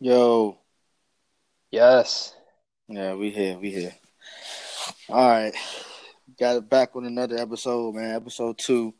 Yo. 0.00 0.56
Yes. 1.72 2.32
Yeah, 2.88 3.14
we 3.14 3.30
here. 3.30 3.58
We 3.58 3.72
here. 3.72 3.94
All 5.08 5.28
right. 5.28 5.52
Got 6.38 6.56
it 6.58 6.70
back 6.70 6.94
with 6.94 7.04
another 7.04 7.36
episode, 7.36 7.96
man. 7.96 8.14
Episode 8.14 8.58
two. 8.58 8.94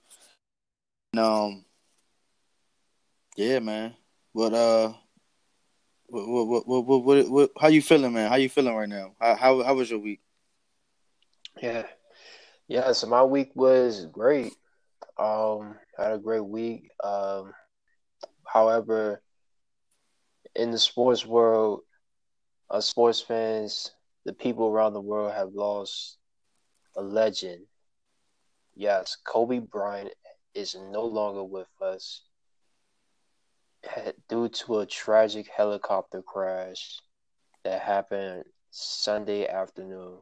And, 1.12 1.22
um. 1.22 1.64
Yeah, 3.36 3.60
man. 3.60 3.94
What 4.32 4.52
uh. 4.52 4.92
What 6.08 6.26
what, 6.26 6.66
what 6.66 6.84
what 6.84 7.04
what 7.04 7.28
what 7.28 7.50
how 7.60 7.68
you 7.68 7.80
feeling, 7.80 8.14
man? 8.14 8.28
How 8.28 8.34
you 8.36 8.48
feeling 8.48 8.74
right 8.74 8.88
now? 8.88 9.14
How 9.20 9.36
how 9.36 9.62
how 9.62 9.74
was 9.74 9.90
your 9.90 10.00
week? 10.00 10.20
Yeah. 11.62 11.84
Yeah. 12.66 12.90
So 12.90 13.06
my 13.06 13.22
week 13.22 13.52
was 13.54 14.06
great. 14.06 14.52
Um, 15.16 15.76
had 15.96 16.10
a 16.10 16.18
great 16.18 16.44
week. 16.44 16.90
Um, 17.04 17.54
however, 18.44 19.22
in 20.54 20.70
the 20.70 20.78
sports 20.78 21.24
world, 21.26 21.82
uh, 22.70 22.80
sports 22.80 23.20
fans, 23.20 23.92
the 24.24 24.32
people 24.32 24.66
around 24.68 24.92
the 24.94 25.00
world 25.00 25.32
have 25.32 25.54
lost 25.54 26.18
a 26.96 27.02
legend. 27.02 27.66
Yes, 28.74 29.16
Kobe 29.16 29.58
Bryant 29.58 30.14
is 30.54 30.74
no 30.74 31.04
longer 31.04 31.42
with 31.44 31.68
us 31.80 32.22
due 34.28 34.48
to 34.48 34.78
a 34.80 34.86
tragic 34.86 35.48
helicopter 35.48 36.22
crash 36.22 37.00
that 37.64 37.80
happened 37.82 38.44
Sunday 38.70 39.46
afternoon. 39.46 40.18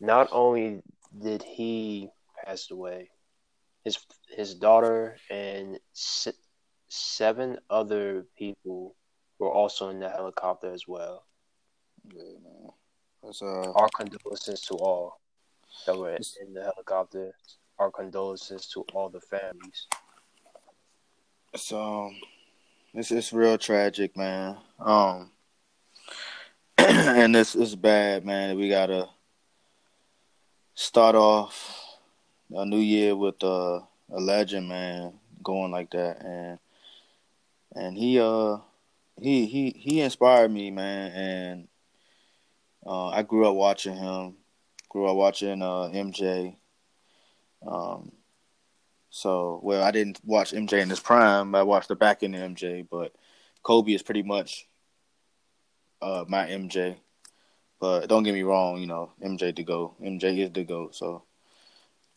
Not 0.00 0.28
only 0.32 0.82
did 1.18 1.42
he 1.42 2.10
pass 2.44 2.70
away, 2.70 3.10
his 3.84 3.98
his 4.28 4.54
daughter 4.54 5.16
and 5.30 5.78
seven 6.94 7.58
other 7.70 8.24
people 8.38 8.94
were 9.38 9.50
also 9.50 9.88
in 9.88 9.98
the 9.98 10.08
helicopter 10.08 10.72
as 10.72 10.86
well. 10.86 11.24
Yeah, 12.12 12.22
man. 12.42 12.70
That's, 13.22 13.42
uh... 13.42 13.72
Our 13.74 13.88
condolences 13.96 14.60
to 14.62 14.74
all 14.74 15.20
that 15.86 15.96
were 15.98 16.16
in 16.40 16.54
the 16.54 16.62
helicopter. 16.62 17.32
Our 17.78 17.90
condolences 17.90 18.66
to 18.68 18.84
all 18.94 19.08
the 19.08 19.20
families. 19.20 19.88
So, 21.56 22.12
it's 22.92 23.10
it's 23.10 23.32
real 23.32 23.58
tragic, 23.58 24.16
man. 24.16 24.56
Um, 24.78 25.30
and 26.78 27.34
this 27.34 27.56
is 27.56 27.74
bad, 27.74 28.24
man. 28.24 28.56
We 28.56 28.68
gotta 28.68 29.08
start 30.74 31.16
off 31.16 31.98
a 32.52 32.64
new 32.64 32.78
year 32.78 33.16
with 33.16 33.42
uh, 33.42 33.80
a 34.10 34.20
legend, 34.20 34.68
man, 34.68 35.14
going 35.42 35.72
like 35.72 35.90
that, 35.90 36.24
and 36.24 36.58
and 37.74 37.96
he 37.96 38.20
uh 38.20 38.58
he 39.20 39.46
he 39.46 39.70
he 39.76 40.00
inspired 40.00 40.50
me, 40.50 40.70
man, 40.70 41.12
and 41.12 41.68
uh, 42.86 43.08
I 43.08 43.22
grew 43.22 43.48
up 43.48 43.54
watching 43.54 43.96
him. 43.96 44.36
Grew 44.88 45.06
up 45.06 45.16
watching 45.16 45.62
uh, 45.62 45.90
MJ. 45.92 46.56
Um, 47.66 48.12
so 49.10 49.60
well, 49.62 49.82
I 49.82 49.90
didn't 49.90 50.20
watch 50.24 50.52
MJ 50.52 50.82
in 50.82 50.90
his 50.90 51.00
prime. 51.00 51.54
I 51.54 51.62
watched 51.62 51.88
the 51.88 51.96
back 51.96 52.22
end 52.22 52.34
of 52.34 52.42
MJ, 52.42 52.86
but 52.88 53.12
Kobe 53.62 53.92
is 53.92 54.02
pretty 54.02 54.22
much 54.22 54.66
uh, 56.02 56.24
my 56.28 56.46
MJ. 56.46 56.96
But 57.80 58.08
don't 58.08 58.22
get 58.22 58.34
me 58.34 58.42
wrong, 58.42 58.78
you 58.78 58.86
know, 58.86 59.12
MJ 59.22 59.54
to 59.56 59.62
go. 59.62 59.94
MJ 60.00 60.38
is 60.38 60.50
the 60.52 60.64
go. 60.64 60.90
So, 60.92 61.24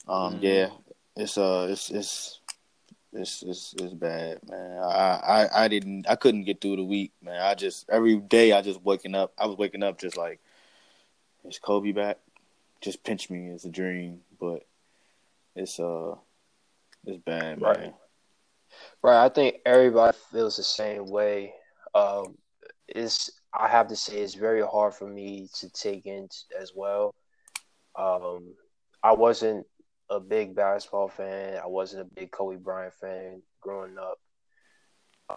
um, 0.08 0.36
mm-hmm. 0.36 0.44
yeah, 0.44 0.70
it's 1.16 1.38
uh, 1.38 1.68
it's 1.70 1.90
it's 1.90 2.40
it's 3.14 3.42
it's 3.44 3.74
it's 3.78 3.94
bad, 3.94 4.40
man. 4.50 4.78
I, 4.80 5.20
I 5.24 5.64
I 5.64 5.68
didn't 5.68 6.08
I 6.10 6.16
couldn't 6.16 6.44
get 6.44 6.62
through 6.62 6.78
the 6.78 6.84
week, 6.84 7.14
man. 7.22 7.42
I 7.42 7.56
just 7.56 7.90
every 7.90 8.18
day 8.18 8.52
I 8.52 8.62
just 8.62 8.82
waking 8.84 9.16
up. 9.16 9.34
I 9.38 9.46
was 9.46 9.58
waking 9.58 9.84
up 9.84 10.00
just 10.00 10.18
like, 10.18 10.40
is 11.46 11.60
Kobe 11.60 11.92
back? 11.92 12.18
Just 12.82 13.04
pinch 13.04 13.30
me. 13.30 13.48
It's 13.48 13.66
a 13.66 13.70
dream, 13.70 14.22
but 14.40 14.66
it's 15.56 15.80
uh, 15.80 16.16
it's 17.06 17.18
bad, 17.18 17.62
right. 17.62 17.80
man. 17.80 17.94
Right. 19.02 19.26
I 19.26 19.30
think 19.30 19.58
everybody 19.66 20.18
feels 20.32 20.58
the 20.58 20.64
same 20.64 21.08
way. 21.08 21.54
Um, 21.96 22.38
it's 22.88 23.32
I 23.54 23.68
have 23.68 23.88
to 23.88 23.96
say 23.96 24.20
it's 24.20 24.36
very 24.36 24.62
hard 24.62 24.94
for 24.94 25.08
me 25.08 25.50
to 25.56 25.70
take 25.70 26.06
in 26.06 26.28
as 26.60 26.74
well. 26.76 27.16
Um, 27.98 28.54
I 29.02 29.14
wasn't 29.14 29.66
a 30.10 30.20
big 30.20 30.56
basketball 30.56 31.10
fan. 31.10 31.60
I 31.64 31.68
wasn't 31.68 32.04
a 32.04 32.16
big 32.16 32.32
Kobe 32.32 32.58
Bryant 32.58 32.94
fan 32.94 33.42
growing 33.62 33.98
up. 33.98 34.20
I 35.30 35.36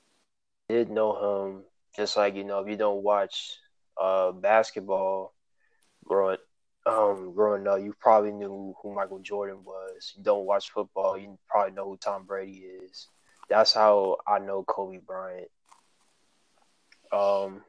did 0.69 0.91
know 0.91 1.47
him 1.47 1.65
just 1.97 2.17
like 2.17 2.35
you 2.35 2.45
know 2.45 2.61
if 2.61 2.69
you 2.69 2.77
don't 2.77 3.03
watch 3.03 3.57
uh, 4.01 4.33
basketball 4.33 5.35
growing 6.05 6.39
um, 6.87 7.35
growing 7.35 7.67
up, 7.67 7.81
you 7.81 7.95
probably 8.01 8.33
knew 8.33 8.75
who 8.83 8.95
Michael 8.95 9.19
Jordan 9.19 9.59
was. 9.65 10.15
You 10.17 10.23
don't 10.23 10.47
watch 10.47 10.71
football, 10.71 11.19
you 11.19 11.39
probably 11.49 11.73
know 11.75 11.85
who 11.87 11.97
Tom 11.99 12.25
Brady 12.25 12.63
is. 12.83 13.09
That's 13.49 13.75
how 13.75 14.19
I 14.27 14.39
know 14.39 14.63
Kobe 14.63 14.99
Bryant. 14.99 15.49
Um, 17.13 17.63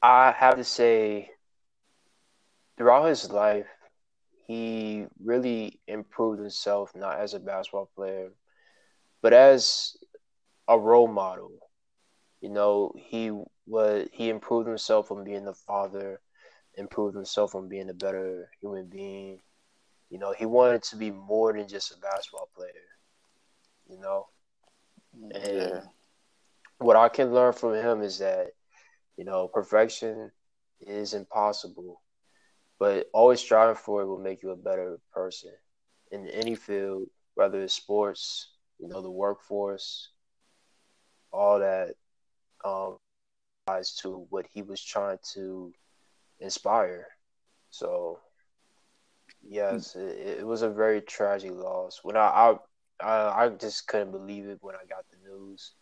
I 0.00 0.32
have 0.32 0.56
to 0.56 0.64
say, 0.64 1.30
throughout 2.76 3.06
his 3.06 3.30
life, 3.30 3.66
he 4.48 5.04
really 5.22 5.78
improved 5.86 6.40
himself 6.40 6.96
not 6.96 7.20
as 7.20 7.34
a 7.34 7.38
basketball 7.38 7.90
player, 7.94 8.30
but 9.20 9.34
as 9.34 9.94
a 10.66 10.78
role 10.78 11.06
model. 11.06 11.52
You 12.40 12.48
know, 12.48 12.92
he 12.96 13.30
was 13.66 14.08
he 14.10 14.30
improved 14.30 14.66
himself 14.66 15.06
from 15.08 15.22
being 15.22 15.46
a 15.46 15.54
father, 15.54 16.20
improved 16.76 17.14
himself 17.14 17.52
from 17.52 17.68
being 17.68 17.90
a 17.90 17.94
better 17.94 18.48
human 18.62 18.86
being. 18.86 19.40
You 20.08 20.18
know, 20.18 20.32
he 20.32 20.46
wanted 20.46 20.82
to 20.84 20.96
be 20.96 21.10
more 21.10 21.52
than 21.52 21.68
just 21.68 21.92
a 21.92 21.98
basketball 21.98 22.48
player. 22.56 22.70
You 23.90 24.00
know, 24.00 24.28
and 25.34 25.56
yeah. 25.56 25.80
what 26.78 26.96
I 26.96 27.10
can 27.10 27.34
learn 27.34 27.52
from 27.52 27.74
him 27.74 28.00
is 28.00 28.18
that 28.20 28.46
you 29.18 29.26
know 29.26 29.46
perfection 29.46 30.30
is 30.80 31.12
impossible 31.12 32.00
but 32.78 33.08
always 33.12 33.40
striving 33.40 33.76
for 33.76 34.02
it 34.02 34.06
will 34.06 34.18
make 34.18 34.42
you 34.42 34.50
a 34.50 34.56
better 34.56 34.98
person 35.12 35.52
in 36.10 36.28
any 36.28 36.54
field, 36.54 37.08
whether 37.34 37.60
it's 37.60 37.74
sports, 37.74 38.50
you 38.78 38.88
know, 38.88 39.02
the 39.02 39.10
workforce, 39.10 40.10
all 41.32 41.58
that 41.58 41.94
um 42.64 42.96
ties 43.66 43.94
to 43.94 44.26
what 44.30 44.46
he 44.52 44.62
was 44.62 44.82
trying 44.82 45.18
to 45.34 45.72
inspire. 46.40 47.06
So 47.70 48.20
yes, 49.42 49.94
mm. 49.96 50.08
it, 50.08 50.38
it, 50.40 50.46
was 50.46 50.62
a 50.62 50.70
very 50.70 51.00
tragic 51.02 51.52
loss. 51.52 52.00
When 52.02 52.16
I, 52.16 52.20
I 52.20 52.56
I 53.00 53.44
I 53.44 53.48
just 53.50 53.86
couldn't 53.86 54.12
believe 54.12 54.46
it 54.46 54.58
when 54.60 54.74
I 54.74 54.86
got 54.88 55.04
the 55.10 55.16
news. 55.28 55.72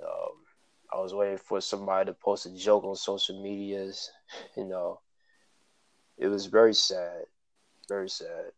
Um, 0.00 0.44
I 0.92 1.00
was 1.00 1.12
waiting 1.12 1.38
for 1.38 1.60
somebody 1.60 2.06
to 2.06 2.14
post 2.14 2.46
a 2.46 2.54
joke 2.54 2.84
on 2.84 2.94
social 2.96 3.42
medias, 3.42 4.10
you 4.56 4.64
know, 4.64 5.00
it 6.18 6.28
was 6.28 6.46
very 6.46 6.74
sad, 6.74 7.24
very 7.88 8.08
sad. 8.08 8.52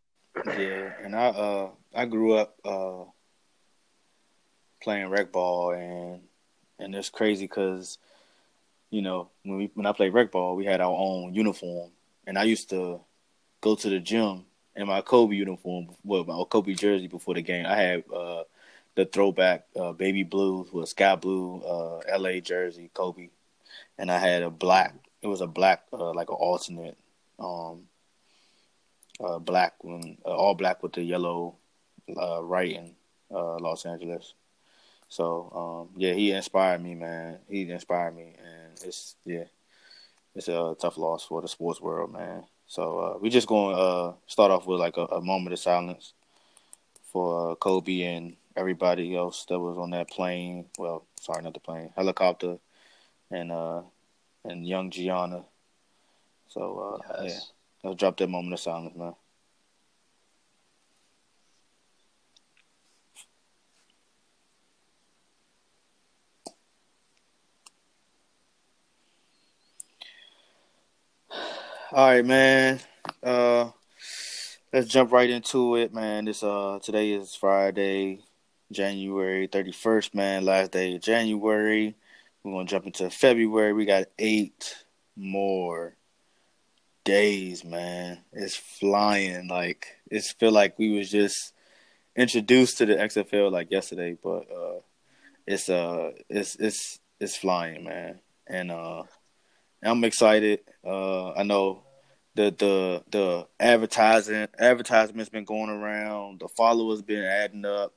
Yeah, 0.45 0.93
and 1.03 1.15
I 1.15 1.27
uh 1.27 1.69
I 1.93 2.05
grew 2.05 2.33
up 2.33 2.55
uh 2.65 3.05
playing 4.81 5.09
rec 5.09 5.31
ball 5.31 5.71
and 5.71 6.21
and 6.79 6.95
it's 6.95 7.09
crazy 7.09 7.45
because 7.45 7.99
you 8.89 9.01
know 9.01 9.29
when 9.43 9.57
we 9.57 9.71
when 9.75 9.85
I 9.85 9.91
played 9.91 10.13
rec 10.13 10.31
ball 10.31 10.55
we 10.55 10.65
had 10.65 10.81
our 10.81 10.95
own 10.95 11.33
uniform 11.33 11.91
and 12.25 12.37
I 12.37 12.43
used 12.43 12.69
to 12.71 12.99
go 13.61 13.75
to 13.75 13.89
the 13.89 13.99
gym 13.99 14.45
in 14.75 14.87
my 14.87 15.01
Kobe 15.01 15.35
uniform 15.35 15.89
well 16.03 16.23
my 16.23 16.43
Kobe 16.49 16.73
jersey 16.73 17.07
before 17.07 17.35
the 17.35 17.41
game 17.41 17.65
I 17.65 17.75
had 17.75 18.03
uh 18.13 18.43
the 18.95 19.05
throwback 19.05 19.67
uh, 19.79 19.93
baby 19.93 20.23
blue 20.23 20.67
with 20.73 20.89
sky 20.89 21.15
blue 21.15 21.61
uh 21.61 22.01
LA 22.17 22.39
jersey 22.39 22.89
Kobe 22.93 23.29
and 23.97 24.11
I 24.11 24.17
had 24.17 24.41
a 24.41 24.49
black 24.49 24.95
it 25.21 25.27
was 25.27 25.41
a 25.41 25.47
black 25.47 25.83
uh, 25.93 26.13
like 26.13 26.29
an 26.29 26.35
alternate 26.35 26.97
um, 27.39 27.83
uh, 29.19 29.39
black 29.39 29.73
when 29.83 30.17
uh, 30.25 30.35
all 30.35 30.55
black 30.55 30.81
with 30.83 30.93
the 30.93 31.03
yellow 31.03 31.55
uh, 32.17 32.43
writing, 32.43 32.95
uh, 33.31 33.57
Los 33.57 33.85
Angeles. 33.85 34.33
So 35.09 35.89
um, 35.91 35.99
yeah, 35.99 36.13
he 36.13 36.31
inspired 36.31 36.81
me, 36.81 36.95
man. 36.95 37.39
He 37.49 37.69
inspired 37.69 38.15
me, 38.15 38.35
and 38.37 38.73
it's 38.83 39.15
yeah, 39.25 39.45
it's 40.35 40.47
a 40.47 40.75
tough 40.79 40.97
loss 40.97 41.25
for 41.25 41.41
the 41.41 41.47
sports 41.47 41.81
world, 41.81 42.13
man. 42.13 42.45
So 42.67 42.99
uh, 42.99 43.17
we 43.19 43.29
just 43.29 43.47
going 43.47 43.75
to 43.75 43.81
uh, 43.81 44.13
start 44.27 44.51
off 44.51 44.65
with 44.65 44.79
like 44.79 44.95
a, 44.97 45.05
a 45.05 45.21
moment 45.21 45.51
of 45.53 45.59
silence 45.59 46.13
for 47.11 47.51
uh, 47.51 47.55
Kobe 47.55 48.01
and 48.03 48.37
everybody 48.55 49.15
else 49.15 49.45
that 49.49 49.59
was 49.59 49.77
on 49.77 49.89
that 49.89 50.09
plane. 50.09 50.67
Well, 50.77 51.05
sorry, 51.19 51.43
not 51.43 51.53
the 51.53 51.59
plane, 51.59 51.91
helicopter, 51.95 52.57
and 53.29 53.51
uh, 53.51 53.81
and 54.45 54.65
young 54.65 54.89
Gianna 54.89 55.43
so 56.51 56.99
uh, 57.07 57.23
yes. 57.23 57.51
yeah, 57.81 57.89
I'll 57.89 57.95
drop 57.95 58.17
that 58.17 58.27
moment 58.27 58.53
of 58.53 58.59
silence 58.59 58.93
man. 58.97 59.13
All 71.93 72.07
right, 72.07 72.25
man. 72.25 72.79
Uh, 73.23 73.69
let's 74.73 74.87
jump 74.87 75.13
right 75.13 75.29
into 75.29 75.77
it, 75.77 75.93
man. 75.93 76.25
This 76.25 76.43
uh, 76.43 76.79
today 76.83 77.11
is 77.11 77.33
Friday, 77.33 78.19
January 78.73 79.47
thirty 79.47 79.71
first, 79.71 80.13
man. 80.13 80.43
Last 80.43 80.71
day 80.71 80.95
of 80.95 81.01
January. 81.01 81.95
We're 82.43 82.51
gonna 82.51 82.65
jump 82.65 82.87
into 82.87 83.09
February. 83.09 83.71
We 83.71 83.85
got 83.85 84.07
eight 84.19 84.83
more 85.15 85.95
days, 87.03 87.63
man. 87.63 88.19
It's 88.31 88.55
flying. 88.55 89.47
Like 89.47 89.87
it's 90.09 90.31
feel 90.31 90.51
like 90.51 90.77
we 90.77 90.97
was 90.97 91.09
just 91.09 91.53
introduced 92.15 92.77
to 92.77 92.85
the 92.85 92.95
XFL 92.95 93.51
like 93.51 93.71
yesterday, 93.71 94.17
but 94.21 94.47
uh, 94.51 94.79
it's 95.47 95.69
uh, 95.69 96.11
it's 96.29 96.55
it's 96.55 96.99
it's 97.19 97.37
flying, 97.37 97.83
man. 97.83 98.19
And 98.47 98.71
uh, 98.71 99.03
I'm 99.83 100.03
excited. 100.03 100.61
Uh, 100.85 101.31
I 101.31 101.43
know 101.43 101.83
the 102.35 102.53
the 102.57 103.03
the 103.09 103.47
advertising 103.59 104.47
advertisements 104.57 105.29
been 105.29 105.45
going 105.45 105.69
around. 105.69 106.39
The 106.39 106.47
followers 106.47 107.01
been 107.01 107.23
adding 107.23 107.65
up. 107.65 107.93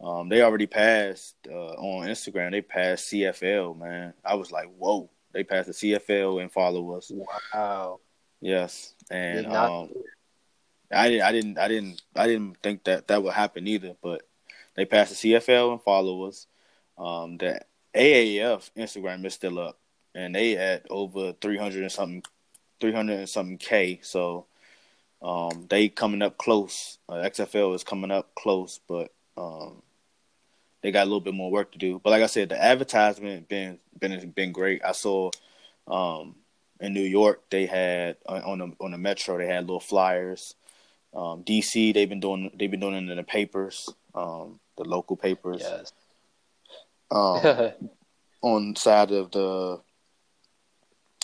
Um, 0.00 0.28
they 0.28 0.42
already 0.42 0.66
passed 0.66 1.36
uh, 1.48 1.74
on 1.74 2.08
Instagram. 2.08 2.50
They 2.50 2.60
passed 2.60 3.12
CFL, 3.12 3.78
man. 3.78 4.14
I 4.24 4.34
was 4.34 4.50
like, 4.50 4.68
whoa! 4.76 5.10
They 5.32 5.44
passed 5.44 5.68
the 5.68 5.74
CFL 5.74 6.42
and 6.42 6.50
followers. 6.50 7.12
Wow. 7.54 8.00
Yes, 8.42 8.92
and 9.08 9.46
um, 9.46 9.90
I 10.90 11.08
didn't, 11.08 11.22
I 11.22 11.32
didn't, 11.32 11.58
I 11.58 11.68
didn't, 11.68 12.02
I 12.16 12.26
didn't 12.26 12.56
think 12.60 12.84
that 12.84 13.06
that 13.06 13.22
would 13.22 13.32
happen 13.32 13.68
either. 13.68 13.94
But 14.02 14.22
they 14.74 14.84
passed 14.84 15.22
the 15.22 15.32
CFL 15.32 15.70
and 15.70 15.82
followers. 15.82 16.48
Um, 16.98 17.38
the 17.38 17.60
AAF 17.94 18.68
Instagram 18.76 19.24
is 19.24 19.34
still 19.34 19.60
up, 19.60 19.78
and 20.12 20.34
they 20.34 20.56
at 20.56 20.86
over 20.90 21.32
three 21.40 21.56
hundred 21.56 21.82
and 21.82 21.92
something, 21.92 22.24
three 22.80 22.92
hundred 22.92 23.20
and 23.20 23.28
something 23.28 23.58
k. 23.58 24.00
So, 24.02 24.46
um, 25.22 25.66
they 25.70 25.88
coming 25.88 26.20
up 26.20 26.36
close. 26.36 26.98
Uh, 27.08 27.22
XFL 27.22 27.76
is 27.76 27.84
coming 27.84 28.10
up 28.10 28.34
close, 28.34 28.80
but 28.88 29.12
um, 29.36 29.82
they 30.82 30.90
got 30.90 31.02
a 31.02 31.06
little 31.06 31.20
bit 31.20 31.34
more 31.34 31.52
work 31.52 31.70
to 31.72 31.78
do. 31.78 32.00
But 32.02 32.10
like 32.10 32.24
I 32.24 32.26
said, 32.26 32.48
the 32.48 32.60
advertisement 32.60 33.48
been 33.48 33.78
been 34.00 34.30
been 34.30 34.50
great. 34.50 34.82
I 34.84 34.90
saw 34.90 35.30
um, 35.86 36.34
in 36.82 36.92
New 36.92 37.02
York 37.02 37.42
they 37.50 37.66
had 37.66 38.16
on 38.26 38.58
the 38.58 38.72
on 38.80 38.90
the 38.90 38.98
metro 38.98 39.38
they 39.38 39.46
had 39.46 39.64
little 39.64 39.80
flyers. 39.80 40.54
Um, 41.14 41.44
DC 41.44 41.94
they've 41.94 42.08
been 42.08 42.20
doing 42.20 42.50
they've 42.58 42.70
been 42.70 42.80
doing 42.80 42.94
it 42.94 43.10
in 43.10 43.16
the 43.16 43.22
papers, 43.22 43.88
um, 44.14 44.60
the 44.76 44.84
local 44.84 45.16
papers. 45.16 45.62
Yes. 45.62 45.92
Um, 47.10 47.72
on 48.42 48.76
side 48.76 49.12
of 49.12 49.30
the 49.30 49.80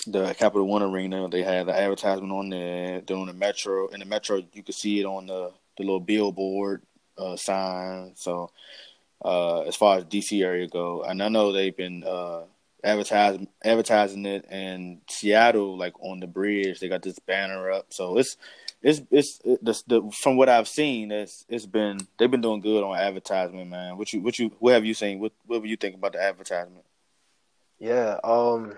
the 0.07 0.33
Capital 0.35 0.67
One 0.67 0.83
Arena, 0.83 1.29
they 1.29 1.43
had 1.43 1.67
the 1.67 1.77
advertisement 1.77 2.33
on 2.33 2.49
there. 2.49 3.01
Then 3.01 3.19
on 3.19 3.27
the 3.27 3.33
metro, 3.35 3.89
in 3.89 4.01
the 4.01 4.07
metro, 4.07 4.43
you 4.53 4.63
could 4.63 4.75
see 4.75 5.01
it 5.01 5.05
on 5.05 5.27
the 5.27 5.53
the 5.77 5.83
little 5.83 6.01
billboard 6.01 6.83
uh, 7.19 7.37
sign. 7.37 8.13
So 8.15 8.51
uh, 9.25 9.63
as 9.63 9.77
far 9.77 9.99
as 9.99 10.05
DC 10.05 10.45
area 10.45 10.69
go. 10.69 11.03
And 11.03 11.23
I 11.23 11.29
know 11.29 11.53
they've 11.53 11.77
been 11.77 12.05
uh, 12.05 12.43
advertising 12.85 13.49
advertising 13.65 14.27
it 14.27 14.45
in 14.51 15.01
Seattle, 15.09 15.77
like 15.77 15.95
on 16.01 16.21
the 16.21 16.27
bridge. 16.27 16.81
They 16.81 16.89
got 16.89 17.03
this 17.03 17.19
banner 17.19 17.71
up, 17.71 17.87
so 17.91 18.19
it's 18.19 18.37
it's 18.83 19.03
it's 19.11 19.41
it, 19.45 19.65
the, 19.65 19.83
the, 19.87 20.11
from 20.23 20.37
what 20.37 20.49
I've 20.49 20.69
seen, 20.69 21.11
it's 21.11 21.45
it's 21.49 21.67
been 21.67 21.99
they've 22.19 22.31
been 22.31 22.41
doing 22.41 22.61
good 22.61 22.85
on 22.85 22.97
advertisement, 22.97 23.69
man. 23.69 23.97
What 23.97 24.13
you 24.13 24.21
what 24.21 24.39
you 24.39 24.51
what 24.59 24.75
have 24.75 24.85
you 24.85 24.95
seen? 24.95 25.19
What 25.19 25.33
what 25.47 25.63
do 25.63 25.69
you 25.69 25.77
think 25.77 25.97
about 25.97 26.13
the 26.13 26.23
advertisement? 26.23 26.85
Yeah, 27.79 28.19
um, 28.23 28.75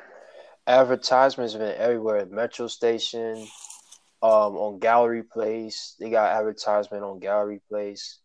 advertisements 0.67 1.55
been 1.55 1.75
everywhere. 1.77 2.19
At 2.19 2.31
Metro 2.31 2.67
station, 2.67 3.47
um, 4.23 4.57
on 4.57 4.79
Gallery 4.79 5.23
Place, 5.23 5.97
they 5.99 6.11
got 6.11 6.37
advertisement 6.37 7.03
on 7.03 7.19
Gallery 7.19 7.61
Place. 7.69 8.19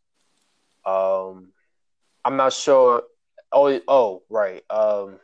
Um, 0.86 1.52
I'm 2.24 2.38
not 2.38 2.54
sure. 2.54 3.04
Oh, 3.52 3.80
oh, 3.88 4.24
right. 4.30 4.64
Um, 4.70 5.20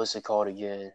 what's 0.00 0.16
it 0.16 0.24
called 0.24 0.48
again? 0.48 0.90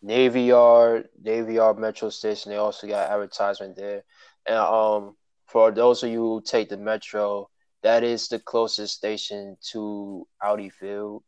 Navy 0.00 0.44
Yard, 0.44 1.10
Navy 1.22 1.54
Yard 1.54 1.78
Metro 1.78 2.08
Station. 2.08 2.50
They 2.50 2.56
also 2.56 2.86
got 2.86 3.10
advertisement 3.10 3.76
there. 3.76 4.02
And 4.46 4.56
um, 4.56 5.16
for 5.44 5.70
those 5.70 6.02
of 6.02 6.08
you 6.08 6.20
who 6.20 6.42
take 6.42 6.70
the 6.70 6.78
Metro, 6.78 7.50
that 7.82 8.02
is 8.02 8.28
the 8.28 8.38
closest 8.38 8.94
station 8.94 9.58
to 9.72 10.26
Audi 10.42 10.70
Field. 10.70 11.22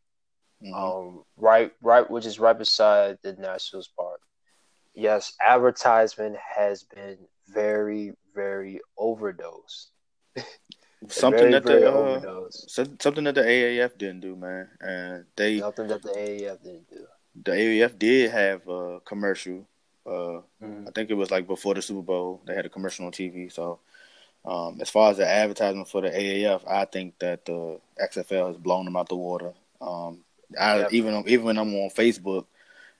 Mm-hmm. 0.64 0.74
Um, 0.74 1.24
right, 1.36 1.70
right, 1.82 2.10
which 2.10 2.24
is 2.24 2.40
right 2.40 2.56
beside 2.56 3.18
the 3.22 3.34
Nationals 3.34 3.90
Park. 3.94 4.22
Yes, 4.94 5.34
advertisement 5.38 6.36
has 6.56 6.84
been 6.84 7.18
very, 7.46 8.14
very 8.34 8.80
overdosed. 8.96 9.90
something 11.08 11.38
very, 11.38 11.52
that 11.52 11.64
very 11.64 11.80
the 11.80 11.90
uh, 11.90 12.84
something 12.98 13.24
that 13.24 13.34
the 13.34 13.42
AAF 13.42 13.96
didn't 13.98 14.20
do, 14.20 14.36
man. 14.36 14.68
And 14.80 15.24
they 15.36 15.60
something 15.60 15.88
that 15.88 16.02
the 16.02 16.10
AAF 16.10 16.62
didn't 16.62 16.90
do. 16.90 17.06
The 17.44 17.52
AAF 17.52 17.98
did 17.98 18.30
have 18.30 18.68
a 18.68 19.00
commercial. 19.04 19.66
Uh, 20.06 20.42
mm-hmm. 20.62 20.88
I 20.88 20.90
think 20.90 21.10
it 21.10 21.14
was 21.14 21.30
like 21.30 21.46
before 21.46 21.74
the 21.74 21.82
Super 21.82 22.02
Bowl. 22.02 22.42
They 22.46 22.54
had 22.54 22.66
a 22.66 22.70
commercial 22.70 23.06
on 23.06 23.12
TV. 23.12 23.52
So, 23.52 23.78
um, 24.44 24.78
as 24.80 24.90
far 24.90 25.10
as 25.10 25.18
the 25.18 25.28
advertisement 25.28 25.88
for 25.88 26.02
the 26.02 26.10
AAF, 26.10 26.68
I 26.68 26.84
think 26.84 27.18
that 27.20 27.44
the 27.44 27.80
XFL 28.02 28.48
has 28.48 28.56
blown 28.56 28.84
them 28.84 28.96
out 28.96 29.08
the 29.08 29.16
water. 29.16 29.52
Um, 29.80 30.24
I, 30.58 30.86
even 30.90 31.22
even 31.26 31.46
when 31.46 31.58
I'm 31.58 31.74
on 31.74 31.90
Facebook, 31.90 32.46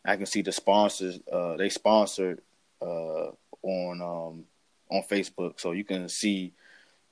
I 0.05 0.17
can 0.17 0.27
see 0.27 0.43
the 0.43 0.53
sponsors. 0.53 1.19
Uh, 1.31 1.57
they 1.57 1.69
sponsored 1.69 2.41
uh, 2.81 3.31
on 3.63 4.01
um, 4.01 4.45
on 4.91 5.03
Facebook, 5.11 5.61
so 5.61 5.73
you 5.73 5.85
can 5.85 6.09
see 6.09 6.53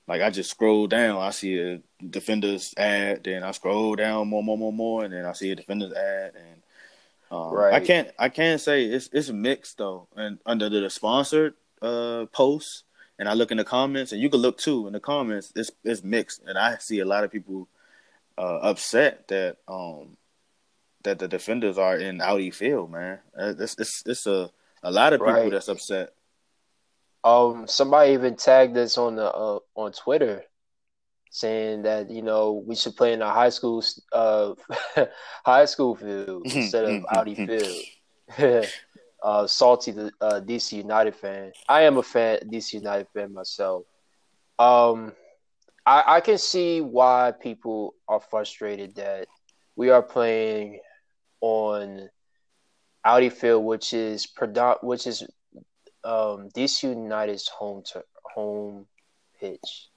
like 0.08 0.22
I 0.22 0.30
just 0.30 0.50
scroll 0.50 0.86
down, 0.86 1.20
I 1.20 1.30
see 1.30 1.58
a 1.58 1.80
defenders 2.04 2.74
ad, 2.78 3.24
then 3.24 3.42
I 3.42 3.50
scroll 3.50 3.94
down 3.94 4.26
more, 4.28 4.42
more, 4.42 4.56
more, 4.56 4.72
more, 4.72 5.04
and 5.04 5.12
then 5.12 5.26
I 5.26 5.32
see 5.32 5.50
a 5.50 5.54
defenders 5.54 5.92
ad, 5.92 6.32
and 6.34 6.62
um, 7.30 7.52
right. 7.52 7.74
I 7.74 7.80
can't, 7.80 8.08
I 8.18 8.30
can't 8.30 8.60
say 8.60 8.84
it's 8.84 9.10
it's 9.12 9.28
mixed 9.28 9.76
though. 9.76 10.08
And 10.16 10.38
under 10.46 10.70
the 10.70 10.88
sponsored 10.88 11.54
uh 11.82 12.24
posts, 12.32 12.84
and 13.18 13.28
I 13.28 13.34
look 13.34 13.50
in 13.50 13.58
the 13.58 13.64
comments, 13.64 14.12
and 14.12 14.20
you 14.20 14.30
can 14.30 14.40
look 14.40 14.56
too 14.56 14.86
in 14.86 14.94
the 14.94 15.00
comments, 15.00 15.52
it's 15.54 15.70
it's 15.84 16.02
mixed, 16.02 16.42
and 16.46 16.56
I 16.56 16.78
see 16.78 17.00
a 17.00 17.04
lot 17.04 17.24
of 17.24 17.30
people 17.30 17.68
uh, 18.38 18.60
upset 18.62 19.28
that 19.28 19.58
um 19.68 20.16
that 21.02 21.18
the 21.18 21.28
defenders 21.28 21.76
are 21.76 21.96
in 21.96 22.22
Audi 22.22 22.50
Field, 22.50 22.90
man. 22.90 23.18
Uh, 23.38 23.52
it's 23.58 23.78
it's 23.78 24.02
it's 24.06 24.26
a 24.26 24.50
a 24.82 24.90
lot 24.90 25.12
of 25.12 25.20
people 25.20 25.34
right. 25.34 25.50
that's 25.50 25.68
upset. 25.68 26.14
Um, 27.24 27.66
somebody 27.66 28.12
even 28.12 28.36
tagged 28.36 28.76
us 28.76 28.96
on 28.96 29.16
the 29.16 29.32
uh, 29.32 29.58
on 29.74 29.92
Twitter, 29.92 30.44
saying 31.30 31.82
that 31.82 32.10
you 32.10 32.22
know 32.22 32.62
we 32.66 32.74
should 32.74 32.96
play 32.96 33.12
in 33.12 33.22
a 33.22 33.30
high 33.30 33.50
school 33.50 33.82
uh 34.12 34.54
high 35.44 35.64
school 35.64 35.96
field 35.96 36.46
instead 36.54 36.84
of 36.84 37.04
Audi 37.10 37.34
Field. 37.34 38.64
uh, 39.22 39.46
salty 39.46 39.90
the 39.90 40.12
uh, 40.20 40.40
DC 40.40 40.72
United 40.72 41.14
fan. 41.14 41.52
I 41.68 41.82
am 41.82 41.96
a 41.96 42.02
fan 42.02 42.40
DC 42.50 42.74
United 42.74 43.08
fan 43.14 43.32
myself. 43.32 43.84
Um, 44.58 45.12
I 45.84 46.16
I 46.16 46.20
can 46.20 46.38
see 46.38 46.80
why 46.80 47.32
people 47.40 47.94
are 48.06 48.20
frustrated 48.20 48.94
that 48.96 49.28
we 49.76 49.90
are 49.90 50.02
playing 50.02 50.80
on 51.40 52.08
Audi 53.04 53.30
Field, 53.30 53.64
which 53.64 53.92
is 53.92 54.26
predom- 54.26 54.82
which 54.82 55.06
is 55.06 55.24
um, 56.04 56.48
DC 56.54 56.82
United's 56.84 57.48
home 57.48 57.82
to 57.92 58.04
home 58.22 58.86
pitch. 59.40 59.88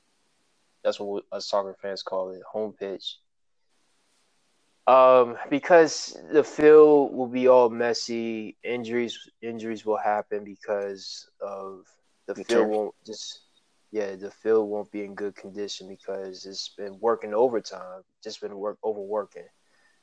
That's 0.83 0.99
what 0.99 1.25
us 1.31 1.47
soccer 1.47 1.75
fans 1.81 2.03
call 2.03 2.31
it, 2.31 2.41
home 2.43 2.73
pitch. 2.73 3.17
Um, 4.87 5.37
because 5.49 6.17
the 6.31 6.43
field 6.43 7.13
will 7.13 7.27
be 7.27 7.47
all 7.47 7.69
messy, 7.69 8.57
injuries 8.63 9.29
injuries 9.41 9.85
will 9.85 9.97
happen 9.97 10.43
because 10.43 11.29
of 11.39 11.85
the, 12.27 12.43
field 12.43 12.67
won't 12.67 12.95
just 13.05 13.41
yeah 13.91 14.15
the 14.15 14.31
field 14.31 14.69
won't 14.69 14.91
be 14.91 15.03
in 15.03 15.13
good 15.13 15.35
condition 15.35 15.87
because 15.87 16.45
it's 16.45 16.69
been 16.69 16.97
working 16.99 17.33
overtime, 17.33 18.01
just 18.23 18.41
been 18.41 18.55
work 18.57 18.79
overworking. 18.83 19.47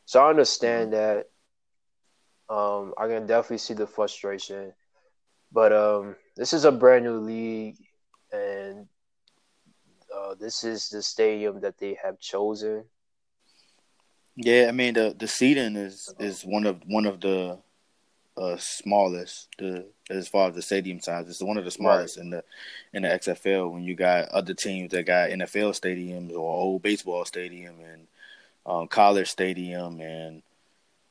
So 0.05 0.25
I 0.25 0.31
understand 0.31 0.93
mm-hmm. 0.93 1.19
that. 1.19 1.27
Um, 2.51 2.95
I 2.97 3.09
can 3.09 3.27
definitely 3.27 3.59
see 3.59 3.75
the 3.75 3.87
frustration. 3.87 4.73
But 5.53 5.73
um, 5.73 6.17
this 6.37 6.53
is 6.53 6.65
a 6.65 6.73
brand 6.73 7.05
new 7.05 7.19
league, 7.19 7.77
and 8.33 8.87
uh, 10.15 10.35
this 10.35 10.65
is 10.65 10.89
the 10.89 11.03
stadium 11.03 11.61
that 11.61 11.79
they 11.79 11.99
have 12.03 12.21
chosen. 12.21 12.85
Yeah, 14.37 14.67
I 14.69 14.73
mean 14.73 14.95
the 14.95 15.15
the 15.19 15.27
seating 15.27 15.77
is 15.77 16.15
is 16.19 16.43
one 16.43 16.67
of 16.67 16.81
one 16.87 17.07
of 17.07 17.21
the 17.21 17.59
uh, 18.37 18.57
smallest 18.59 19.49
the 19.59 19.87
as 20.11 20.29
far 20.29 20.49
as 20.49 20.55
the 20.55 20.63
stadium 20.63 21.01
size. 21.01 21.29
It's 21.29 21.43
one 21.43 21.57
of 21.57 21.65
the 21.65 21.71
smallest 21.71 22.17
right. 22.17 22.25
in 22.25 22.31
the 22.31 22.45
in 22.93 23.03
the 23.03 23.09
XFL. 23.09 23.73
When 23.73 23.83
you 23.83 23.95
got 23.95 24.29
other 24.29 24.55
teams 24.55 24.93
that 24.93 25.07
got 25.07 25.31
NFL 25.31 25.79
stadiums 25.79 26.31
or 26.31 26.39
old 26.39 26.83
baseball 26.83 27.25
stadium 27.25 27.75
and 27.81 28.07
um, 28.65 28.87
college 28.87 29.29
stadium, 29.29 30.01
and 30.01 30.43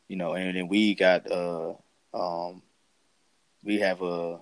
you 0.07 0.15
know, 0.15 0.33
and 0.33 0.55
then 0.55 0.67
we 0.67 0.95
got 0.95 1.29
uh, 1.29 1.73
um, 2.13 2.61
we 3.67 3.79
have 3.81 4.01
a 4.01 4.39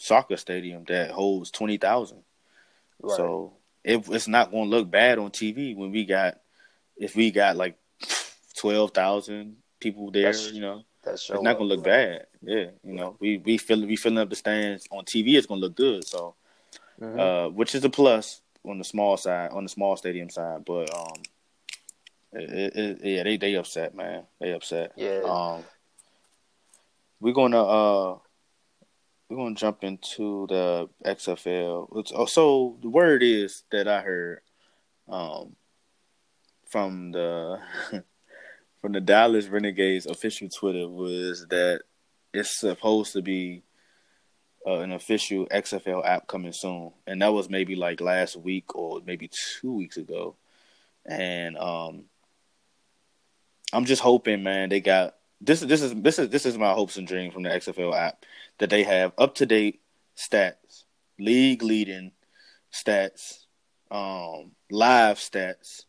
soccer 0.00 0.36
stadium 0.36 0.84
that 0.88 1.12
holds 1.12 1.52
twenty 1.52 1.78
thousand. 1.78 2.24
Right. 3.00 3.16
So 3.16 3.52
it, 3.84 4.06
it's 4.08 4.26
not 4.26 4.50
going 4.50 4.64
to 4.64 4.76
look 4.76 4.90
bad 4.90 5.18
on 5.18 5.30
TV 5.30 5.76
when 5.76 5.92
we 5.92 6.04
got 6.04 6.40
if 6.96 7.14
we 7.14 7.30
got 7.30 7.56
like 7.56 7.78
twelve 8.56 8.90
thousand 8.90 9.58
people 9.80 10.10
there. 10.10 10.24
That's, 10.24 10.50
you 10.50 10.60
know, 10.60 10.82
that's 11.04 11.30
it's 11.30 11.40
not 11.40 11.56
going 11.56 11.70
to 11.70 11.76
look 11.76 11.84
bad. 11.84 12.26
Yeah, 12.42 12.66
you 12.82 12.94
know, 12.94 13.16
we 13.20 13.38
we 13.38 13.58
fill 13.58 13.86
we 13.86 13.94
filling 13.94 14.18
up 14.18 14.28
the 14.28 14.36
stands 14.36 14.88
on 14.90 15.04
TV. 15.04 15.34
It's 15.34 15.46
going 15.46 15.60
to 15.60 15.66
look 15.66 15.76
good. 15.76 16.04
So, 16.04 16.34
mm-hmm. 17.00 17.18
uh, 17.18 17.48
which 17.50 17.76
is 17.76 17.84
a 17.84 17.90
plus 17.90 18.42
on 18.64 18.78
the 18.78 18.84
small 18.84 19.16
side, 19.16 19.52
on 19.52 19.62
the 19.62 19.70
small 19.70 19.96
stadium 19.96 20.30
side. 20.30 20.64
But 20.64 20.92
um, 20.92 21.22
it, 22.32 22.76
it, 22.76 22.98
yeah, 23.04 23.22
they 23.22 23.36
they 23.36 23.54
upset, 23.54 23.94
man. 23.94 24.24
They 24.40 24.52
upset. 24.52 24.94
Yeah. 24.96 25.20
Um, 25.24 25.64
we're 27.20 27.34
gonna 27.34 27.62
uh 27.62 28.18
we're 29.28 29.36
gonna 29.36 29.54
jump 29.54 29.84
into 29.84 30.46
the 30.48 30.88
XFL. 31.04 31.88
Oh, 32.14 32.26
so 32.26 32.76
the 32.80 32.88
word 32.88 33.22
is 33.22 33.64
that 33.70 33.86
I 33.86 34.00
heard 34.00 34.40
um 35.08 35.56
from 36.66 37.12
the 37.12 37.60
from 38.80 38.92
the 38.92 39.00
Dallas 39.00 39.48
Renegades 39.48 40.06
official 40.06 40.48
Twitter 40.48 40.88
was 40.88 41.46
that 41.48 41.82
it's 42.32 42.58
supposed 42.58 43.12
to 43.14 43.22
be 43.22 43.62
uh, 44.66 44.80
an 44.80 44.92
official 44.92 45.46
XFL 45.46 46.06
app 46.06 46.26
coming 46.26 46.52
soon, 46.52 46.92
and 47.06 47.20
that 47.22 47.32
was 47.32 47.50
maybe 47.50 47.74
like 47.76 48.00
last 48.00 48.36
week 48.36 48.74
or 48.74 49.00
maybe 49.04 49.30
two 49.60 49.72
weeks 49.72 49.96
ago. 49.96 50.36
And 51.06 51.56
um, 51.56 52.04
I'm 53.72 53.84
just 53.84 54.02
hoping, 54.02 54.42
man, 54.42 54.68
they 54.68 54.80
got 54.80 55.17
this. 55.40 55.60
This 55.60 55.82
is 55.82 55.94
this 55.94 56.18
is 56.18 56.28
this 56.28 56.46
is 56.46 56.58
my 56.58 56.72
hopes 56.72 56.96
and 56.96 57.06
dreams 57.06 57.34
from 57.34 57.42
the 57.42 57.50
XFL 57.50 57.96
app 57.96 58.24
that 58.58 58.70
they 58.70 58.82
have 58.82 59.12
up 59.18 59.36
to 59.36 59.46
date 59.46 59.80
stats, 60.16 60.84
league 61.18 61.62
leading 61.62 62.12
stats, 62.72 63.44
um, 63.90 64.52
live 64.70 65.18
stats, 65.18 65.84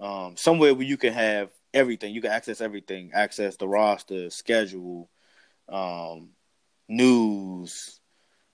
um, 0.00 0.36
somewhere 0.36 0.74
where 0.74 0.86
you 0.86 0.96
can 0.96 1.12
have 1.12 1.50
everything. 1.72 2.14
You 2.14 2.22
can 2.22 2.30
access 2.30 2.60
everything, 2.60 3.10
access 3.12 3.56
the 3.56 3.68
roster, 3.68 4.30
schedule, 4.30 5.10
um, 5.68 6.30
news, 6.88 8.00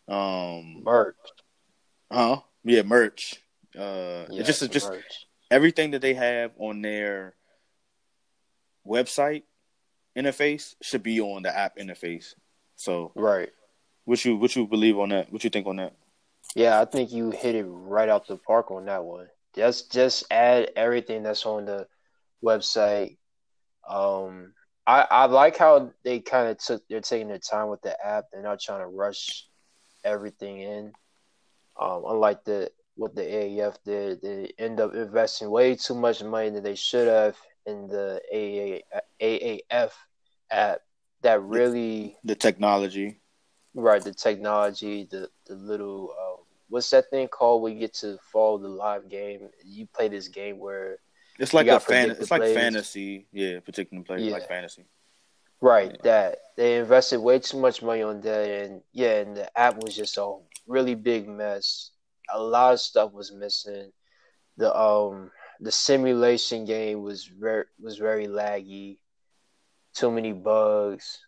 um, 0.09 0.83
merch. 0.83 1.17
Huh? 2.11 2.41
Yeah, 2.65 2.83
merch. 2.83 3.43
Uh, 3.79 4.27
yeah, 4.31 4.43
just 4.43 4.69
just 4.73 4.91
merch. 4.91 5.27
everything 5.51 5.93
that 5.93 6.03
they 6.03 6.15
have 6.15 6.53
on 6.59 6.83
their 6.83 7.35
website 8.87 9.45
interface 10.17 10.75
should 10.83 11.03
be 11.03 11.21
on 11.21 11.43
the 11.43 11.57
app 11.57 11.77
interface. 11.77 12.35
So 12.77 13.13
right, 13.15 13.51
what 14.05 14.25
you 14.25 14.37
what 14.37 14.55
you 14.57 14.67
believe 14.67 14.99
on 14.99 15.11
that? 15.11 15.33
What 15.33 15.45
you 15.45 15.51
think 15.51 15.67
on 15.67 15.77
that? 15.77 15.95
Yeah, 16.55 16.81
I 16.81 16.85
think 16.85 17.13
you 17.13 17.31
hit 17.31 17.55
it 17.55 17.65
right 17.65 18.09
out 18.09 18.27
the 18.27 18.37
park 18.37 18.71
on 18.71 18.87
that 18.87 19.05
one. 19.05 19.29
Just 19.55 19.93
just 19.93 20.25
add 20.31 20.71
everything 20.77 21.23
that's 21.23 21.47
on 21.47 21.65
the 21.65 21.87
website. 22.43 23.19
Um, 23.89 24.53
I 24.87 25.07
I 25.11 25.27
like 25.27 25.57
how 25.57 25.93
they 26.05 26.21
kind 26.21 26.49
of 26.49 26.59
took 26.59 26.83
they're 26.89 27.01
taking 27.01 27.29
their 27.29 27.39
time 27.39 27.69
with 27.69 27.83
the 27.83 27.95
app. 28.05 28.25
They're 28.33 28.43
not 28.43 28.61
trying 28.61 28.81
to 28.81 28.87
rush 28.87 29.47
everything 30.05 30.61
in. 30.61 30.93
Um, 31.81 32.05
unlike 32.07 32.45
the 32.45 32.71
what 32.97 33.15
the 33.15 33.23
AAF 33.23 33.77
did, 33.85 34.23
they 34.23 34.53
end 34.59 34.81
up 34.81 34.95
investing 34.95 35.51
way 35.51 35.75
too 35.75 35.95
much 35.95 36.23
money 36.23 36.51
that 36.51 36.65
they 36.65 36.75
should 36.75 37.09
have 37.09 37.37
in 37.71 37.89
the 37.89 38.21
AAF 39.21 39.93
app 40.51 40.81
that 41.23 41.43
really 41.43 42.17
the, 42.23 42.29
the 42.29 42.35
technology, 42.35 43.21
right? 43.75 44.03
The 44.03 44.15
technology, 44.15 45.07
the 45.11 45.29
the 45.47 45.55
little 45.55 46.15
uh, 46.19 46.43
what's 46.69 46.91
that 46.91 47.11
thing 47.11 47.29
called? 47.29 47.63
We 47.63 47.75
get 47.75 47.95
to 47.95 48.19
follow 48.33 48.59
the 48.59 48.69
live 48.69 49.09
game. 49.09 49.49
You 49.65 49.87
play 49.87 50.09
this 50.09 50.29
game 50.29 50.59
where 50.59 50.99
it's 51.39 51.55
like 51.55 51.67
a 51.67 51.81
fan. 51.81 52.11
It's 52.11 52.31
like 52.31 52.43
fantasy, 52.43 53.27
yeah, 53.33 53.61
particular 53.61 54.03
players 54.03 54.23
yeah. 54.23 54.33
like 54.33 54.49
fantasy. 54.49 54.85
Right, 55.63 55.91
yeah. 55.91 56.03
that 56.05 56.39
they 56.57 56.79
invested 56.79 57.21
way 57.21 57.39
too 57.39 57.61
much 57.61 57.83
money 57.83 58.03
on 58.03 58.21
that, 58.23 58.49
and 58.49 58.83
yeah, 58.93 59.21
and 59.21 59.37
the 59.37 59.59
app 59.59 59.83
was 59.83 59.95
just 59.95 60.17
a 60.17 60.37
really 60.67 60.95
big 60.95 61.29
mess. 61.29 61.91
A 62.33 62.41
lot 62.41 62.75
of 62.75 62.81
stuff 62.81 63.13
was 63.13 63.33
missing. 63.33 63.93
The 64.57 64.75
um 64.75 65.31
the 65.61 65.71
simulation 65.71 66.65
game 66.65 67.03
was 67.03 67.25
very 67.25 67.65
was 67.81 67.99
very 67.99 68.27
laggy. 68.27 68.99
Too 69.95 70.11
many 70.11 70.33
bugs. 70.33 71.19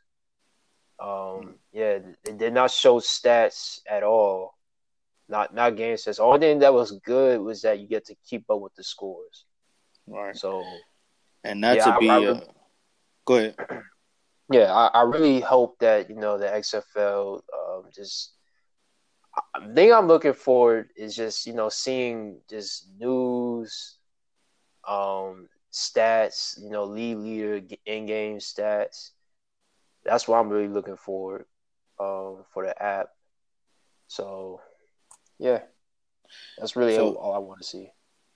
Um, 0.99 1.57
yeah, 1.73 1.99
it 2.25 2.39
did 2.39 2.55
not 2.55 2.71
show 2.71 3.01
stats 3.01 3.81
at 3.89 4.03
all. 4.03 4.55
Not 5.29 5.55
not 5.55 5.77
game 5.77 5.97
stats. 5.97 6.21
Only 6.21 6.41
thing 6.41 6.59
that 6.61 6.73
was 6.73 6.93
good 7.05 7.41
was 7.41 7.62
that 7.62 7.81
you 7.81 7.87
get 7.87 8.07
to 8.07 8.15
keep 8.29 8.45
up 8.51 8.61
with 8.61 8.75
the 8.75 8.85
scores. 8.85 9.45
Right. 10.07 10.37
So, 10.37 10.65
and 11.45 11.61
not 11.61 11.77
yeah, 11.77 11.85
to 11.85 11.99
be. 11.99 12.09
I, 12.09 12.17
I, 12.17 12.27
uh, 12.27 12.41
go 13.25 13.35
ahead. 13.37 13.57
Yeah, 14.51 14.71
I, 14.71 14.89
I, 14.89 15.03
really 15.05 15.41
hope 15.41 15.79
that 15.79 16.11
you 16.11 16.17
know 16.17 16.37
the 16.37 16.45
XFL 16.45 17.37
um, 17.37 17.85
just 17.95 18.33
the 19.67 19.73
thing 19.73 19.95
I'm 19.95 20.09
looking 20.09 20.35
forward 20.35 20.91
is 20.95 21.17
just 21.17 21.47
you 21.47 21.55
know 21.55 21.71
seeing 21.71 22.41
just 22.51 22.89
news 22.99 23.97
um, 24.87 25.49
stats, 25.73 26.61
you 26.62 26.71
know, 26.71 26.85
lead 26.85 27.17
leader 27.17 27.61
in 27.87 28.07
game 28.07 28.39
stats. 28.39 29.11
That's 30.05 30.27
what 30.27 30.39
I'm 30.39 30.49
really 30.49 30.69
looking 30.69 30.97
for 30.97 31.47
um, 31.99 32.45
for 32.53 32.67
the 32.67 32.83
app. 32.83 33.11
So, 34.09 34.61
yeah, 35.39 35.61
that's 36.59 36.77
really 36.77 36.95
so, 36.95 37.15
all 37.15 37.35
I 37.35 37.39
want 37.39 37.61
to 37.61 37.67
see. 37.67 37.91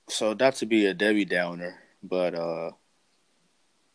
So, 0.08 0.32
not 0.32 0.54
to 0.56 0.66
be 0.66 0.86
a 0.86 0.94
Debbie 0.94 1.24
Downer, 1.24 1.76
but 2.02 2.34
uh, 2.34 2.70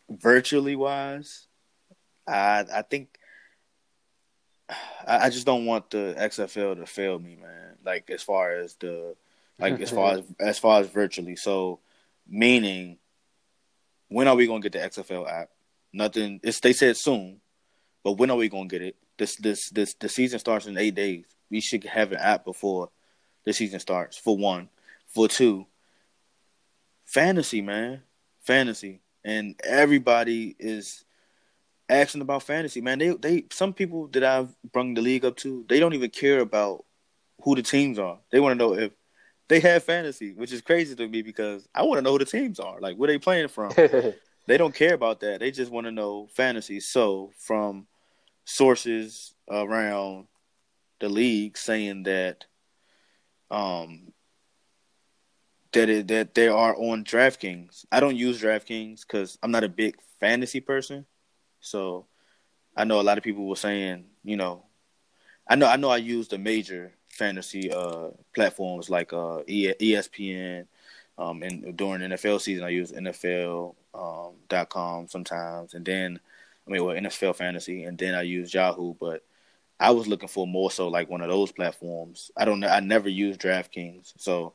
virtually 0.09 0.75
wise, 0.75 1.47
I 2.27 2.65
I 2.71 2.81
think 2.83 3.17
I, 5.07 5.25
I 5.25 5.29
just 5.29 5.45
don't 5.45 5.65
want 5.65 5.89
the 5.89 6.15
XFL 6.17 6.75
to 6.75 6.85
fail 6.85 7.19
me, 7.19 7.37
man. 7.41 7.77
Like 7.83 8.09
as 8.09 8.21
far 8.21 8.51
as 8.51 8.75
the 8.75 9.15
like 9.59 9.79
as 9.79 9.91
far 9.91 10.13
as 10.13 10.23
as 10.39 10.59
far 10.59 10.81
as 10.81 10.87
virtually. 10.87 11.35
So 11.35 11.79
Meaning, 12.27 12.97
when 14.07 14.27
are 14.27 14.35
we 14.35 14.47
gonna 14.47 14.61
get 14.61 14.73
the 14.73 14.79
XFL 14.79 15.29
app? 15.29 15.49
Nothing. 15.93 16.39
It's 16.43 16.59
they 16.59 16.73
said 16.73 16.97
soon, 16.97 17.41
but 18.03 18.13
when 18.13 18.31
are 18.31 18.37
we 18.37 18.49
gonna 18.49 18.67
get 18.67 18.81
it? 18.81 18.95
This 19.17 19.35
this 19.37 19.69
this 19.69 19.93
the 19.95 20.09
season 20.09 20.39
starts 20.39 20.65
in 20.65 20.77
eight 20.77 20.95
days. 20.95 21.25
We 21.49 21.61
should 21.61 21.83
have 21.83 22.11
an 22.11 22.19
app 22.19 22.45
before 22.45 22.89
the 23.45 23.53
season 23.53 23.79
starts. 23.79 24.17
For 24.17 24.37
one, 24.37 24.69
for 25.07 25.27
two, 25.27 25.65
fantasy, 27.05 27.61
man, 27.61 28.01
fantasy, 28.41 29.01
and 29.23 29.59
everybody 29.63 30.55
is 30.57 31.03
asking 31.89 32.21
about 32.21 32.43
fantasy, 32.43 32.81
man. 32.81 32.99
They 32.99 33.09
they 33.09 33.45
some 33.51 33.73
people 33.73 34.07
that 34.07 34.23
I've 34.23 34.55
brought 34.71 34.95
the 34.95 35.01
league 35.01 35.25
up 35.25 35.35
to, 35.37 35.65
they 35.67 35.79
don't 35.79 35.93
even 35.93 36.09
care 36.09 36.39
about 36.39 36.85
who 37.43 37.55
the 37.55 37.61
teams 37.61 37.99
are. 37.99 38.19
They 38.31 38.39
want 38.39 38.57
to 38.57 38.65
know 38.65 38.73
if 38.73 38.91
they 39.51 39.59
have 39.59 39.83
fantasy, 39.83 40.31
which 40.31 40.53
is 40.53 40.61
crazy 40.61 40.95
to 40.95 41.05
me 41.09 41.21
because 41.21 41.67
I 41.75 41.83
want 41.83 41.97
to 41.97 42.01
know 42.01 42.13
who 42.13 42.19
the 42.19 42.25
teams 42.25 42.57
are, 42.57 42.79
like 42.79 42.95
where 42.95 43.07
they 43.07 43.17
playing 43.17 43.49
from. 43.49 43.73
they 44.47 44.57
don't 44.57 44.73
care 44.73 44.93
about 44.93 45.19
that. 45.19 45.41
They 45.41 45.51
just 45.51 45.69
want 45.69 45.87
to 45.87 45.91
know 45.91 46.29
fantasy. 46.31 46.79
So 46.79 47.31
from 47.37 47.85
sources 48.45 49.35
around 49.49 50.27
the 51.01 51.09
league 51.09 51.57
saying 51.57 52.03
that 52.03 52.45
um 53.49 54.13
that 55.73 55.89
it, 55.89 56.07
that 56.07 56.33
they 56.33 56.47
are 56.47 56.73
on 56.77 57.03
DraftKings. 57.03 57.85
I 57.91 57.99
don't 57.99 58.15
use 58.15 58.41
DraftKings 58.41 59.01
because 59.01 59.37
I'm 59.43 59.51
not 59.51 59.65
a 59.65 59.69
big 59.69 59.97
fantasy 60.21 60.61
person. 60.61 61.05
So 61.59 62.05
I 62.77 62.85
know 62.85 63.01
a 63.01 63.03
lot 63.03 63.17
of 63.17 63.23
people 63.25 63.45
were 63.49 63.57
saying, 63.57 64.05
you 64.23 64.37
know, 64.37 64.63
I 65.45 65.55
know 65.55 65.67
I 65.67 65.75
know 65.75 65.89
I 65.89 65.97
used 65.97 66.31
a 66.31 66.37
major 66.37 66.93
fantasy 67.21 67.71
uh, 67.71 68.07
platforms 68.33 68.89
like 68.89 69.13
uh, 69.13 69.43
ESPN. 69.47 70.65
Um, 71.19 71.43
and 71.43 71.77
during 71.77 72.01
NFL 72.01 72.41
season, 72.41 72.63
I 72.63 72.69
use 72.69 72.91
NFL.com 72.91 73.75
um, 73.93 75.07
sometimes, 75.07 75.75
and 75.75 75.85
then 75.85 76.19
I 76.65 76.71
mean, 76.71 76.83
well, 76.83 76.95
NFL 76.95 77.35
Fantasy, 77.35 77.83
and 77.83 77.95
then 77.95 78.15
I 78.15 78.23
use 78.23 78.51
Yahoo. 78.51 78.95
But 78.99 79.23
I 79.79 79.91
was 79.91 80.07
looking 80.07 80.29
for 80.29 80.47
more 80.47 80.71
so 80.71 80.87
like 80.87 81.11
one 81.11 81.21
of 81.21 81.29
those 81.29 81.51
platforms. 81.51 82.31
I 82.35 82.45
don't 82.45 82.59
know. 82.59 82.69
I 82.69 82.79
never 82.79 83.09
use 83.09 83.37
DraftKings, 83.37 84.13
so 84.17 84.53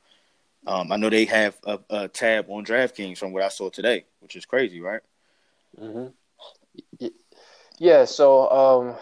um, 0.66 0.90
I 0.90 0.96
know 0.96 1.11
they 1.11 1.26
have 1.26 1.56
a, 1.64 1.78
a, 1.88 2.08
tab 2.08 2.46
on 2.49 2.64
DraftKings 2.64 3.18
from 3.18 3.32
what 3.32 3.44
I 3.44 3.49
saw 3.49 3.70
today, 3.70 4.06
which 4.18 4.35
is 4.35 4.44
crazy, 4.44 4.80
right? 4.80 5.02
Mm-hmm. 5.80 7.06
Yeah. 7.78 8.06
So 8.06 8.50
um, 8.50 8.96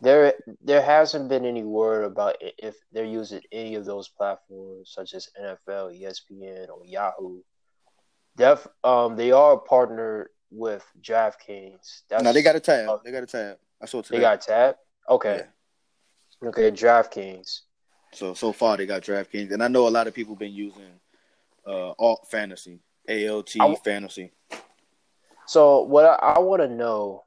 there, 0.00 0.34
there 0.62 0.82
hasn't 0.82 1.28
been 1.28 1.44
any 1.44 1.64
word 1.64 2.04
about 2.04 2.36
if 2.40 2.76
they're 2.92 3.04
using 3.04 3.40
any 3.50 3.74
of 3.74 3.84
those 3.84 4.08
platforms, 4.08 4.92
such 4.94 5.14
as 5.14 5.28
NFL, 5.40 6.00
ESPN, 6.00 6.68
or 6.68 6.84
Yahoo. 6.84 7.40
Def, 8.36 8.66
um, 8.84 9.16
they 9.16 9.32
are 9.32 9.58
partnered 9.58 10.28
with 10.50 10.86
DraftKings. 11.02 12.02
That's, 12.08 12.22
no, 12.22 12.32
they 12.32 12.42
got 12.42 12.56
a 12.56 12.60
tab. 12.60 12.88
Uh, 12.88 12.98
they 13.04 13.10
got 13.10 13.24
a 13.24 13.26
tab. 13.26 13.58
I 13.82 13.86
saw 13.86 14.02
today. 14.02 14.18
They 14.18 14.22
got 14.22 14.42
a 14.42 14.46
tab. 14.46 14.76
Okay. 15.08 15.42
Yeah. 16.42 16.48
Okay. 16.48 16.70
DraftKings. 16.70 17.60
So 18.14 18.34
so 18.34 18.52
far 18.52 18.76
they 18.76 18.86
got 18.86 19.02
DraftKings, 19.02 19.52
and 19.52 19.62
I 19.62 19.68
know 19.68 19.86
a 19.86 19.90
lot 19.90 20.06
of 20.06 20.14
people 20.14 20.34
been 20.36 20.52
using 20.52 21.00
uh 21.66 21.90
alt 21.98 22.26
fantasy, 22.30 22.80
ALT 23.08 23.54
I, 23.60 23.74
fantasy. 23.84 24.32
So 25.46 25.82
what 25.82 26.04
I, 26.04 26.14
I 26.14 26.38
want 26.38 26.62
to 26.62 26.68
know, 26.68 27.24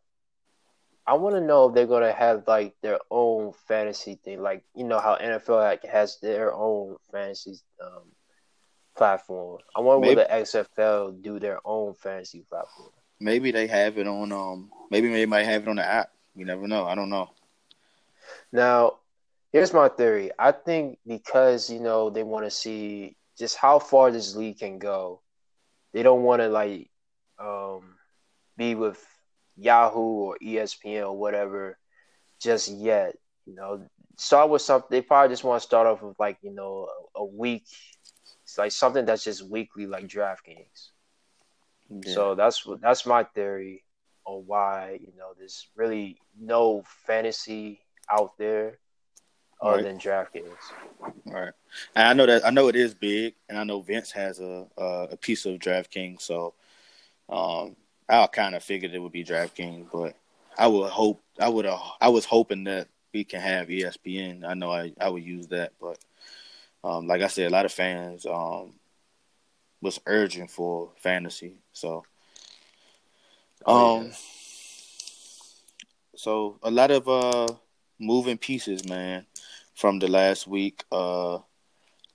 I 1.06 1.14
want 1.16 1.36
to 1.36 1.42
know 1.42 1.68
if 1.68 1.76
they're 1.76 1.88
gonna 1.88 2.14
have 2.14 2.44
like 2.48 2.76
their 2.82 3.00
own 3.10 3.54
fantasy 3.68 4.16
thing, 4.16 4.42
like 4.42 4.64
you 4.76 4.84
know 4.84 5.00
how 5.00 5.18
NFL 5.18 5.84
has 5.90 6.18
their 6.22 6.54
own 6.54 6.98
fantasy 7.12 7.58
um, 7.84 8.04
platform. 8.96 9.60
I 9.76 9.82
wonder 9.82 10.02
maybe, 10.02 10.16
will 10.16 10.28
the 10.28 10.44
XFL 10.44 11.22
do 11.22 11.40
their 11.40 11.60
own 11.66 11.94
fantasy 11.96 12.46
platform? 12.50 12.90
Maybe 13.20 13.52
they 13.52 13.68
have 13.68 13.98
it 13.98 14.08
on 14.08 14.32
um. 14.32 14.70
Maybe 14.90 15.10
they 15.10 15.26
might 15.26 15.46
have 15.46 15.64
it 15.64 15.68
on 15.68 15.78
the 15.78 15.86
app. 15.86 16.12
You 16.36 16.46
never 16.46 16.68
know. 16.68 16.86
I 16.86 16.96
don't 16.96 17.10
know. 17.10 17.30
Now, 18.52 18.98
here's 19.52 19.74
my 19.74 19.90
theory. 19.90 20.32
I 20.38 20.52
think 20.52 21.00
because 21.06 21.70
you 21.70 21.80
know 21.80 22.10
they 22.10 22.24
want 22.24 22.46
to 22.46 22.52
see 22.52 23.16
just 23.38 23.58
how 23.58 23.80
far 23.80 24.12
this 24.12 24.36
league 24.36 24.60
can 24.60 24.78
go. 24.78 25.22
They 25.94 26.04
don't 26.04 26.24
want 26.24 26.42
to 26.42 26.48
like 26.48 26.90
um, 27.40 27.96
be 28.56 28.76
with 28.76 29.04
Yahoo 29.58 30.00
or 30.00 30.38
ESPN 30.42 31.04
or 31.04 31.18
whatever 31.18 31.78
just 32.40 32.70
yet. 32.70 33.16
You 33.46 33.56
know, 33.56 33.86
start 34.18 34.50
with 34.50 34.62
something. 34.62 34.88
They 34.90 35.02
probably 35.02 35.34
just 35.34 35.44
want 35.44 35.62
to 35.62 35.66
start 35.66 35.88
off 35.88 36.02
with 36.02 36.20
like 36.20 36.38
you 36.42 36.52
know 36.52 36.88
a, 37.16 37.20
a 37.20 37.26
week. 37.26 37.66
It's 38.44 38.58
like 38.58 38.72
something 38.72 39.06
that's 39.06 39.24
just 39.24 39.48
weekly, 39.48 39.86
like 39.86 40.08
DraftKings. 40.08 40.90
Yeah. 41.90 42.14
So 42.14 42.36
that's 42.36 42.68
that's 42.82 43.06
my 43.06 43.24
theory 43.24 43.84
on 44.26 44.44
why 44.46 45.00
you 45.02 45.14
know 45.18 45.34
there's 45.38 45.68
really 45.76 46.18
no 46.40 46.84
fantasy 47.06 47.82
out 48.10 48.38
there 48.38 48.78
other 49.62 49.78
right. 49.78 49.84
than 49.84 49.98
DraftKings. 50.00 50.54
Right, 51.26 51.54
and 51.96 52.08
I 52.08 52.14
know 52.14 52.26
that 52.26 52.46
I 52.46 52.50
know 52.50 52.68
it 52.68 52.76
is 52.76 52.94
big, 52.94 53.36
and 53.50 53.58
I 53.58 53.64
know 53.64 53.82
Vince 53.82 54.12
has 54.12 54.40
a 54.40 54.68
a, 54.78 55.08
a 55.12 55.18
piece 55.18 55.46
of 55.46 55.60
DraftKings, 55.60 56.22
so 56.22 56.54
um, 57.30 57.76
I 58.12 58.28
kind 58.28 58.56
of 58.56 58.64
figured 58.64 58.94
it 58.94 59.00
would 59.00 59.12
be 59.12 59.24
DraftKings, 59.24 59.88
but 59.92 60.16
I 60.58 60.68
would 60.68 60.90
hope 60.92 61.22
I 61.40 61.48
would 61.48 61.66
I 61.66 62.10
was 62.10 62.26
hoping 62.26 62.66
that 62.66 62.88
we 63.14 63.24
can 63.24 63.40
have 63.40 63.70
ESPN. 63.70 64.46
I 64.46 64.54
know 64.54 64.72
I 64.72 64.92
I 65.00 65.10
would 65.10 65.24
use 65.24 65.48
that, 65.48 65.72
but 65.80 65.98
um, 66.84 67.08
like 67.08 67.22
I 67.22 67.28
said, 67.28 67.48
a 67.48 67.54
lot 67.54 67.66
of 67.66 67.72
fans 67.72 68.26
um, 68.26 68.74
was 69.82 70.00
urging 70.06 70.48
for 70.48 70.92
fantasy, 70.98 71.56
so. 71.74 72.04
Oh, 73.66 74.00
um, 74.00 74.06
yeah. 74.08 74.12
so 76.16 76.58
a 76.64 76.72
lot 76.72 76.90
of 76.90 77.08
uh 77.08 77.48
moving 78.00 78.40
pieces, 78.40 78.88
man 78.90 79.26
from 79.76 80.00
the 80.00 80.08
last 80.08 80.48
week. 80.48 80.84
Uh, 80.92 81.40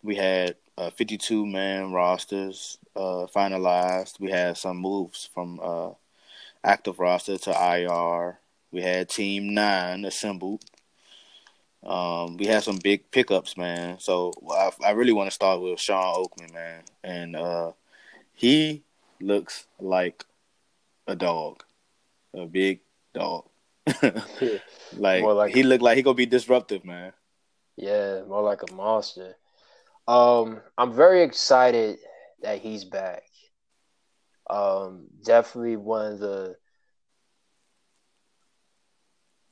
we 0.03 0.17
had 0.17 0.57
uh, 0.79 0.91
52 0.91 1.47
man 1.47 1.93
rosters 1.93 2.79
uh, 2.95 3.27
finalized. 3.35 4.21
We 4.21 4.31
had 4.31 4.57
some 4.57 4.79
moves 4.79 5.29
from 5.33 5.61
uh, 5.63 5.91
active 6.65 6.99
roster 6.99 7.39
to 7.39 7.51
IR. 7.51 8.39
We 8.71 8.83
had 8.83 9.09
Team 9.09 9.55
Nine 9.55 10.05
assembled. 10.05 10.65
Um, 11.85 12.37
we 12.37 12.47
had 12.47 12.65
some 12.65 12.79
big 12.79 13.11
pickups, 13.11 13.57
man. 13.57 13.99
So 14.01 14.33
I, 14.51 14.71
I 14.85 14.91
really 14.91 15.13
want 15.13 15.29
to 15.29 15.35
start 15.35 15.61
with 15.61 15.81
Shawn 15.81 16.25
Oakman, 16.25 16.53
man, 16.53 16.83
and 17.05 17.37
uh, 17.37 17.73
he 18.35 18.83
looks 19.21 19.67
like 19.79 20.25
a 21.07 21.15
dog, 21.15 21.63
a 22.35 22.47
big 22.47 22.81
dog. 23.15 23.45
like, 24.97 25.23
like 25.23 25.55
he 25.55 25.63
looked 25.63 25.83
like 25.83 25.97
he 25.97 26.03
gonna 26.03 26.15
be 26.15 26.27
disruptive, 26.27 26.85
man. 26.85 27.13
Yeah, 27.77 28.23
more 28.27 28.43
like 28.43 28.63
a 28.69 28.75
monster. 28.75 29.37
Um, 30.09 30.61
I'm 30.79 30.93
very 30.93 31.23
excited 31.23 31.99
that 32.43 32.61
he's 32.61 32.85
back. 32.85 33.23
Um, 34.49 35.07
definitely 35.25 35.77
one 35.77 36.13
of 36.13 36.19
the 36.21 36.57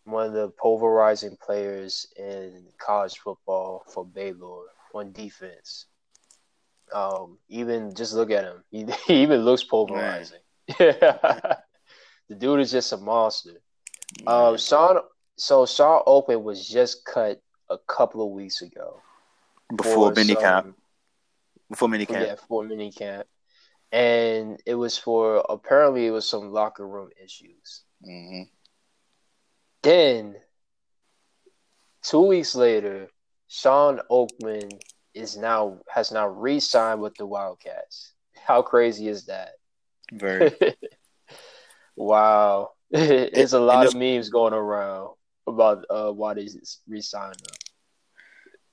one 0.04 0.26
of 0.26 0.32
the 0.34 0.50
pulverizing 0.50 1.36
players 1.44 2.06
in 2.16 2.66
college 2.78 3.18
football 3.18 3.84
for 3.92 4.04
Baylor 4.04 4.66
on 4.94 5.12
defense. 5.12 5.86
Um, 6.92 7.38
even 7.48 7.94
just 7.94 8.14
look 8.14 8.30
at 8.30 8.44
him; 8.44 8.62
he, 8.70 8.86
he 9.06 9.22
even 9.22 9.40
looks 9.40 9.64
pulverizing. 9.64 10.38
the 10.78 11.58
dude 12.38 12.60
is 12.60 12.70
just 12.70 12.92
a 12.92 12.96
monster. 12.96 13.60
Um, 14.26 14.56
Shawn, 14.56 14.98
so 15.36 15.66
Shawn 15.66 16.02
Oakman 16.06 16.42
was 16.42 16.68
just 16.68 17.04
cut 17.04 17.42
a 17.68 17.78
couple 17.88 18.24
of 18.24 18.32
weeks 18.32 18.62
ago. 18.62 19.00
Before 19.74 20.12
mini 20.12 20.34
camp. 20.34 20.76
Before 21.70 21.88
mini 21.88 22.06
camp. 22.06 22.26
Yeah, 22.26 22.34
before 22.34 22.64
mini 22.64 22.92
camp. 22.92 23.26
And 23.92 24.60
it 24.66 24.74
was 24.74 24.98
for 24.98 25.44
apparently 25.48 26.06
it 26.06 26.10
was 26.10 26.28
some 26.28 26.52
locker 26.52 26.86
room 26.86 27.10
issues. 27.22 27.82
Mm-hmm. 28.06 28.42
Then 29.82 30.36
two 32.02 32.20
weeks 32.20 32.54
later, 32.54 33.08
Shawn 33.48 34.00
Oakman 34.10 34.80
is 35.14 35.36
now 35.36 35.78
has 35.88 36.10
now 36.10 36.26
re-signed 36.26 37.00
with 37.00 37.14
the 37.14 37.26
Wildcats. 37.26 38.12
How 38.34 38.62
crazy 38.62 39.08
is 39.08 39.26
that? 39.26 39.52
Very. 40.12 40.52
wow. 41.96 42.70
There's 42.90 43.54
a 43.54 43.60
lot 43.60 43.86
of 43.86 43.94
memes 43.94 44.28
going 44.28 44.54
around 44.54 45.14
about 45.46 45.84
uh, 45.90 46.10
why 46.10 46.34
they 46.34 46.48
re-signed 46.88 47.36
him. 47.36 47.56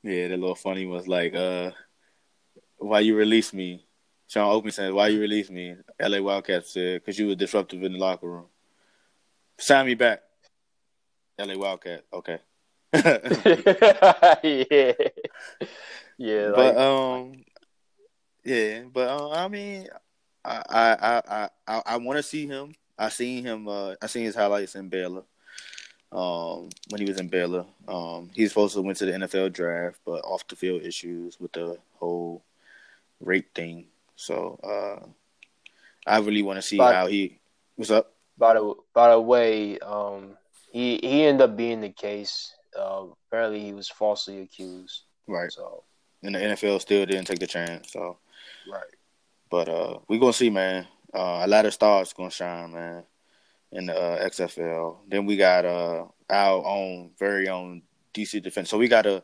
Yeah, 0.04 0.30
the 0.30 0.38
little 0.38 0.56
funny 0.56 0.86
was 0.86 1.08
like, 1.08 1.36
uh, 1.36 1.72
"Why 2.78 3.02
you 3.02 3.16
release 3.16 3.54
me?" 3.54 3.86
Shawn 4.28 4.50
Oakman 4.50 4.74
said, 4.74 4.94
"Why 4.94 5.10
you 5.10 5.20
release 5.20 5.50
me?" 5.50 5.76
L.A. 6.00 6.22
Wildcats 6.22 6.74
said, 6.74 7.06
"Cause 7.06 7.20
you 7.20 7.28
were 7.28 7.36
disruptive 7.36 7.84
in 7.84 7.94
the 7.94 8.00
locker 8.00 8.28
room." 8.28 8.46
Sign 9.60 9.86
me 9.86 9.94
back. 9.94 10.24
L.A. 11.38 11.58
Wildcat. 11.58 12.04
Okay. 12.12 12.40
yeah. 14.74 14.94
Yeah. 16.18 16.52
But 16.52 16.78
um, 16.78 17.46
yeah, 18.44 18.84
but 18.92 19.08
uh, 19.08 19.32
I 19.32 19.48
mean, 19.48 19.88
I 20.44 20.64
I 20.68 21.22
I 21.28 21.50
I, 21.68 21.82
I 21.86 21.98
want 21.98 22.18
to 22.18 22.24
see 22.24 22.48
him. 22.48 22.74
I 22.98 23.10
seen 23.10 23.44
him. 23.44 23.68
Uh, 23.68 23.94
I 24.02 24.08
seen 24.08 24.26
his 24.26 24.36
highlights 24.36 24.76
in 24.76 24.90
Baylor 24.90 25.24
um, 26.12 26.70
when 26.90 27.02
he 27.02 27.06
was 27.06 27.20
in 27.20 27.28
Baylor. 27.28 27.66
Um, 27.88 28.30
he's 28.34 28.50
supposed 28.50 28.74
to 28.76 28.82
went 28.82 28.98
to 29.00 29.06
the 29.06 29.14
NFL 29.14 29.54
draft, 29.54 30.00
but 30.06 30.24
off 30.24 30.48
the 30.48 30.56
field 30.56 30.84
issues 30.84 31.40
with 31.40 31.54
the 31.54 31.78
whole 31.96 32.44
rape 33.20 33.54
thing. 33.56 33.88
So 34.16 34.60
uh, 34.64 35.06
I 36.06 36.20
really 36.20 36.44
want 36.44 36.58
to 36.58 36.62
see 36.62 36.78
by, 36.78 36.94
how 36.94 37.08
he. 37.08 37.40
What's 37.76 37.92
up? 37.92 38.14
By 38.38 38.56
the 38.56 38.74
by 38.94 39.12
the 39.12 39.22
way, 39.22 39.80
um, 39.80 40.38
he 40.72 41.00
he 41.02 41.24
ended 41.24 41.50
up 41.50 41.58
being 41.58 41.82
the 41.82 41.90
case. 41.90 42.54
Uh, 42.78 43.06
apparently, 43.28 43.62
he 43.62 43.74
was 43.74 43.90
falsely 43.90 44.42
accused. 44.42 45.04
Right. 45.28 45.52
So, 45.52 45.84
and 46.24 46.36
the 46.36 46.40
NFL 46.40 46.82
still 46.82 47.06
didn't 47.06 47.26
take 47.26 47.40
the 47.40 47.48
chance. 47.48 47.92
So, 47.92 48.18
right. 48.72 48.84
But 49.50 49.70
uh, 49.70 50.00
we 50.08 50.20
gonna 50.20 50.34
see, 50.34 50.50
man. 50.50 50.88
Uh, 51.14 51.42
a 51.44 51.48
lot 51.48 51.66
of 51.66 51.74
stars 51.74 52.14
gonna 52.14 52.32
shine, 52.32 52.72
man 52.72 53.04
in 53.72 53.88
the 53.88 53.96
uh, 53.96 54.28
XFL. 54.28 54.98
Then 55.08 55.26
we 55.26 55.38
got 55.38 55.66
uh, 55.66 56.06
our 56.30 56.66
own 56.66 57.12
very 57.18 57.48
own 57.50 57.84
DC 58.14 58.42
defense. 58.42 58.70
So 58.70 58.78
we 58.78 58.88
got 58.88 59.06
a 59.06 59.24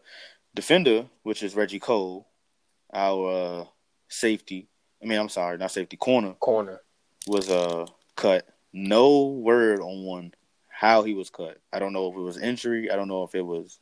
defender, 0.55 1.07
which 1.23 1.43
is 1.43 1.55
Reggie 1.55 1.79
Cole, 1.79 2.27
our 2.93 3.61
uh, 3.61 3.65
safety. 4.07 4.67
I 5.01 5.05
mean, 5.05 5.19
I'm 5.19 5.29
sorry, 5.29 5.57
not 5.57 5.71
safety. 5.71 5.97
Corner. 5.97 6.33
Corner 6.33 6.81
was 7.27 7.49
uh 7.49 7.85
cut. 8.15 8.47
No 8.73 9.27
word 9.27 9.79
on 9.79 10.03
one 10.03 10.33
how 10.77 11.01
he 11.01 11.15
was 11.15 11.31
cut. 11.31 11.59
I 11.73 11.79
don't 11.79 11.93
know 11.93 12.07
if 12.07 12.15
it 12.15 12.21
was 12.21 12.37
injury. 12.37 12.91
I 12.91 12.95
don't 12.95 13.07
know 13.07 13.23
if 13.23 13.33
it 13.33 13.41
was 13.41 13.79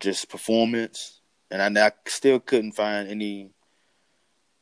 just 0.00 0.28
performance. 0.28 1.20
And 1.52 1.78
I, 1.78 1.86
I 1.86 1.92
still 2.06 2.40
couldn't 2.40 2.72
find 2.72 3.08
any 3.08 3.50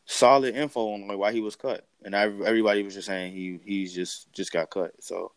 solid 0.07 0.55
info 0.55 0.93
on 0.93 1.07
like 1.09 1.19
why 1.19 1.33
he 1.33 1.41
was 1.41 1.57
cut, 1.57 1.87
and 2.03 2.15
I, 2.15 2.25
everybody 2.25 2.83
was 2.83 2.95
just 2.95 3.07
saying 3.07 3.33
he 3.33 3.61
he's 3.65 3.95
just 3.95 4.33
just 4.33 4.53
got 4.53 4.71
cut. 4.71 4.93
So 5.01 5.33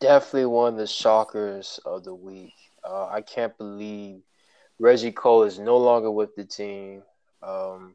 definitely 0.00 0.46
one 0.46 0.74
of 0.74 0.78
the 0.78 0.86
shockers 0.86 1.80
of 1.84 2.04
the 2.04 2.14
week. 2.14 2.54
Uh, 2.84 3.08
I 3.08 3.20
can't 3.20 3.56
believe 3.58 4.22
Reggie 4.78 5.12
Cole 5.12 5.44
is 5.44 5.58
no 5.58 5.76
longer 5.76 6.10
with 6.10 6.34
the 6.36 6.44
team. 6.44 7.02
Um, 7.42 7.94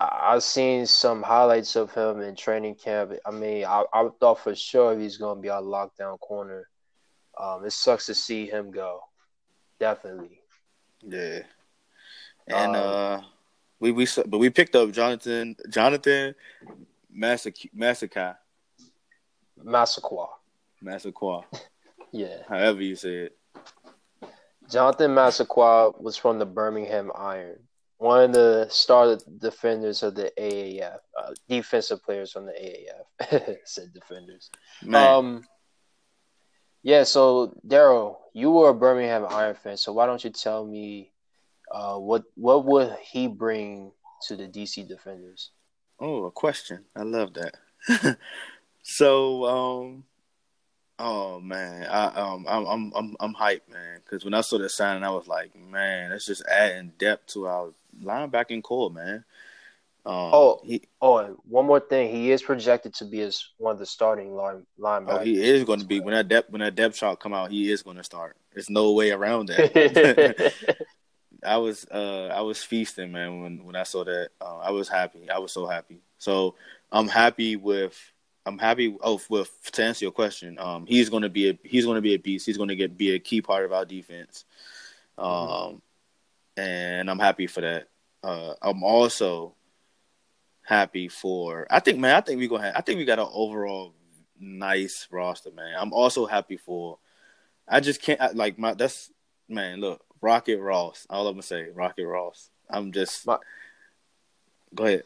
I, 0.00 0.32
have 0.32 0.42
seen 0.42 0.86
some 0.86 1.22
highlights 1.22 1.76
of 1.76 1.92
him 1.92 2.20
in 2.20 2.36
training 2.36 2.76
camp. 2.76 3.12
I 3.26 3.30
mean, 3.30 3.64
I, 3.64 3.84
I 3.92 4.08
thought 4.20 4.40
for 4.40 4.54
sure 4.54 4.98
he's 4.98 5.16
going 5.16 5.36
to 5.36 5.42
be 5.42 5.50
our 5.50 5.62
lockdown 5.62 6.18
corner. 6.20 6.68
Um, 7.38 7.64
it 7.64 7.72
sucks 7.72 8.06
to 8.06 8.14
see 8.14 8.46
him 8.46 8.70
go. 8.70 9.00
Definitely. 9.80 10.40
Yeah. 11.02 11.40
And 12.48 12.76
um, 12.76 12.82
uh 12.82 13.20
we 13.80 13.92
we 13.92 14.06
but 14.26 14.38
we 14.38 14.50
picked 14.50 14.74
up 14.76 14.90
Jonathan 14.92 15.56
Jonathan 15.70 16.34
Massac 17.10 17.54
Massacre. 17.74 18.36
Massaquoi. 19.64 20.28
Massaquoi. 20.82 21.44
Yeah. 22.10 22.38
However 22.48 22.80
you 22.80 22.96
say 22.96 23.28
it. 23.28 23.38
Jonathan 24.70 25.10
Massaquoi 25.10 26.00
was 26.00 26.16
from 26.16 26.38
the 26.38 26.46
Birmingham 26.46 27.12
Iron, 27.14 27.58
one 27.98 28.24
of 28.24 28.32
the 28.32 28.66
star 28.70 29.18
defenders 29.38 30.02
of 30.02 30.14
the 30.14 30.32
AAF, 30.38 30.98
uh, 31.18 31.34
defensive 31.50 32.02
players 32.02 32.32
from 32.32 32.46
the 32.46 32.52
AAF. 32.52 33.58
Said 33.64 33.92
defenders. 33.92 34.50
Man, 34.82 35.06
Um, 35.06 35.44
yeah. 36.82 37.02
So 37.04 37.54
Daryl, 37.66 38.16
you 38.32 38.50
were 38.52 38.70
a 38.70 38.74
Birmingham 38.74 39.26
Iron 39.28 39.54
fan, 39.54 39.76
so 39.76 39.92
why 39.92 40.06
don't 40.06 40.24
you 40.24 40.30
tell 40.30 40.64
me, 40.64 41.12
uh, 41.70 41.96
what 41.96 42.24
what 42.34 42.64
would 42.64 42.96
he 43.02 43.28
bring 43.28 43.92
to 44.26 44.36
the 44.36 44.48
DC 44.48 44.86
Defenders? 44.88 45.50
oh, 46.00 46.24
a 46.24 46.30
question. 46.30 46.84
I 46.96 47.02
love 47.02 47.34
that. 47.34 48.18
so, 48.82 49.44
um, 49.44 50.04
oh 50.98 51.40
man, 51.40 51.86
I 51.88 52.06
um, 52.06 52.46
I'm 52.48 52.66
I'm 52.66 52.92
I'm 52.94 53.16
I'm 53.20 53.34
hyped, 53.34 53.68
man, 53.70 54.00
because 54.04 54.24
when 54.24 54.34
I 54.34 54.40
saw 54.40 54.58
that 54.58 54.70
signing, 54.70 55.04
I 55.04 55.10
was 55.10 55.28
like, 55.28 55.54
man, 55.56 56.10
that's 56.10 56.26
just 56.26 56.46
adding 56.46 56.92
depth 56.98 57.28
to 57.34 57.46
our 57.46 57.70
linebacking 58.02 58.62
core, 58.62 58.90
man. 58.90 59.24
Um, 60.06 60.30
Oh, 60.32 60.60
he 60.64 60.82
Oh, 61.02 61.36
one 61.48 61.66
more 61.66 61.80
thing, 61.80 62.10
he 62.10 62.30
is 62.30 62.42
projected 62.42 62.94
to 62.94 63.04
be 63.04 63.20
as 63.20 63.44
one 63.58 63.72
of 63.72 63.78
the 63.78 63.86
starting 63.86 64.34
line 64.34 64.64
oh 64.80 65.18
he 65.18 65.42
is 65.42 65.64
going 65.64 65.80
to 65.80 65.86
be 65.86 66.00
when 66.00 66.14
that 66.14 66.28
depth 66.28 66.50
when 66.50 66.60
that 66.60 66.74
depth 66.74 66.96
chart 66.96 67.20
come 67.20 67.34
out, 67.34 67.50
he 67.50 67.70
is 67.70 67.82
going 67.82 67.96
to 67.96 68.04
start. 68.04 68.36
There's 68.52 68.70
no 68.70 68.92
way 68.92 69.10
around 69.10 69.48
that. 69.48 70.52
I 71.44 71.56
was 71.58 71.86
uh 71.90 72.28
I 72.28 72.40
was 72.40 72.62
feasting, 72.62 73.12
man, 73.12 73.42
when 73.42 73.64
when 73.64 73.76
I 73.76 73.84
saw 73.84 74.04
that. 74.04 74.30
Uh, 74.40 74.58
I 74.58 74.70
was 74.70 74.88
happy. 74.88 75.30
I 75.30 75.38
was 75.38 75.52
so 75.52 75.66
happy. 75.66 76.00
So 76.18 76.54
I'm 76.90 77.08
happy 77.08 77.56
with 77.56 77.96
I'm 78.46 78.58
happy. 78.58 78.96
Oh, 79.02 79.20
with 79.28 79.50
to 79.72 79.84
answer 79.84 80.06
your 80.06 80.12
question, 80.12 80.58
um, 80.58 80.86
he's 80.86 81.10
to 81.10 81.28
be 81.28 81.50
a 81.50 81.58
he's 81.62 81.84
to 81.84 82.00
be 82.00 82.14
a 82.14 82.18
beast. 82.18 82.46
He's 82.46 82.56
to 82.56 82.74
get 82.74 82.96
be 82.96 83.14
a 83.14 83.18
key 83.18 83.42
part 83.42 83.64
of 83.64 83.72
our 83.72 83.84
defense. 83.84 84.44
Um, 85.16 85.82
and 86.56 87.10
I'm 87.10 87.18
happy 87.18 87.46
for 87.46 87.60
that. 87.60 87.88
Uh, 88.22 88.54
I'm 88.62 88.82
also 88.82 89.54
happy 90.62 91.08
for. 91.08 91.66
I 91.70 91.80
think, 91.80 91.98
man, 91.98 92.16
I 92.16 92.20
think 92.20 92.38
we 92.38 92.48
gonna. 92.48 92.72
I 92.74 92.80
think 92.80 92.98
we 92.98 93.04
got 93.04 93.18
an 93.18 93.28
overall 93.32 93.94
nice 94.40 95.06
roster, 95.10 95.50
man. 95.50 95.74
I'm 95.78 95.92
also 95.92 96.26
happy 96.26 96.56
for. 96.56 96.98
I 97.66 97.80
just 97.80 98.02
can't 98.02 98.34
like 98.34 98.58
my. 98.58 98.74
That's 98.74 99.10
man. 99.48 99.80
Look, 99.80 100.02
Rocket 100.20 100.58
Ross. 100.58 101.06
All 101.10 101.26
I'm 101.26 101.34
gonna 101.34 101.42
say, 101.42 101.68
Rocket 101.74 102.06
Ross. 102.06 102.50
I'm 102.70 102.92
just. 102.92 103.26
My- 103.26 103.38
Go 104.74 104.84
ahead. 104.84 105.04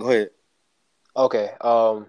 Go 0.00 0.08
ahead. 0.10 0.30
Okay. 1.16 1.50
Um. 1.60 2.06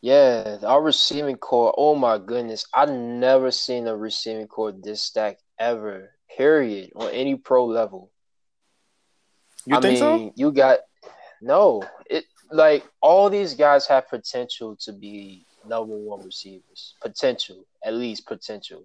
Yeah, 0.00 0.58
our 0.64 0.82
receiving 0.82 1.36
core. 1.36 1.74
Oh 1.78 1.94
my 1.94 2.18
goodness, 2.18 2.66
I've 2.74 2.90
never 2.90 3.50
seen 3.50 3.88
a 3.88 3.96
receiving 3.96 4.46
core 4.46 4.72
this 4.72 5.02
stacked 5.02 5.42
ever. 5.58 6.10
Period. 6.36 6.90
On 6.94 7.08
any 7.10 7.36
pro 7.36 7.64
level. 7.64 8.10
You 9.64 9.76
I 9.76 9.80
think 9.80 10.00
mean, 10.00 10.32
you 10.36 10.52
got 10.52 10.80
no. 11.40 11.82
It 12.10 12.24
like 12.50 12.84
all 13.00 13.30
these 13.30 13.54
guys 13.54 13.86
have 13.86 14.08
potential 14.08 14.76
to 14.80 14.92
be 14.92 15.46
number 15.68 15.96
one 15.96 16.24
receivers. 16.24 16.94
Potential, 17.00 17.64
at 17.84 17.94
least 17.94 18.26
potential. 18.26 18.84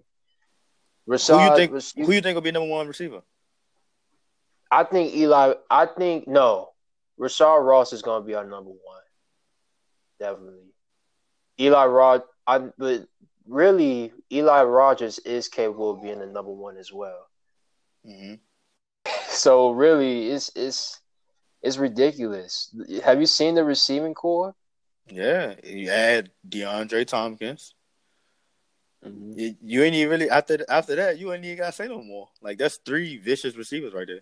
so? 1.16 1.38
Who 1.38 1.44
you 1.44 1.50
Rashad, 1.50 1.56
think? 1.56 2.06
Who 2.06 2.12
you 2.12 2.20
think 2.20 2.34
will 2.34 2.42
be 2.42 2.52
number 2.52 2.68
one 2.68 2.86
receiver? 2.86 3.22
I 4.70 4.84
think 4.84 5.14
Eli. 5.14 5.54
I 5.70 5.86
think 5.86 6.28
no. 6.28 6.70
Rashad 7.18 7.64
Ross 7.64 7.92
is 7.92 8.02
going 8.02 8.22
to 8.22 8.26
be 8.26 8.34
our 8.34 8.44
number 8.44 8.70
one. 8.70 9.02
Definitely. 10.18 10.72
Eli 11.58 11.84
Rod. 11.86 12.22
I 12.46 12.58
but 12.78 13.06
really 13.46 14.12
Eli 14.32 14.62
Rogers 14.62 15.18
is 15.20 15.48
capable 15.48 15.90
of 15.90 16.02
being 16.02 16.20
the 16.20 16.26
number 16.26 16.52
one 16.52 16.76
as 16.76 16.92
well. 16.92 17.28
Mm-hmm. 18.06 18.34
So 19.28 19.70
really, 19.70 20.30
it's 20.30 20.50
it's 20.54 21.00
it's 21.62 21.76
ridiculous. 21.76 22.74
Have 23.04 23.20
you 23.20 23.26
seen 23.26 23.54
the 23.54 23.64
receiving 23.64 24.14
core? 24.14 24.54
Yeah, 25.08 25.54
you 25.64 25.90
add 25.90 26.30
DeAndre 26.48 27.06
Thompkins. 27.06 27.74
You, 29.02 29.54
you 29.62 29.82
ain't 29.82 29.94
even 29.94 30.10
really 30.10 30.30
after 30.30 30.58
after 30.68 30.94
that. 30.96 31.18
You 31.18 31.32
ain't 31.32 31.44
even 31.44 31.58
gotta 31.58 31.72
say 31.72 31.88
no 31.88 32.02
more. 32.02 32.28
Like 32.42 32.58
that's 32.58 32.76
three 32.76 33.16
vicious 33.16 33.56
receivers 33.56 33.94
right 33.94 34.06
there. 34.06 34.20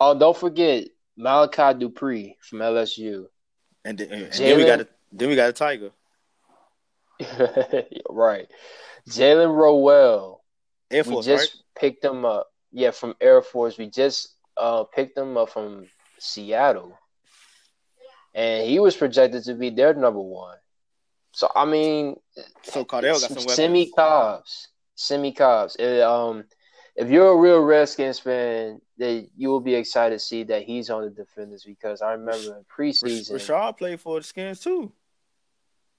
Oh, 0.00 0.18
don't 0.18 0.36
forget 0.36 0.88
Malachi 1.16 1.78
Dupre 1.78 2.36
from 2.40 2.58
LSU. 2.60 3.26
And, 3.84 3.98
then- 3.98 4.10
and 4.12 4.32
then 4.32 4.56
we 4.56 4.64
got 4.64 4.80
a, 4.80 4.88
then 5.12 5.28
we 5.28 5.36
got 5.36 5.50
a 5.50 5.52
Tiger 5.52 5.90
right. 8.10 8.46
Jalen 9.08 9.54
Rowell. 9.54 10.42
Air 10.90 11.04
Force, 11.04 11.26
we 11.26 11.32
just 11.32 11.54
right? 11.54 11.80
picked 11.80 12.04
him 12.04 12.24
up. 12.24 12.48
Yeah, 12.72 12.90
from 12.90 13.14
Air 13.20 13.42
Force. 13.42 13.78
We 13.78 13.88
just 13.88 14.34
uh 14.56 14.84
picked 14.84 15.16
him 15.16 15.36
up 15.36 15.50
from 15.50 15.86
Seattle. 16.18 16.98
And 18.36 18.68
he 18.68 18.78
was 18.78 18.94
projected 18.94 19.42
to 19.44 19.54
be 19.54 19.70
their 19.70 19.94
number 19.94 20.20
one. 20.20 20.58
So 21.32 21.50
I 21.56 21.64
mean 21.64 22.16
So 22.62 22.84
Cardale 22.84 23.20
got 23.20 23.30
some. 23.32 23.38
Simmie 23.38 23.90
Cobbs. 23.90 24.68
Simmie 24.94 25.32
Cobbs. 25.32 25.76
Um 25.80 26.44
if 26.94 27.10
you're 27.10 27.32
a 27.32 27.36
real 27.36 27.60
Redskins 27.60 28.18
fan, 28.18 28.80
then 28.96 29.28
you 29.36 29.48
will 29.48 29.60
be 29.60 29.74
excited 29.74 30.14
to 30.14 30.18
see 30.18 30.44
that 30.44 30.62
he's 30.62 30.88
on 30.88 31.02
the 31.02 31.10
defenders 31.10 31.64
because 31.64 32.00
I 32.00 32.12
remember 32.12 32.56
in 32.56 32.64
preseason. 32.64 33.32
Rashad 33.32 33.76
played 33.76 34.00
for 34.00 34.18
the 34.18 34.24
Skins 34.24 34.60
too. 34.60 34.92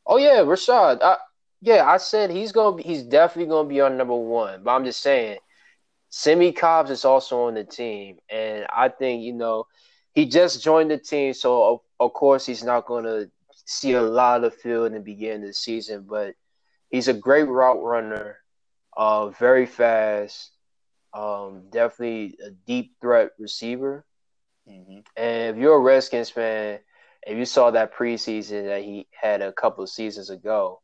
Oh 0.06 0.18
yeah, 0.18 0.38
Rashad. 0.38 1.04
I, 1.04 1.18
yeah, 1.62 1.86
I 1.86 1.98
said 1.98 2.32
he's 2.32 2.52
gonna 2.52 2.78
be. 2.78 2.84
He's 2.84 3.04
definitely 3.04 3.50
gonna 3.50 3.70
be 3.70 3.82
on 3.82 3.98
number 3.98 4.16
one. 4.16 4.64
But 4.64 4.72
I'm 4.72 4.86
just 4.86 5.02
saying, 5.02 5.38
Simmie 6.10 6.54
Cobbs 6.54 6.92
is 6.92 7.06
also 7.06 7.44
on 7.44 7.56
the 7.56 7.64
team, 7.64 8.18
and 8.30 8.66
I 8.76 8.90
think 8.90 9.24
you 9.24 9.34
know 9.34 9.66
he 10.14 10.26
just 10.26 10.64
joined 10.64 10.90
the 10.90 10.98
team, 10.98 11.34
so 11.34 11.84
of, 12.00 12.14
course 12.14 12.46
he's 12.46 12.64
not 12.64 12.86
gonna 12.86 13.30
see 13.66 13.94
a 13.94 14.02
lot 14.02 14.44
of 14.44 14.56
field 14.56 14.88
in 14.88 14.94
the 14.94 15.00
beginning 15.00 15.44
of 15.44 15.48
the 15.48 15.54
season. 15.54 16.06
But 16.08 16.36
he's 16.90 17.08
a 17.08 17.14
great 17.14 17.48
route 17.48 17.82
runner, 17.82 18.38
uh, 18.96 19.30
very 19.30 19.66
fast, 19.66 20.52
um, 21.14 21.64
definitely 21.70 22.38
a 22.46 22.52
deep 22.52 22.96
threat 23.02 23.32
receiver. 23.40 24.06
Mm-hmm. 24.70 25.00
And 25.16 25.56
if 25.56 25.62
you're 25.62 25.78
a 25.78 25.80
Redskins 25.80 26.30
fan, 26.30 26.80
if 27.26 27.38
you 27.38 27.46
saw 27.46 27.72
that 27.72 27.94
preseason 27.94 28.68
that 28.68 28.84
he 28.84 29.08
had 29.12 29.42
a 29.42 29.52
couple 29.52 29.84
of 29.84 29.90
seasons 29.90 30.30
ago, 30.30 30.82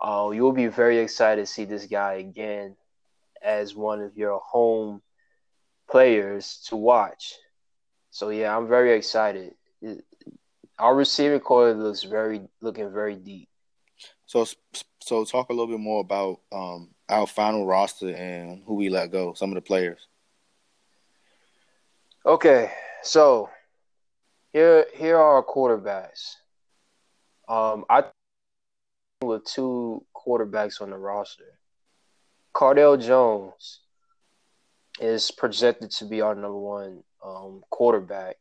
uh, 0.00 0.30
you'll 0.32 0.52
be 0.52 0.66
very 0.66 0.98
excited 0.98 1.42
to 1.42 1.46
see 1.46 1.64
this 1.64 1.86
guy 1.86 2.14
again 2.14 2.76
as 3.42 3.74
one 3.74 4.00
of 4.00 4.16
your 4.16 4.40
home 4.40 5.02
players 5.90 6.64
to 6.66 6.76
watch. 6.76 7.34
So 8.10 8.30
yeah, 8.30 8.56
I'm 8.56 8.68
very 8.68 8.94
excited. 8.94 9.54
Our 10.78 10.94
receiving 10.94 11.40
core 11.40 11.72
looks 11.74 12.04
very 12.04 12.42
looking 12.60 12.92
very 12.92 13.16
deep. 13.16 13.48
So 14.26 14.46
so 15.00 15.24
talk 15.24 15.48
a 15.48 15.52
little 15.52 15.66
bit 15.66 15.80
more 15.80 16.00
about 16.00 16.40
um 16.52 16.90
our 17.08 17.26
final 17.26 17.66
roster 17.66 18.14
and 18.14 18.62
who 18.66 18.74
we 18.74 18.88
let 18.88 19.10
go. 19.10 19.34
Some 19.34 19.50
of 19.50 19.54
the 19.56 19.62
players. 19.62 20.06
Okay, 22.26 22.70
so 23.02 23.48
here 24.52 24.86
here 24.94 25.16
are 25.16 25.36
our 25.36 25.44
quarterbacks. 25.44 26.34
Um, 27.48 27.84
I 27.88 28.04
with 29.22 29.44
two 29.44 30.04
quarterbacks 30.14 30.80
on 30.80 30.90
the 30.90 30.96
roster. 30.96 31.58
Cardale 32.54 33.00
Jones 33.00 33.80
is 35.00 35.30
projected 35.30 35.90
to 35.92 36.04
be 36.04 36.20
our 36.20 36.34
number 36.34 36.58
one 36.58 37.02
um, 37.24 37.62
quarterback. 37.70 38.36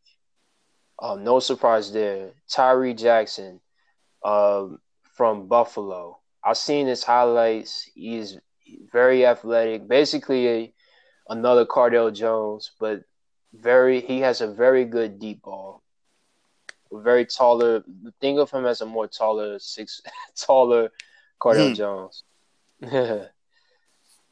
Um, 0.99 1.23
no 1.23 1.39
surprise 1.39 1.91
there. 1.91 2.31
Tyree 2.49 2.93
Jackson 2.93 3.59
um, 4.23 4.79
from 5.15 5.47
Buffalo. 5.47 6.19
I've 6.43 6.57
seen 6.57 6.87
his 6.87 7.03
highlights. 7.03 7.83
He's 7.93 8.37
very 8.91 9.25
athletic. 9.25 9.87
Basically, 9.87 10.47
a, 10.47 10.73
another 11.29 11.65
Cardale 11.65 12.13
Jones, 12.13 12.71
but 12.79 13.03
very 13.53 14.01
he 14.01 14.19
has 14.21 14.41
a 14.41 14.47
very 14.47 14.85
good 14.85 15.19
deep 15.19 15.41
ball. 15.43 15.83
Very 16.91 17.25
taller. 17.25 17.83
Think 18.21 18.39
of 18.39 18.49
him 18.49 18.65
as 18.65 18.81
a 18.81 18.85
more 18.85 19.07
taller 19.07 19.59
six 19.59 20.01
taller 20.35 20.91
Cardale 21.41 21.69
Hmm. 21.69 21.73
Jones. 21.73 22.23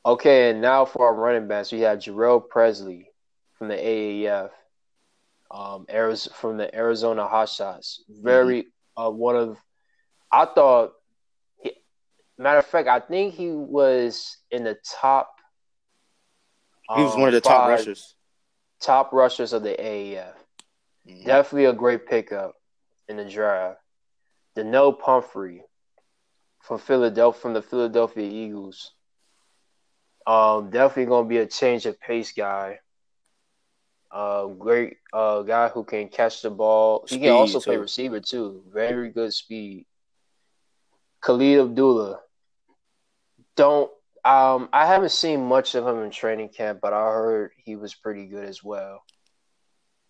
okay, 0.05 0.49
and 0.51 0.61
now 0.61 0.85
for 0.85 1.07
our 1.07 1.15
running 1.15 1.47
backs, 1.47 1.71
we 1.71 1.81
have 1.81 1.99
Jhurell 1.99 2.47
Pressley 2.47 3.09
from 3.57 3.67
the 3.67 3.75
AAF. 3.75 4.49
Um, 5.51 5.85
Arizona, 5.89 6.35
from 6.35 6.57
the 6.57 6.75
Arizona 6.75 7.27
Hotshots. 7.27 7.99
Very 8.09 8.67
uh, 8.97 9.09
one 9.09 9.35
of 9.35 9.57
I 10.31 10.45
thought. 10.45 10.93
He, 11.61 11.71
matter 12.37 12.59
of 12.59 12.65
fact, 12.65 12.87
I 12.87 12.99
think 12.99 13.35
he 13.35 13.51
was 13.51 14.37
in 14.51 14.63
the 14.63 14.77
top. 14.83 15.29
He 16.95 17.01
was 17.01 17.13
um, 17.13 17.21
one 17.21 17.29
of 17.29 17.33
the 17.33 17.41
top 17.41 17.67
rushers. 17.69 18.15
top 18.81 19.13
rushers 19.13 19.53
of 19.53 19.63
the 19.63 19.75
AAF. 19.79 20.33
Mhm. 21.07 21.25
Definitely 21.25 21.65
a 21.65 21.73
great 21.73 22.07
pickup 22.07 22.55
in 23.07 23.17
the 23.17 23.25
draft. 23.25 23.79
Donnel 24.55 24.93
Pumphrey 24.93 25.63
from 26.61 26.79
Philadelphia 26.79 27.39
from 27.39 27.53
the 27.53 27.61
Philadelphia 27.61 28.27
Eagles. 28.27 28.91
Um, 30.25 30.71
definitely 30.71 31.05
gonna 31.05 31.27
be 31.27 31.37
a 31.37 31.45
change 31.45 31.85
of 31.85 31.99
pace 31.99 32.31
guy. 32.31 32.79
Uh, 34.15 34.45
great 34.45 34.95
uh 35.11 35.41
guy 35.41 35.67
who 35.67 35.83
can 35.83 36.07
catch 36.07 36.41
the 36.41 36.49
ball. 36.49 37.05
He 37.09 37.19
can 37.19 37.31
also 37.31 37.59
play 37.59 37.75
receiver 37.75 38.21
too. 38.21 38.63
Very 38.71 39.09
good 39.09 39.33
speed. 39.33 39.87
Khalid 41.19 41.59
Abdullah. 41.59 42.21
Don't 43.57 43.91
um 44.23 44.69
I 44.71 44.85
haven't 44.85 45.11
seen 45.11 45.45
much 45.45 45.75
of 45.75 45.85
him 45.85 46.01
in 46.01 46.11
training 46.11 46.47
camp, 46.47 46.79
but 46.81 46.93
I 46.93 47.01
heard 47.01 47.51
he 47.57 47.75
was 47.75 47.93
pretty 47.93 48.27
good 48.27 48.45
as 48.45 48.63
well. 48.63 49.03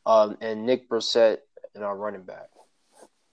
Um 0.06 0.38
and 0.40 0.68
Nick 0.68 0.88
Brossette 0.88 1.40
in 1.74 1.82
our 1.82 1.98
running 1.98 2.26
back. 2.26 2.50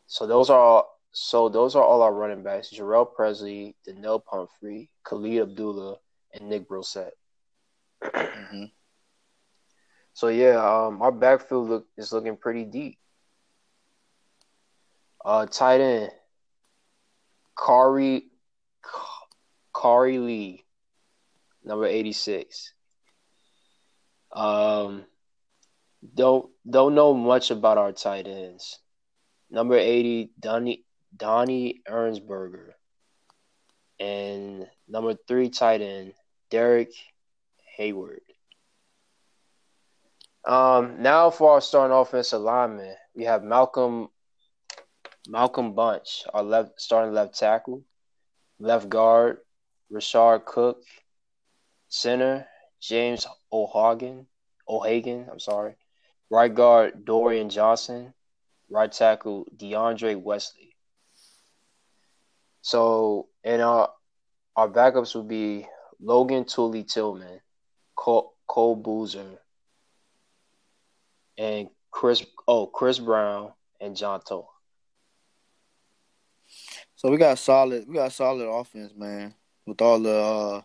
So 0.07 0.27
those 0.27 0.49
are 0.49 0.59
all 0.59 0.99
so 1.13 1.51
those 1.51 1.77
are 1.77 1.85
all 1.85 2.01
our 2.01 2.15
running 2.15 2.43
backs: 2.43 2.71
Jhurell 2.71 3.15
Pressley, 3.15 3.77
Donnel 3.85 4.21
Pumphrey, 4.21 4.89
Khalid 5.05 5.43
Abdullah, 5.43 5.99
and 6.33 6.49
Nick 6.49 6.67
Brossette. 6.67 7.11
Mm-hmm. 8.03 8.65
So 10.15 10.29
yeah, 10.29 10.57
um, 10.57 11.01
our 11.01 11.13
backfield 11.13 11.69
look 11.69 11.87
is 11.97 12.13
looking 12.13 12.37
pretty 12.37 12.65
deep. 12.65 12.99
Uh, 15.25 15.47
tight 15.47 15.81
end, 15.81 16.11
Khari, 17.57 18.25
Khari 19.75 20.25
Lee, 20.25 20.65
number 21.65 21.87
eighty 21.87 22.13
six. 22.13 22.73
Um, 24.33 25.05
don't 26.15 26.51
don't 26.69 26.95
know 26.95 27.15
much 27.15 27.51
about 27.51 27.79
our 27.79 27.93
tight 27.93 28.27
ends. 28.27 28.81
Number 29.51 29.77
eighty, 29.77 30.31
Donnie 30.39 30.85
Donnie 31.17 31.83
Ernsberger, 31.89 32.73
and 34.01 34.67
number 34.89 35.15
three 35.29 35.51
tight 35.51 35.81
end 35.81 36.15
Derek 36.51 36.91
Hayward. 37.77 38.21
Um, 40.45 41.01
now 41.01 41.31
for 41.31 41.53
our 41.53 41.61
starting 41.61 41.97
offensive 41.97 42.41
lineman, 42.41 42.97
we 43.15 43.25
have 43.25 43.45
Malcolm 43.45 44.09
Malcolm 45.29 45.75
Bunche, 45.75 46.27
our 46.35 46.43
left 46.43 46.81
starting 46.81 47.15
left 47.15 47.39
tackle, 47.39 47.85
left 48.59 48.89
guard 48.89 49.39
Rashard 49.93 50.45
Cook, 50.45 50.83
center 51.89 52.47
James 52.81 53.27
O'Hagan, 53.53 54.27
O'Hagan, 54.69 55.29
I'm 55.31 55.39
sorry, 55.39 55.77
right 56.29 56.53
guard 56.53 57.05
Dorian 57.05 57.49
Johnson, 57.49 58.13
right 58.69 58.91
tackle 58.91 59.47
DeAndre 59.57 60.21
Wesley. 60.21 60.75
So, 62.63 63.29
and 63.45 63.63
our 63.63 63.93
our 64.57 64.69
backups 64.69 65.15
would 65.15 65.29
be 65.29 65.69
Logan 66.01 66.45
Tully 66.47 66.83
Tillman, 66.83 67.41
Cole, 67.95 68.35
Cole 68.49 68.75
Boozer, 68.75 69.39
and 71.39 71.69
Chris 71.91 72.25
oh 72.49 72.67
Chris 72.67 72.99
Brown 72.99 73.53
and 73.81 73.97
John 73.97 74.21
Toe. 74.21 74.49
So 76.95 77.11
we 77.11 77.17
got 77.17 77.39
solid 77.39 77.87
we 77.89 77.95
got 77.95 78.13
solid 78.13 78.47
offense, 78.47 78.93
man, 78.97 79.35
with 79.67 79.81
all 79.81 79.99
the 79.99 80.17
uh 80.17 80.63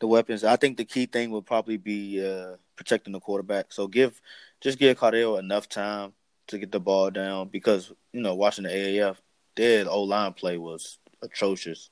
the 0.00 0.06
weapons. 0.06 0.44
I 0.44 0.56
think 0.56 0.76
the 0.76 0.84
key 0.84 1.06
thing 1.06 1.30
would 1.30 1.46
probably 1.46 1.76
be 1.76 2.24
uh 2.24 2.56
protecting 2.76 3.12
the 3.12 3.20
quarterback. 3.20 3.72
So 3.72 3.86
give 3.86 4.20
just 4.60 4.78
give 4.78 4.98
Cardale 4.98 5.38
enough 5.38 5.68
time 5.68 6.12
to 6.48 6.58
get 6.58 6.72
the 6.72 6.80
ball 6.80 7.10
down 7.10 7.48
because, 7.48 7.92
you 8.12 8.20
know, 8.20 8.34
watching 8.34 8.64
the 8.64 8.70
AAF, 8.70 9.16
their 9.56 9.88
O 9.88 10.02
line 10.02 10.32
play 10.32 10.58
was 10.58 10.98
atrocious. 11.22 11.90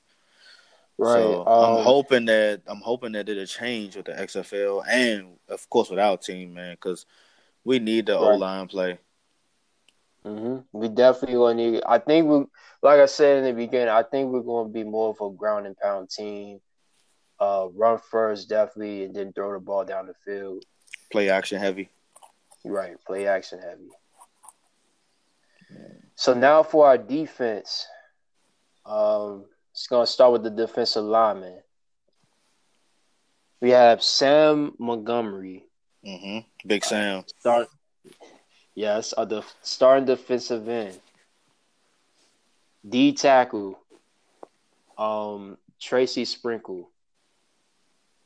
Right. 0.97 1.13
So 1.13 1.45
um, 1.47 1.77
I'm 1.77 1.83
hoping 1.83 2.25
that 2.25 2.61
I'm 2.67 2.81
hoping 2.81 3.13
that 3.13 3.27
it'll 3.29 3.45
change 3.45 3.95
with 3.95 4.05
the 4.05 4.13
XFL 4.13 4.83
and 4.87 5.37
of 5.49 5.69
course 5.69 5.89
with 5.89 5.99
our 5.99 6.17
team, 6.17 6.53
man, 6.53 6.75
because 6.75 7.05
we 7.63 7.79
need 7.79 8.07
the 8.07 8.13
right. 8.13 8.21
O 8.21 8.35
line 8.35 8.67
play. 8.67 8.99
Mm-hmm. 10.25 10.59
We 10.71 10.87
definitely 10.89 11.35
gonna 11.35 11.55
need. 11.55 11.83
I 11.85 11.99
think 11.99 12.27
we, 12.27 12.45
like 12.81 12.99
I 12.99 13.05
said 13.05 13.39
in 13.39 13.43
the 13.43 13.53
beginning, 13.53 13.89
I 13.89 14.03
think 14.03 14.31
we're 14.31 14.41
gonna 14.41 14.69
be 14.69 14.83
more 14.83 15.09
of 15.09 15.21
a 15.21 15.35
ground 15.35 15.65
and 15.67 15.77
pound 15.77 16.09
team. 16.09 16.59
Uh, 17.39 17.67
run 17.73 17.99
first, 18.09 18.47
definitely, 18.47 19.03
and 19.03 19.15
then 19.15 19.33
throw 19.33 19.51
the 19.51 19.59
ball 19.59 19.83
down 19.83 20.07
the 20.07 20.13
field. 20.13 20.63
Play 21.11 21.29
action 21.29 21.59
heavy. 21.59 21.89
Right, 22.63 22.95
play 23.05 23.27
action 23.27 23.59
heavy. 23.59 23.89
So 26.15 26.33
now 26.33 26.63
for 26.63 26.87
our 26.87 26.97
defense, 26.97 27.85
um, 28.85 29.45
it's 29.73 29.87
gonna 29.87 30.07
start 30.07 30.31
with 30.31 30.43
the 30.43 30.49
defensive 30.49 31.03
lineman. 31.03 31.59
We 33.61 33.71
have 33.71 34.03
Sam 34.03 34.73
Montgomery, 34.77 35.65
Mm-hmm. 36.05 36.67
Big 36.67 36.83
Sam. 36.83 37.19
Uh, 37.19 37.23
start. 37.39 37.67
Yes, 38.75 39.13
uh, 39.15 39.25
the 39.25 39.43
starting 39.61 40.05
defensive 40.05 40.67
end. 40.67 40.99
D 42.87 43.13
tackle. 43.13 43.79
Um, 44.97 45.57
Tracy 45.79 46.25
Sprinkle. 46.25 46.89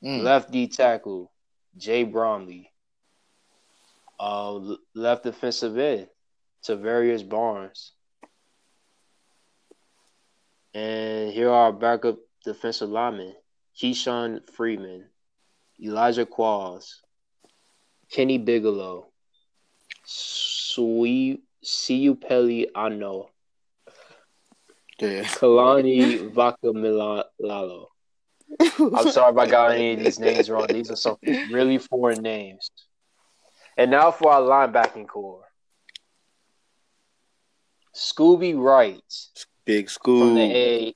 Mm. 0.04 0.22
Left 0.22 0.52
D 0.52 0.68
tackle, 0.68 1.32
Jay 1.78 2.04
Bromley. 2.04 2.72
Uh, 4.20 4.76
left 4.96 5.24
defensive 5.24 5.78
end, 5.78 6.08
Tavarius 6.64 7.28
Barnes. 7.28 7.92
And 10.74 11.32
here 11.32 11.50
are 11.50 11.66
our 11.66 11.74
backup 11.74 12.18
defensive 12.44 12.90
linemen: 12.90 13.36
Keyshawn 13.80 14.48
Freeman, 14.52 15.06
Elijah 15.82 16.26
Qualls, 16.26 17.02
Kenny 18.12 18.38
Bigelow, 18.38 19.08
Sui 20.06 21.42
Siupeli 21.64 22.68
Ano, 22.76 23.30
yeah. 25.00 25.24
Kalani 25.24 26.32
Vakameilalo. 26.32 27.88
I'm 28.60 29.12
sorry 29.12 29.34
if 29.34 29.38
I 29.38 29.48
got 29.48 29.72
any 29.72 29.94
of 29.94 30.00
these 30.00 30.20
names 30.20 30.50
wrong. 30.50 30.68
These 30.70 30.90
are 30.92 30.96
some 30.96 31.18
really 31.52 31.78
foreign 31.78 32.22
names. 32.22 32.72
And 33.78 33.92
now 33.92 34.12
for 34.12 34.32
our 34.32 34.42
linebacking 34.42 35.08
core. 35.08 35.44
Scooby 37.94 38.58
Wright. 38.58 39.02
Big 39.66 39.88
Scoob. 39.88 40.20
From 40.20 40.36
the, 40.36 40.42
A- 40.42 40.96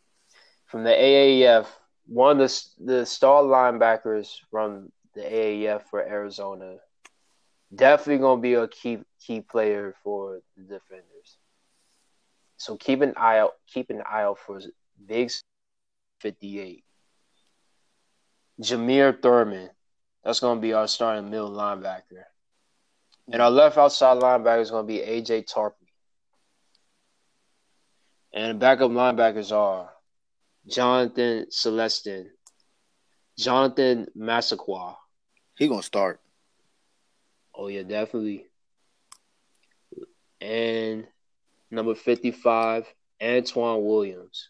from 0.68 0.84
the 0.84 0.92
AAF. 0.92 1.68
One 2.08 2.40
of 2.40 2.50
the, 2.50 2.64
the 2.80 3.06
star 3.06 3.44
linebackers 3.44 4.30
from 4.50 4.92
the 5.14 5.22
AAF 5.22 5.84
for 5.90 6.02
Arizona 6.02 6.78
definitely 7.74 8.22
gonna 8.22 8.42
be 8.42 8.54
a 8.56 8.68
key 8.68 9.00
key 9.20 9.42
player 9.42 9.96
for 10.04 10.42
the 10.56 10.64
defenders. 10.64 11.38
So 12.58 12.76
keep 12.78 13.02
an 13.02 13.14
eye 13.18 13.40
out. 13.40 13.54
Keep 13.68 13.90
an 13.90 14.02
eye 14.02 14.24
out 14.24 14.40
for 14.40 14.60
Big 15.06 15.32
Fifty 16.20 16.60
Eight. 16.60 16.84
Jameer 18.62 19.20
Thurman. 19.22 19.70
That's 20.24 20.40
gonna 20.40 20.60
be 20.60 20.74
our 20.74 20.88
starting 20.88 21.30
middle 21.32 21.52
linebacker. 21.52 22.24
And 23.32 23.42
our 23.42 23.50
left 23.50 23.78
outside 23.78 24.22
linebacker 24.22 24.62
is 24.62 24.72
gonna 24.72 24.88
be 24.88 25.00
AJ 25.00 25.52
Tarpley. 25.52 25.74
And 28.34 28.52
the 28.52 28.60
backup 28.60 28.92
linebackers 28.92 29.52
are 29.52 29.90
Jonathan 30.68 31.48
Celestin, 31.52 32.28
Jonathan 33.38 34.08
Massaquoi. 34.16 34.96
He 35.58 35.68
gonna 35.68 35.82
start. 35.82 36.22
Oh 37.54 37.68
yeah, 37.68 37.84
definitely. 37.84 38.48
And 40.40 41.08
number 41.70 41.96
fifty-five, 41.96 42.88
Antoine 43.22 43.84
Williams. 43.84 44.50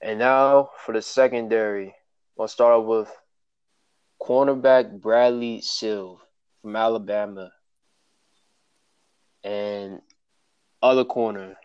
And 0.00 0.18
now 0.18 0.70
for 0.84 0.92
the 0.92 1.02
secondary, 1.02 1.94
we'll 2.36 2.48
start 2.48 2.84
with 2.86 3.10
cornerback 4.20 5.00
Bradley 5.00 5.60
Sylve 5.60 6.18
from 6.62 6.76
Alabama. 6.76 7.52
And 9.44 10.02
other 10.82 11.04
corner, 11.04 11.56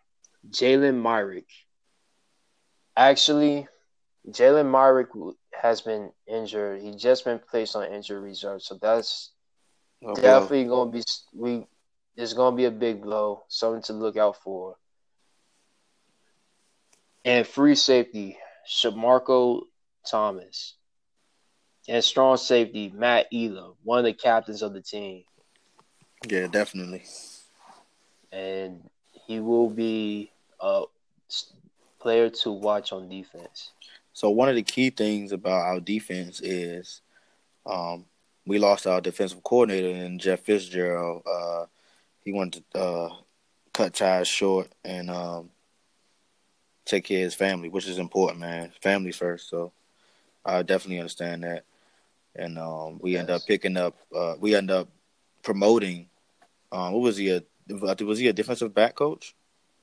Jalen 0.50 1.02
Myrick. 1.02 1.48
Actually, 2.96 3.68
Jalen 4.30 4.70
Myrick 4.70 5.10
has 5.64 5.80
been 5.80 6.12
injured. 6.28 6.82
He 6.82 6.92
just 6.92 7.24
been 7.24 7.40
placed 7.40 7.78
on 7.78 7.86
injury 7.86 8.20
reserve, 8.20 8.62
so 8.62 8.78
that's 8.82 9.32
definitely 10.16 10.66
gonna 10.66 10.92
be 10.92 11.04
we. 11.34 11.66
It's 12.18 12.34
gonna 12.34 12.56
be 12.56 12.66
a 12.66 12.72
big 12.72 13.02
blow, 13.02 13.44
something 13.48 13.82
to 13.84 13.94
look 13.94 14.18
out 14.18 14.36
for. 14.44 14.76
And 17.24 17.48
free 17.48 17.76
safety, 17.76 18.38
Shamarko 18.70 19.62
Thomas. 20.06 20.76
And 21.88 22.04
strong 22.04 22.36
safety, 22.36 22.92
Matt 22.94 23.28
Elam, 23.34 23.76
one 23.84 24.00
of 24.00 24.06
the 24.06 24.14
captains 24.14 24.62
of 24.62 24.74
the 24.74 24.82
team. 24.82 25.24
Yeah, 26.28 26.48
definitely. 26.48 27.04
And 28.34 28.90
he 29.12 29.40
will 29.40 29.70
be 29.70 30.32
a 30.60 30.84
player 32.00 32.30
to 32.30 32.52
watch 32.52 32.92
on 32.92 33.08
defense. 33.08 33.72
So 34.14 34.30
one 34.30 34.50
of 34.50 34.56
the 34.56 34.64
key 34.64 34.92
things 34.92 35.32
about 35.32 35.62
our 35.62 35.80
defense 35.80 36.40
is 36.42 37.02
um, 37.66 38.06
we 38.46 38.60
lost 38.60 38.86
our 38.86 39.02
defensive 39.02 39.44
coordinator 39.44 39.90
and 39.90 40.20
Jeff 40.20 40.42
Fitzgerald. 40.42 41.24
Uh, 41.26 41.66
he 42.24 42.32
wanted 42.32 42.64
to 42.72 42.80
uh, 42.80 43.10
cut 43.74 43.94
ties 43.94 44.28
short 44.28 44.72
and 44.84 45.10
um, 45.10 45.50
take 46.86 47.06
care 47.06 47.20
of 47.20 47.24
his 47.24 47.36
family, 47.36 47.70
which 47.70 47.88
is 47.88 47.98
important, 47.98 48.40
man. 48.40 48.72
Family 48.82 49.12
first. 49.12 49.50
So 49.50 49.74
I 50.46 50.62
definitely 50.62 51.00
understand 51.00 51.44
that. 51.44 51.66
And 52.36 52.58
um, 52.58 53.00
we 53.02 53.14
yes. 53.14 53.22
end 53.22 53.30
up 53.30 53.42
picking 53.48 53.78
up. 53.78 53.96
Uh, 54.16 54.36
we 54.40 54.56
end 54.56 54.72
up 54.72 54.90
promoting. 55.44 56.10
Um, 56.72 56.94
what 56.94 57.02
was 57.02 57.18
he? 57.18 57.30
A 57.30 57.44
was 57.70 58.20
he 58.20 58.28
a 58.28 58.34
defensive 58.34 58.74
back 58.74 58.96
coach? 58.96 59.36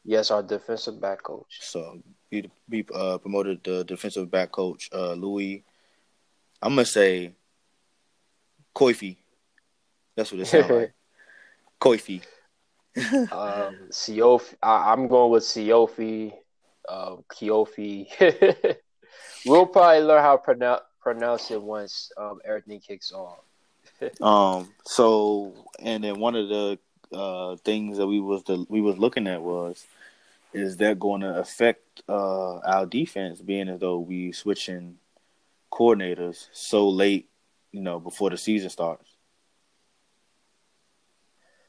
Yes, 0.05 0.31
our 0.31 0.43
defensive 0.43 1.01
back 1.01 1.23
coach. 1.23 1.59
So 1.61 2.03
we 2.31 2.87
uh, 2.95 3.19
promoted 3.19 3.63
the 3.65 3.85
defensive 3.85 4.31
back 4.31 4.53
coach 4.53 4.89
uh, 4.93 5.13
Louis. 5.13 5.65
I'm 6.63 6.75
gonna 6.75 6.85
say 6.85 7.33
Koifi. 8.75 9.17
That's 10.17 10.31
what 10.31 10.41
it 10.41 10.47
sounds 10.47 10.71
like. 10.71 10.93
Koifi. 11.81 12.23
um, 13.33 13.77
Siofi. 13.91 14.55
I, 14.63 14.93
am 14.93 15.09
going 15.09 15.33
with 15.33 15.45
Siofi. 15.45 16.33
Uh, 16.89 17.17
Kiofi. 17.33 18.09
we'll 19.47 19.67
probably 19.67 20.03
learn 20.03 20.23
how 20.23 20.37
to 20.37 20.43
pronounce 20.43 20.83
pronounce 21.01 21.51
it 21.51 21.63
once 21.63 22.13
um, 22.19 22.41
everything 22.45 22.81
kicks 22.81 23.13
off. 23.13 23.39
um. 24.21 24.69
So, 24.85 25.55
and 25.81 26.05
then 26.05 26.21
one 26.21 26.37
of 26.37 26.49
the 26.49 26.79
uh, 27.13 27.57
things 27.57 27.97
that 27.97 28.07
we 28.07 28.21
was 28.21 28.45
the 28.45 28.65
we 28.69 28.81
was 28.81 28.99
looking 28.99 29.27
at 29.27 29.43
was 29.43 29.85
is 30.53 30.77
that 30.79 30.99
going 30.99 31.21
to 31.21 31.39
affect 31.39 31.90
uh, 32.09 32.59
our 32.59 32.87
defense, 32.87 33.41
being 33.41 33.69
as 33.69 33.81
though 33.81 33.99
we 33.99 34.33
switching 34.33 34.97
coordinators 35.73 36.49
so 36.53 36.89
late, 36.89 37.29
you 37.73 37.81
know, 37.81 38.01
before 38.01 38.31
the 38.31 38.37
season 38.37 38.71
starts? 38.71 39.09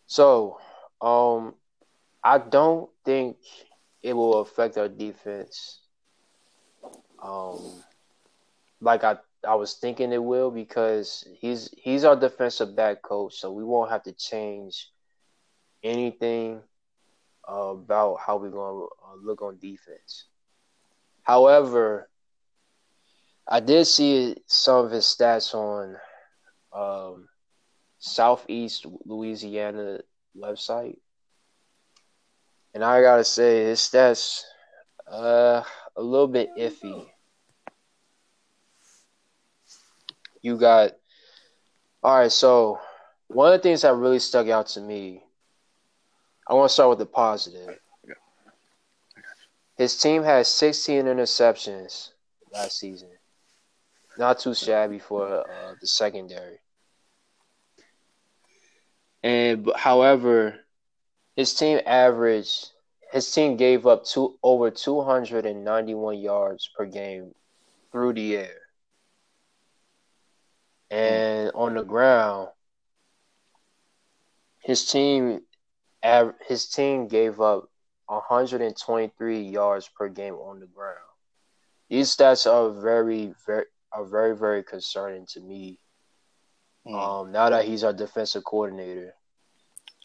So, 0.07 0.59
um, 1.01 1.55
I 2.23 2.37
don't 2.37 2.89
think 3.05 3.37
it 4.03 4.13
will 4.13 4.41
affect 4.41 4.77
our 4.77 4.89
defense. 4.89 5.79
Um, 7.21 7.59
like 8.81 9.03
I, 9.03 9.17
I 9.47 9.55
was 9.55 9.75
thinking 9.75 10.11
it 10.11 10.23
will 10.23 10.51
because 10.51 11.27
he's 11.39 11.69
he's 11.77 12.03
our 12.03 12.15
defensive 12.15 12.75
back 12.75 13.01
coach, 13.01 13.35
so 13.35 13.51
we 13.51 13.63
won't 13.63 13.91
have 13.91 14.03
to 14.03 14.11
change 14.11 14.89
anything 15.83 16.61
about 17.47 18.19
how 18.25 18.37
we're 18.37 18.49
going 18.49 18.81
to 18.81 18.89
uh, 19.05 19.15
look 19.21 19.41
on 19.41 19.57
defense. 19.57 20.25
However, 21.23 22.09
I 23.47 23.59
did 23.59 23.85
see 23.85 24.35
some 24.45 24.85
of 24.85 24.91
his 24.91 25.05
stats 25.05 25.53
on 25.53 25.97
um, 26.73 27.27
Southeast 27.99 28.85
Louisiana 29.05 29.99
website, 30.37 30.97
and 32.73 32.83
I 32.83 33.01
gotta 33.01 33.23
say 33.23 33.65
his 33.65 33.79
stats 33.79 34.43
uh, 35.11 35.63
a 35.95 36.01
little 36.01 36.27
bit 36.27 36.49
iffy. 36.57 37.07
You 40.41 40.57
got 40.57 40.91
all 42.01 42.19
right. 42.19 42.31
So 42.31 42.79
one 43.27 43.51
of 43.51 43.59
the 43.59 43.63
things 43.63 43.81
that 43.81 43.93
really 43.95 44.19
stuck 44.19 44.47
out 44.47 44.67
to 44.67 44.81
me 44.81 45.23
I 46.51 46.53
want 46.53 46.67
to 46.67 46.73
start 46.73 46.89
with 46.89 46.99
the 46.99 47.05
positive. 47.05 47.79
His 49.77 49.97
team 49.97 50.21
has 50.23 50.49
16 50.49 51.05
interceptions 51.05 52.09
last 52.51 52.77
season. 52.77 53.07
Not 54.17 54.39
too 54.39 54.53
shabby 54.53 54.99
for 54.99 55.47
uh, 55.49 55.75
the 55.79 55.87
secondary. 55.87 56.57
And 59.23 59.71
however, 59.77 60.59
his 61.37 61.53
team 61.53 61.79
averaged 61.85 62.71
his 63.13 63.31
team 63.31 63.55
gave 63.55 63.87
up 63.87 64.03
two 64.03 64.37
over 64.43 64.71
291 64.71 66.19
yards 66.19 66.69
per 66.75 66.85
game 66.85 67.33
through 67.93 68.13
the 68.13 68.35
air. 68.35 68.57
And 70.89 71.51
on 71.55 71.75
the 71.75 71.83
ground, 71.83 72.49
his 74.59 74.85
team 74.85 75.43
his 76.47 76.67
team 76.67 77.07
gave 77.07 77.39
up 77.39 77.69
123 78.07 79.41
yards 79.41 79.89
per 79.89 80.09
game 80.09 80.35
on 80.35 80.59
the 80.59 80.65
ground. 80.67 80.97
These 81.89 82.15
stats 82.15 82.49
are 82.49 82.69
very, 82.81 83.33
very, 83.45 83.65
are 83.91 84.05
very, 84.05 84.35
very 84.35 84.63
concerning 84.63 85.25
to 85.27 85.41
me. 85.41 85.79
Mm. 86.87 86.95
Um, 86.95 87.31
now 87.31 87.49
that 87.49 87.65
he's 87.65 87.83
our 87.83 87.93
defensive 87.93 88.43
coordinator. 88.43 89.13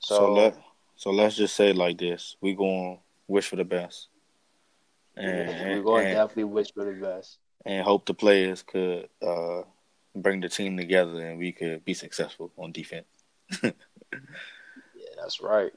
So, 0.01 0.17
so 0.17 0.33
let 0.35 0.57
so 0.97 1.11
let's 1.11 1.37
just 1.37 1.57
say 1.57 1.73
like 1.73 1.99
this: 1.99 2.37
we 2.41 2.55
going 2.55 2.97
to 2.97 3.03
wish 3.29 3.49
for 3.49 3.57
the 3.57 3.65
best, 3.65 4.09
and 5.17 5.49
we're 5.49 5.83
going 5.83 6.07
to 6.07 6.13
definitely 6.13 6.45
wish 6.45 6.73
for 6.75 6.85
the 6.85 6.93
best, 6.93 7.39
and 7.65 7.83
hope 7.83 8.05
the 8.05 8.15
players 8.15 8.63
could 8.63 9.09
uh, 9.27 9.63
bring 10.15 10.41
the 10.41 10.49
team 10.49 10.77
together 10.77 11.25
and 11.25 11.39
we 11.39 11.53
could 11.53 11.85
be 11.85 11.95
successful 11.95 12.51
on 12.57 12.73
defense. 12.73 13.07
yeah, 13.63 13.73
that's 15.17 15.41
right. 15.41 15.73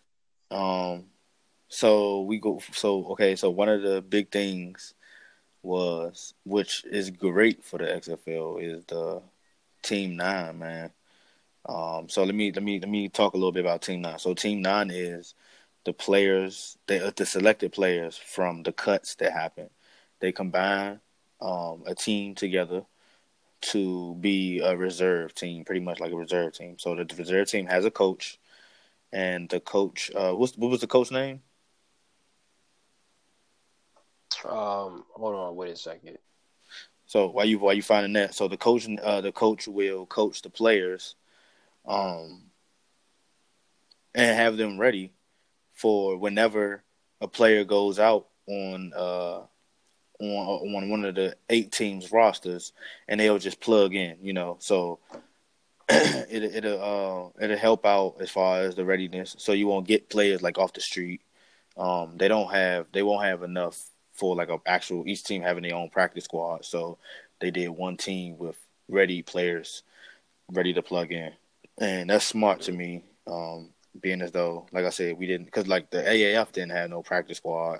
Um, 0.51 1.05
so 1.67 2.21
we 2.21 2.39
go. 2.39 2.61
So 2.73 3.05
okay. 3.11 3.35
So 3.35 3.49
one 3.49 3.69
of 3.69 3.81
the 3.81 4.01
big 4.01 4.31
things 4.31 4.93
was, 5.61 6.33
which 6.45 6.83
is 6.85 7.11
great 7.11 7.63
for 7.63 7.77
the 7.79 7.85
XFL, 7.85 8.61
is 8.61 8.85
the 8.85 9.21
Team 9.83 10.17
Nine, 10.17 10.59
man. 10.59 10.91
Um, 11.65 12.09
so 12.09 12.23
let 12.23 12.35
me 12.35 12.51
let 12.51 12.63
me 12.63 12.79
let 12.79 12.89
me 12.89 13.09
talk 13.09 13.33
a 13.33 13.37
little 13.37 13.51
bit 13.51 13.65
about 13.65 13.81
Team 13.81 14.01
Nine. 14.01 14.19
So 14.19 14.33
Team 14.33 14.61
Nine 14.61 14.91
is 14.91 15.35
the 15.85 15.93
players, 15.93 16.77
they 16.87 16.99
uh, 16.99 17.11
the 17.15 17.25
selected 17.25 17.71
players 17.71 18.17
from 18.17 18.63
the 18.63 18.71
cuts 18.71 19.15
that 19.15 19.31
happen. 19.33 19.69
They 20.19 20.31
combine 20.31 20.99
um, 21.41 21.83
a 21.85 21.95
team 21.95 22.35
together 22.35 22.83
to 23.61 24.15
be 24.15 24.59
a 24.59 24.75
reserve 24.75 25.33
team, 25.33 25.65
pretty 25.65 25.81
much 25.81 25.99
like 25.99 26.11
a 26.11 26.15
reserve 26.15 26.53
team. 26.53 26.77
So 26.79 26.95
the 26.95 27.05
reserve 27.17 27.49
team 27.49 27.67
has 27.67 27.85
a 27.85 27.91
coach 27.91 28.39
and 29.11 29.49
the 29.49 29.59
coach. 29.59 30.11
Uh, 30.15 30.33
what's 30.33 30.57
what 30.57 30.71
was 30.71 30.81
the 30.81 30.87
coach 30.87 31.11
name? 31.11 31.41
Um, 34.45 35.03
hold 35.13 35.35
on, 35.35 35.55
wait 35.55 35.71
a 35.71 35.75
second. 35.75 36.17
So 37.05 37.27
while 37.29 37.45
you 37.45 37.59
while 37.59 37.73
you 37.73 37.81
finding 37.81 38.13
that, 38.13 38.35
so 38.35 38.47
the 38.47 38.57
coach 38.57 38.87
uh, 39.01 39.21
the 39.21 39.31
coach 39.31 39.67
will 39.67 40.05
coach 40.05 40.41
the 40.41 40.49
players, 40.49 41.15
um, 41.87 42.43
and 44.13 44.37
have 44.37 44.57
them 44.57 44.79
ready 44.79 45.13
for 45.73 46.17
whenever 46.17 46.83
a 47.21 47.27
player 47.27 47.63
goes 47.63 47.99
out 47.99 48.27
on 48.47 48.91
uh 48.95 49.41
on 50.19 50.75
on 50.75 50.89
one 50.89 51.05
of 51.05 51.15
the 51.15 51.35
eight 51.49 51.71
teams 51.71 52.11
rosters, 52.11 52.73
and 53.07 53.19
they'll 53.19 53.39
just 53.39 53.59
plug 53.59 53.95
in, 53.95 54.17
you 54.21 54.33
know. 54.33 54.57
So 54.59 54.99
it 55.89 56.43
it'll 56.55 57.33
uh 57.39 57.43
it'll 57.43 57.57
help 57.57 57.85
out 57.85 58.15
as 58.19 58.29
far 58.29 58.61
as 58.61 58.75
the 58.75 58.85
readiness, 58.85 59.35
so 59.37 59.53
you 59.53 59.67
won't 59.67 59.87
get 59.87 60.09
players 60.09 60.41
like 60.41 60.57
off 60.57 60.73
the 60.73 60.81
street. 60.81 61.21
Um, 61.77 62.17
they 62.17 62.27
don't 62.27 62.51
have 62.51 62.87
they 62.91 63.03
won't 63.03 63.25
have 63.25 63.43
enough 63.43 63.81
for 64.13 64.35
like 64.35 64.49
a 64.49 64.59
actual 64.65 65.07
each 65.07 65.23
team 65.23 65.41
having 65.41 65.63
their 65.63 65.75
own 65.75 65.89
practice 65.89 66.25
squad. 66.25 66.65
So 66.65 66.97
they 67.39 67.51
did 67.51 67.69
one 67.69 67.97
team 67.97 68.37
with 68.37 68.57
ready 68.89 69.21
players, 69.21 69.83
ready 70.51 70.73
to 70.73 70.81
plug 70.81 71.11
in, 71.11 71.31
and 71.79 72.09
that's 72.09 72.25
smart 72.25 72.61
to 72.61 72.71
me. 72.71 73.03
Um, 73.27 73.69
being 73.99 74.21
as 74.21 74.31
though, 74.31 74.67
like 74.71 74.85
I 74.85 74.89
said, 74.89 75.17
we 75.17 75.27
didn't 75.27 75.45
because 75.45 75.67
like 75.67 75.89
the 75.89 75.99
AAF 75.99 76.51
didn't 76.51 76.71
have 76.71 76.89
no 76.89 77.01
practice 77.01 77.37
squad, 77.37 77.79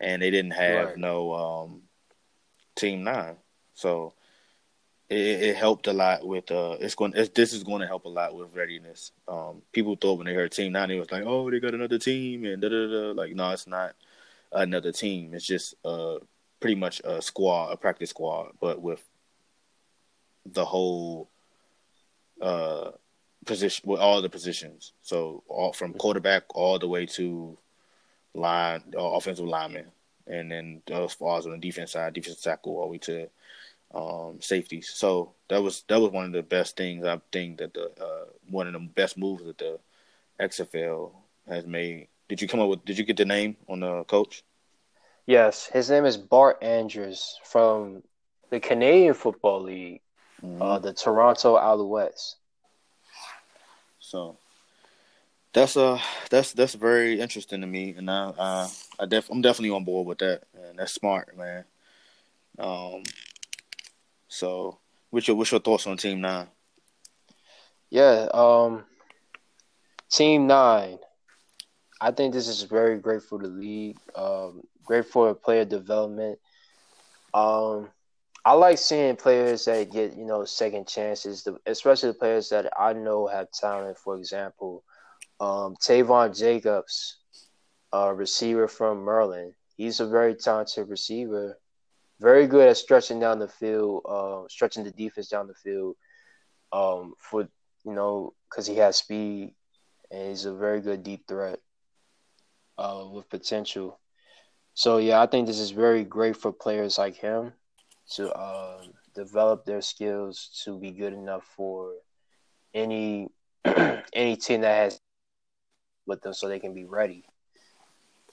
and 0.00 0.22
they 0.22 0.30
didn't 0.30 0.52
have 0.52 0.88
right. 0.88 0.96
no 0.96 1.34
um, 1.34 1.82
team 2.76 3.04
nine. 3.04 3.36
So 3.74 4.14
it, 5.08 5.16
it, 5.16 5.56
helped 5.56 5.86
a 5.86 5.92
lot 5.92 6.26
with 6.26 6.50
uh 6.50 6.76
it's 6.80 6.94
going 6.94 7.12
it's, 7.14 7.30
this 7.30 7.52
is 7.52 7.62
going 7.62 7.80
to 7.80 7.86
help 7.86 8.04
a 8.04 8.08
lot 8.08 8.34
with 8.34 8.54
readiness. 8.54 9.12
Um 9.28 9.62
people 9.72 9.96
thought 9.96 10.18
when 10.18 10.26
they 10.26 10.34
heard 10.34 10.52
team 10.52 10.72
nine 10.72 10.90
it 10.90 10.98
was 10.98 11.10
like 11.10 11.24
oh 11.26 11.50
they 11.50 11.60
got 11.60 11.74
another 11.74 11.98
team 11.98 12.44
and 12.44 12.62
da 12.62 12.68
da 12.68 12.86
da 12.86 13.12
like 13.12 13.34
no 13.34 13.50
it's 13.50 13.66
not 13.66 13.94
another 14.52 14.92
team. 14.92 15.34
It's 15.34 15.46
just 15.46 15.74
uh 15.84 16.18
pretty 16.60 16.76
much 16.76 17.00
a 17.04 17.20
squad 17.20 17.72
a 17.72 17.76
practice 17.76 18.10
squad 18.10 18.52
but 18.60 18.80
with 18.80 19.02
the 20.46 20.64
whole 20.64 21.28
uh 22.40 22.90
position 23.44 23.88
with 23.88 24.00
all 24.00 24.22
the 24.22 24.30
positions. 24.30 24.92
So 25.02 25.42
all 25.48 25.72
from 25.74 25.92
quarterback 25.92 26.44
all 26.54 26.78
the 26.78 26.88
way 26.88 27.04
to 27.06 27.58
line 28.32 28.82
uh, 28.96 29.00
offensive 29.00 29.46
lineman 29.46 29.92
and 30.26 30.50
then 30.50 30.82
as 30.90 31.12
far 31.12 31.38
as 31.38 31.46
on 31.46 31.52
the 31.52 31.58
defense 31.58 31.92
side 31.92 32.14
defensive 32.14 32.42
tackle 32.42 32.76
all 32.76 32.86
the 32.86 32.92
way 32.92 32.98
to 32.98 33.28
um, 33.94 34.40
safeties. 34.40 34.90
So 34.94 35.32
that 35.48 35.62
was 35.62 35.84
that 35.88 36.00
was 36.00 36.10
one 36.10 36.26
of 36.26 36.32
the 36.32 36.42
best 36.42 36.76
things 36.76 37.06
I 37.06 37.20
think 37.32 37.58
that 37.58 37.74
the 37.74 37.90
uh, 38.00 38.26
one 38.50 38.66
of 38.66 38.72
the 38.72 38.80
best 38.80 39.16
moves 39.16 39.44
that 39.44 39.58
the 39.58 39.78
XFL 40.40 41.12
has 41.48 41.66
made 41.66 42.08
Did 42.28 42.42
you 42.42 42.48
come 42.48 42.60
up 42.60 42.68
with? 42.68 42.84
Did 42.84 42.98
you 42.98 43.04
get 43.04 43.16
the 43.16 43.24
name 43.24 43.56
on 43.68 43.80
the 43.80 44.04
coach? 44.04 44.42
Yes, 45.26 45.66
his 45.66 45.88
name 45.88 46.04
is 46.04 46.16
Bart 46.16 46.58
Andrews 46.62 47.38
from 47.44 48.02
the 48.50 48.60
Canadian 48.60 49.14
Football 49.14 49.62
League, 49.62 50.00
mm-hmm. 50.42 50.60
uh, 50.60 50.78
the 50.78 50.92
Toronto 50.92 51.56
Alouettes. 51.56 52.34
So 54.00 54.36
that's 55.52 55.76
uh 55.76 56.00
that's 56.30 56.52
that's 56.52 56.74
very 56.74 57.20
interesting 57.20 57.60
to 57.60 57.66
me, 57.66 57.94
and 57.96 58.10
I 58.10 58.32
uh, 58.36 58.68
I 58.98 59.06
def 59.06 59.30
I'm 59.30 59.40
definitely 59.40 59.70
on 59.70 59.84
board 59.84 60.06
with 60.06 60.18
that, 60.18 60.42
and 60.54 60.78
that's 60.78 60.92
smart, 60.92 61.36
man. 61.38 61.64
Um, 62.58 63.02
so 64.34 64.80
what's 65.10 65.28
your 65.28 65.36
what's 65.36 65.52
your 65.52 65.60
thoughts 65.60 65.86
on 65.86 65.96
Team 65.96 66.20
Nine? 66.20 66.48
Yeah, 67.88 68.26
um, 68.34 68.84
Team 70.10 70.48
Nine. 70.48 70.98
I 72.00 72.10
think 72.10 72.34
this 72.34 72.48
is 72.48 72.62
very 72.64 72.98
great 72.98 73.22
for 73.22 73.38
the 73.38 73.46
league. 73.46 73.96
Um, 74.16 74.62
great 74.84 75.06
for 75.06 75.32
player 75.36 75.64
development. 75.64 76.40
Um, 77.32 77.90
I 78.44 78.54
like 78.54 78.78
seeing 78.78 79.14
players 79.14 79.66
that 79.66 79.92
get 79.92 80.16
you 80.16 80.24
know 80.24 80.44
second 80.44 80.88
chances, 80.88 81.46
especially 81.64 82.08
the 82.08 82.18
players 82.18 82.48
that 82.48 82.72
I 82.76 82.92
know 82.92 83.28
have 83.28 83.52
talent. 83.52 83.98
For 83.98 84.16
example, 84.16 84.82
um, 85.38 85.76
Taivon 85.76 86.36
Jacobs, 86.36 87.18
receiver 87.92 88.66
from 88.66 89.04
Maryland. 89.04 89.54
He's 89.76 90.00
a 90.00 90.08
very 90.08 90.34
talented 90.34 90.88
receiver, 90.88 91.56
very 92.20 92.46
good 92.46 92.68
at 92.68 92.76
stretching 92.76 93.20
down 93.20 93.38
the 93.38 93.48
field, 93.48 94.02
uh, 94.08 94.42
stretching 94.48 94.84
the 94.84 94.90
defense 94.90 95.28
down 95.28 95.46
the 95.46 95.54
field. 95.54 95.96
Um, 96.72 97.14
for 97.18 97.48
you 97.84 97.92
know, 97.92 98.34
because 98.48 98.66
he 98.66 98.76
has 98.76 98.96
speed 98.96 99.54
and 100.10 100.28
he's 100.28 100.44
a 100.44 100.54
very 100.54 100.80
good 100.80 101.02
deep 101.02 101.26
threat 101.28 101.60
uh, 102.78 103.04
with 103.12 103.28
potential. 103.28 104.00
So 104.74 104.98
yeah, 104.98 105.20
I 105.20 105.26
think 105.26 105.46
this 105.46 105.60
is 105.60 105.70
very 105.70 106.04
great 106.04 106.36
for 106.36 106.52
players 106.52 106.98
like 106.98 107.16
him 107.16 107.52
to 108.14 108.30
uh, 108.32 108.82
develop 109.14 109.64
their 109.64 109.80
skills 109.80 110.60
to 110.64 110.78
be 110.78 110.90
good 110.90 111.12
enough 111.12 111.44
for 111.56 111.92
any 112.74 113.28
any 113.64 114.36
team 114.36 114.62
that 114.62 114.74
has 114.74 115.00
with 116.06 116.20
them, 116.22 116.34
so 116.34 116.48
they 116.48 116.58
can 116.58 116.74
be 116.74 116.84
ready. 116.84 117.24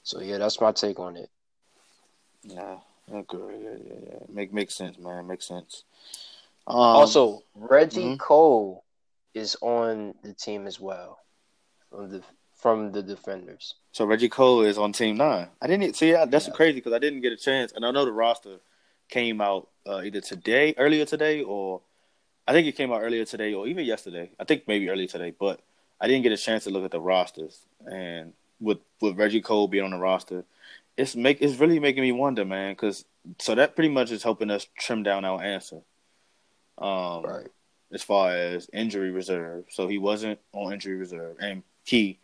So 0.04 0.20
yeah, 0.20 0.40
that's 0.40 0.60
my 0.60 0.72
take 0.72 1.00
on 1.00 1.16
it. 1.16 1.30
Yeah, 2.44 2.78
agree. 3.20 3.64
Yeah, 3.64 3.78
yeah, 3.86 4.00
yeah. 4.08 4.20
Make 4.30 4.54
makes 4.54 4.76
sense, 4.76 4.98
man. 4.98 5.28
Makes 5.28 5.48
sense. 5.48 5.84
Um, 6.68 6.78
also, 6.78 7.44
Reggie 7.56 8.02
mm-hmm. 8.02 8.16
Cole 8.18 8.84
is 9.34 9.56
on 9.62 10.14
the 10.24 10.34
team 10.34 10.68
as 10.68 10.80
well 10.80 11.20
from 11.90 12.10
the 12.10 12.22
from 12.56 12.92
the 12.92 13.02
defenders. 13.02 13.76
So 13.92 14.06
Reggie 14.06 14.30
Cole 14.30 14.62
is 14.62 14.78
on 14.78 14.94
Team 14.94 15.18
Nine. 15.18 15.48
I 15.62 15.68
didn't 15.68 15.96
see 15.96 16.12
that. 16.12 16.30
That's 16.30 16.48
yeah. 16.48 16.54
crazy 16.54 16.76
because 16.76 16.94
I 16.94 17.00
didn't 17.00 17.22
get 17.22 17.34
a 17.34 17.38
chance, 17.38 17.72
and 17.74 17.86
I 17.86 17.92
know 17.92 18.06
the 18.06 18.12
roster 18.12 18.58
came 19.10 19.42
out 19.42 19.70
uh, 19.88 20.02
either 20.04 20.22
today, 20.22 20.74
earlier 20.78 21.06
today, 21.06 21.42
or 21.42 21.82
I 22.48 22.54
think 22.54 22.68
it 22.68 22.78
came 22.78 22.92
out 22.92 23.02
earlier 23.02 23.26
today, 23.26 23.54
or 23.54 23.68
even 23.68 23.86
yesterday. 23.86 24.32
I 24.40 24.44
think 24.44 24.68
maybe 24.68 24.90
earlier 24.90 25.08
today, 25.08 25.34
but 25.38 25.60
I 26.00 26.08
didn't 26.08 26.24
get 26.24 26.32
a 26.32 26.38
chance 26.38 26.64
to 26.66 26.70
look 26.70 26.86
at 26.86 26.92
the 26.92 27.02
rosters. 27.02 27.60
And 27.86 28.34
with 28.60 28.80
with 29.02 29.18
Reggie 29.18 29.42
Cole 29.42 29.68
being 29.68 29.84
on 29.84 29.92
the 29.92 29.98
roster, 29.98 30.46
it's 30.98 31.16
make 31.16 31.42
it's 31.42 31.60
really 31.60 31.80
making 31.80 32.04
me 32.04 32.12
wonder, 32.12 32.46
man. 32.46 32.74
Because 32.74 33.06
so 33.40 33.56
that 33.56 33.76
pretty 33.76 33.90
much 33.90 34.12
is 34.12 34.24
helping 34.24 34.52
us 34.52 34.68
trim 34.78 35.04
down 35.04 35.26
our 35.26 35.42
answer. 35.42 35.82
Um, 36.78 37.24
right. 37.24 37.48
As 37.94 38.04
far 38.04 38.32
as 38.32 38.70
injury 38.72 39.12
reserve, 39.12 39.66
so 39.70 39.88
he 39.88 39.98
wasn't 39.98 40.40
on 40.54 40.74
injury 40.74 40.96
reserve, 40.96 41.38
and 41.42 41.64
key 41.86 42.20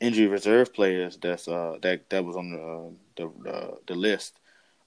injury 0.00 0.26
reserve 0.26 0.74
players 0.74 1.16
that's 1.16 1.46
uh 1.46 1.76
that 1.82 2.10
that 2.10 2.24
was 2.24 2.36
on 2.36 2.50
the 2.50 3.24
uh, 3.24 3.30
the 3.44 3.50
uh, 3.50 3.74
the 3.86 3.94
list 3.94 4.38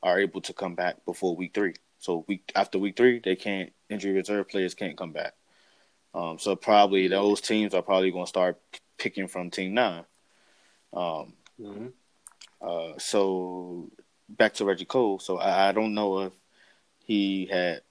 are 0.04 0.20
able 0.20 0.42
to 0.42 0.54
come 0.54 0.76
back 0.76 1.04
before 1.06 1.36
week 1.36 1.54
three. 1.54 1.74
So 2.00 2.26
week 2.28 2.52
after 2.56 2.80
week 2.80 2.98
three, 2.98 3.20
they 3.24 3.36
can't 3.36 3.72
injury 3.90 4.14
reserve 4.14 4.50
players 4.50 4.74
can't 4.74 4.98
come 4.98 5.12
back. 5.12 5.34
Um, 6.14 6.40
so 6.40 6.56
probably 6.56 7.08
those 7.08 7.42
teams 7.42 7.74
are 7.74 7.82
probably 7.82 8.12
going 8.12 8.26
to 8.26 8.30
start 8.30 8.60
picking 8.98 9.28
from 9.28 9.50
team 9.50 9.74
nine. 9.74 10.06
Um, 10.94 11.34
mm-hmm. 11.60 11.88
Uh, 12.62 12.94
so 12.98 13.90
back 14.30 14.54
to 14.56 14.66
Reggie 14.66 14.86
Cole. 14.86 15.20
So 15.20 15.38
I, 15.38 15.70
I 15.70 15.72
don't 15.72 15.94
know 15.94 16.22
if 16.22 16.34
he 17.06 17.46
had 17.46 17.82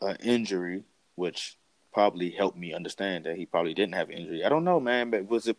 an 0.00 0.16
injury, 0.16 0.84
which 1.14 1.56
probably 1.92 2.30
helped 2.30 2.58
me 2.58 2.74
understand 2.74 3.24
that 3.24 3.36
he 3.36 3.46
probably 3.46 3.74
didn't 3.74 3.94
have 3.94 4.10
an 4.10 4.18
injury. 4.18 4.44
I 4.44 4.48
don't 4.48 4.64
know, 4.64 4.80
man, 4.80 5.10
but 5.10 5.28
was 5.28 5.48
it? 5.48 5.56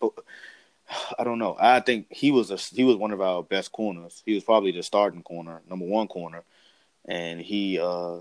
I 1.20 1.24
don't 1.24 1.40
know. 1.40 1.56
I 1.60 1.80
think 1.80 2.08
he 2.12 2.32
was 2.32 2.52
a 2.52 2.58
he 2.58 2.84
was 2.84 2.96
one 2.96 3.12
of 3.12 3.22
our 3.22 3.44
best 3.44 3.72
corners. 3.72 4.24
He 4.26 4.34
was 4.34 4.44
probably 4.44 4.72
the 4.72 4.84
starting 4.84 5.24
corner, 5.24 5.62
number 5.70 5.86
one 5.86 6.08
corner, 6.08 6.44
and 7.06 7.42
he 7.42 7.80
uh 7.80 8.20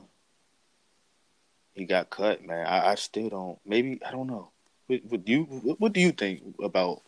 he 1.74 1.84
got 1.84 2.10
cut. 2.10 2.44
Man, 2.44 2.66
I, 2.66 2.92
I 2.92 2.94
still 2.94 3.28
don't. 3.28 3.58
Maybe 3.64 4.00
I 4.04 4.10
don't 4.10 4.26
know. 4.26 4.50
What, 4.86 5.00
what 5.08 5.24
do 5.24 5.32
you 5.32 5.44
what 5.78 5.92
do 5.92 6.00
you 6.00 6.12
think 6.12 6.42
about 6.62 7.02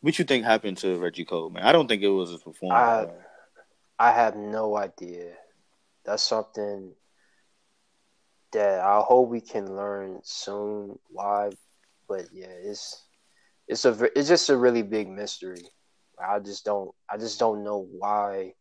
what 0.00 0.18
you 0.18 0.24
think 0.24 0.44
happened 0.44 0.78
to 0.78 0.98
Reggie 0.98 1.24
Cole? 1.24 1.50
Man, 1.50 1.64
I 1.64 1.72
don't 1.72 1.88
think 1.88 2.02
it 2.02 2.08
was 2.08 2.30
his 2.30 2.42
performance. 2.42 3.12
I, 3.98 4.08
I 4.08 4.12
have 4.12 4.36
no 4.36 4.76
idea. 4.76 5.32
That's 6.04 6.22
something 6.22 6.92
that 8.52 8.80
I 8.80 9.00
hope 9.00 9.28
we 9.28 9.40
can 9.40 9.74
learn 9.74 10.20
soon. 10.22 10.98
Why? 11.10 11.50
But 12.08 12.26
yeah, 12.32 12.46
it's 12.46 13.04
it's 13.66 13.84
a 13.84 14.08
it's 14.18 14.28
just 14.28 14.48
a 14.48 14.56
really 14.56 14.82
big 14.82 15.08
mystery. 15.08 15.62
I 16.18 16.38
just 16.38 16.64
don't 16.64 16.90
I 17.10 17.16
just 17.16 17.38
don't 17.38 17.64
know 17.64 17.86
why 17.90 18.54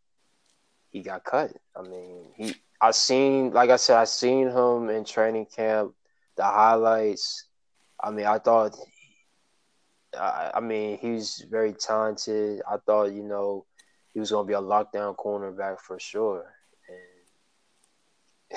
he 0.90 1.02
got 1.02 1.24
cut. 1.24 1.54
I 1.76 1.84
mean, 1.84 2.34
he 2.36 2.56
I 2.82 2.92
seen 2.92 3.52
like 3.52 3.70
I 3.70 3.78
said 3.78 3.98
I 3.98 4.04
seen 4.04 4.50
him 4.50 4.90
in 4.90 5.06
training 5.06 5.48
camp, 5.56 5.94
the 6.36 6.44
highlights. 6.44 7.46
I 8.04 8.12
mean, 8.12 8.26
I 8.26 8.40
thought 8.40 8.76
I, 10.18 10.51
I 10.55 10.59
mean, 10.59 10.97
he's 10.97 11.45
very 11.49 11.74
talented. 11.74 12.61
I 12.70 12.78
thought, 12.78 13.13
you 13.13 13.24
know, 13.24 13.65
he 14.13 14.20
was 14.20 14.30
to 14.30 14.43
be 14.43 14.53
a 14.53 14.61
lockdown 14.61 15.15
cornerback 15.15 15.80
for 15.80 15.99
sure. 15.99 16.53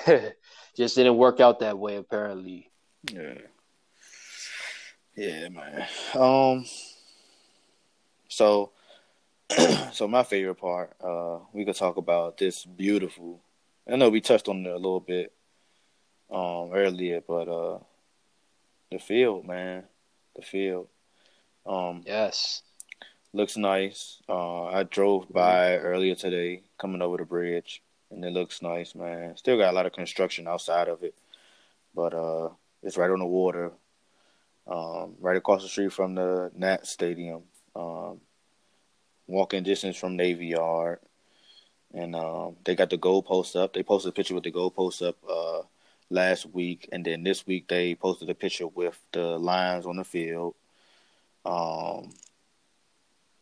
And 0.07 0.33
just 0.77 0.97
didn't 0.97 1.17
work 1.17 1.41
out 1.41 1.61
that 1.61 1.79
way 1.79 1.97
apparently. 1.97 2.71
Yeah. 3.11 3.35
Yeah, 5.17 5.49
man. 5.49 5.87
Um. 6.15 6.65
So, 8.29 8.71
so 9.93 10.07
my 10.09 10.23
favorite 10.23 10.55
part, 10.55 10.95
uh, 11.03 11.41
we 11.53 11.65
could 11.65 11.75
talk 11.75 11.97
about 11.97 12.39
this 12.39 12.65
beautiful. 12.65 13.43
I 13.91 13.97
know 13.97 14.09
we 14.09 14.21
touched 14.21 14.49
on 14.49 14.65
it 14.65 14.71
a 14.71 14.77
little 14.77 15.01
bit, 15.01 15.33
um, 16.31 16.71
earlier, 16.73 17.21
but 17.27 17.49
uh, 17.49 17.79
the 18.91 18.99
field, 18.99 19.47
man, 19.47 19.85
the 20.37 20.43
field. 20.43 20.89
Um, 21.67 22.03
yes, 22.07 22.63
looks 23.33 23.57
nice. 23.57 24.21
Uh, 24.29 24.65
I 24.65 24.83
drove 24.85 25.25
mm-hmm. 25.25 25.35
by 25.35 25.77
earlier 25.77 26.15
today, 26.15 26.63
coming 26.79 27.03
over 27.03 27.17
the 27.17 27.25
bridge, 27.25 27.83
and 28.11 28.25
it 28.25 28.33
looks 28.33 28.63
nice, 28.63 28.95
man. 28.95 29.37
Still 29.37 29.59
got 29.59 29.73
a 29.73 29.77
lot 29.77 29.87
of 29.87 29.93
construction 29.93 30.49
outside 30.49 30.89
of 30.89 31.03
it, 31.03 31.15
but 31.95 32.15
uh, 32.15 32.49
it's 32.83 32.97
right 32.97 33.11
on 33.11 33.19
the 33.19 33.27
water 33.27 33.73
um, 34.71 35.17
right 35.21 35.37
across 35.37 35.63
the 35.63 35.69
street 35.69 35.93
from 35.93 36.15
the 36.15 36.51
Nat 36.55 36.87
Stadium, 36.87 37.43
um, 37.75 38.21
walking 39.27 39.63
distance 39.63 39.97
from 39.97 40.17
Navy 40.17 40.47
Yard, 40.49 41.01
and 41.93 42.15
um, 42.15 42.57
they 42.65 42.77
got 42.77 42.91
the 42.91 42.99
goalpost 42.99 43.61
up. 43.61 43.73
They 43.73 43.83
posted 43.83 44.11
a 44.11 44.13
picture 44.13 44.35
with 44.35 44.45
the 44.45 44.53
goalpost 44.53 45.07
up 45.07 45.17
uh, 45.29 45.63
last 46.09 46.47
week, 46.47 46.89
and 46.93 47.05
then 47.05 47.25
this 47.25 47.47
week 47.47 47.69
they 47.69 47.95
posted 47.95 48.31
a 48.31 48.35
picture 48.35 48.69
with 48.69 48.99
the 49.13 49.39
lines 49.39 49.87
on 49.87 49.97
the 49.97 50.05
field. 50.05 50.55
Um, 51.45 52.13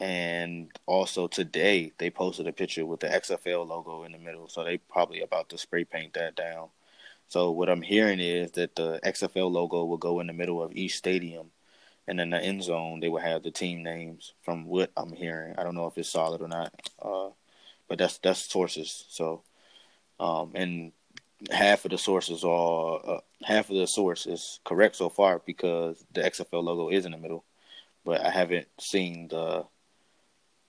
and 0.00 0.70
also 0.86 1.26
today 1.26 1.92
they 1.98 2.10
posted 2.10 2.46
a 2.46 2.52
picture 2.52 2.86
with 2.86 3.00
the 3.00 3.08
XFL 3.08 3.66
logo 3.66 4.04
in 4.04 4.12
the 4.12 4.18
middle, 4.18 4.48
so 4.48 4.64
they 4.64 4.78
probably 4.78 5.20
about 5.22 5.48
to 5.50 5.58
spray 5.58 5.84
paint 5.84 6.14
that 6.14 6.36
down. 6.36 6.68
So 7.28 7.50
what 7.50 7.68
I'm 7.68 7.82
hearing 7.82 8.20
is 8.20 8.52
that 8.52 8.76
the 8.76 9.00
XFL 9.04 9.50
logo 9.50 9.84
will 9.84 9.98
go 9.98 10.20
in 10.20 10.28
the 10.28 10.32
middle 10.32 10.62
of 10.62 10.74
each 10.74 10.96
stadium, 10.96 11.50
and 12.06 12.20
in 12.20 12.30
the 12.30 12.40
end 12.40 12.62
zone 12.62 13.00
they 13.00 13.08
will 13.08 13.20
have 13.20 13.42
the 13.42 13.50
team 13.50 13.82
names. 13.82 14.34
From 14.42 14.66
what 14.66 14.90
I'm 14.96 15.12
hearing, 15.12 15.54
I 15.58 15.64
don't 15.64 15.74
know 15.74 15.86
if 15.86 15.98
it's 15.98 16.10
solid 16.10 16.40
or 16.40 16.48
not, 16.48 16.72
uh, 17.02 17.30
but 17.88 17.98
that's 17.98 18.18
that's 18.18 18.40
sources. 18.40 19.04
So, 19.08 19.42
um, 20.20 20.52
and 20.54 20.92
half 21.50 21.84
of 21.84 21.90
the 21.90 21.98
sources 21.98 22.44
are 22.44 23.00
uh, 23.04 23.20
half 23.42 23.70
of 23.70 23.76
the 23.76 23.86
source 23.86 24.26
is 24.26 24.60
correct 24.64 24.96
so 24.96 25.08
far 25.08 25.40
because 25.44 26.04
the 26.12 26.22
XFL 26.22 26.62
logo 26.64 26.88
is 26.88 27.04
in 27.04 27.12
the 27.12 27.18
middle, 27.18 27.44
but 28.08 28.24
I 28.24 28.30
haven't 28.30 28.68
seen 28.80 29.28
the 29.28 29.66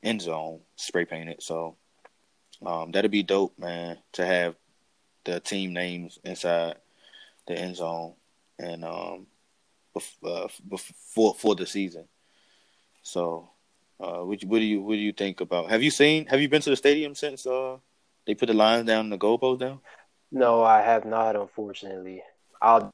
end 0.03 0.21
zone 0.21 0.59
spray 0.75 1.05
painted. 1.05 1.41
So 1.41 1.77
um, 2.65 2.91
that'd 2.91 3.09
be 3.11 3.23
dope, 3.23 3.57
man, 3.57 3.97
to 4.13 4.25
have 4.25 4.55
the 5.23 5.39
team 5.39 5.71
names 5.71 6.19
inside 6.25 6.75
the 7.47 7.57
end 7.57 7.77
zone 7.77 8.15
and 8.59 8.83
um 8.83 9.27
before 9.93 10.43
uh, 10.43 10.47
before 10.67 11.33
for 11.33 11.55
the 11.55 11.65
season. 11.65 12.09
So 13.03 13.51
Uh, 13.99 14.23
what, 14.23 14.43
what 14.43 14.59
do 14.59 14.65
you 14.65 14.81
what 14.81 14.95
do 14.95 15.03
you 15.07 15.13
think 15.13 15.39
about? 15.39 15.69
Have 15.69 15.83
you 15.83 15.91
seen? 15.91 16.25
Have 16.27 16.41
you 16.41 16.49
been 16.49 16.61
to 16.61 16.69
the 16.69 16.75
stadium 16.75 17.15
since 17.15 17.47
uh 17.47 17.77
they 18.25 18.35
put 18.35 18.47
the 18.47 18.53
lines 18.53 18.85
down, 18.85 19.09
the 19.09 19.17
goalpost 19.17 19.59
down? 19.59 19.79
No, 20.31 20.63
I 20.63 20.81
have 20.81 21.05
not. 21.05 21.35
Unfortunately, 21.35 22.21
I'll 22.61 22.91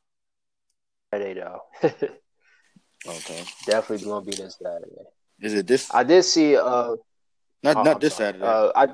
Saturday 1.13 1.41
though. 1.41 1.61
Okay. 3.07 3.43
Definitely 3.65 4.05
gonna 4.07 4.25
be 4.25 4.35
this 4.35 4.57
Saturday. 4.61 4.91
Is 5.41 5.53
it 5.53 5.67
this? 5.67 5.93
I 5.93 6.03
did 6.03 6.23
see. 6.23 6.55
Uh, 6.55 6.95
not 7.63 7.77
oh, 7.77 7.83
not 7.83 7.87
I'm 7.95 7.99
this 7.99 8.15
sorry. 8.15 8.33
Saturday. 8.33 8.45
Uh, 8.45 8.71
I 8.75 8.87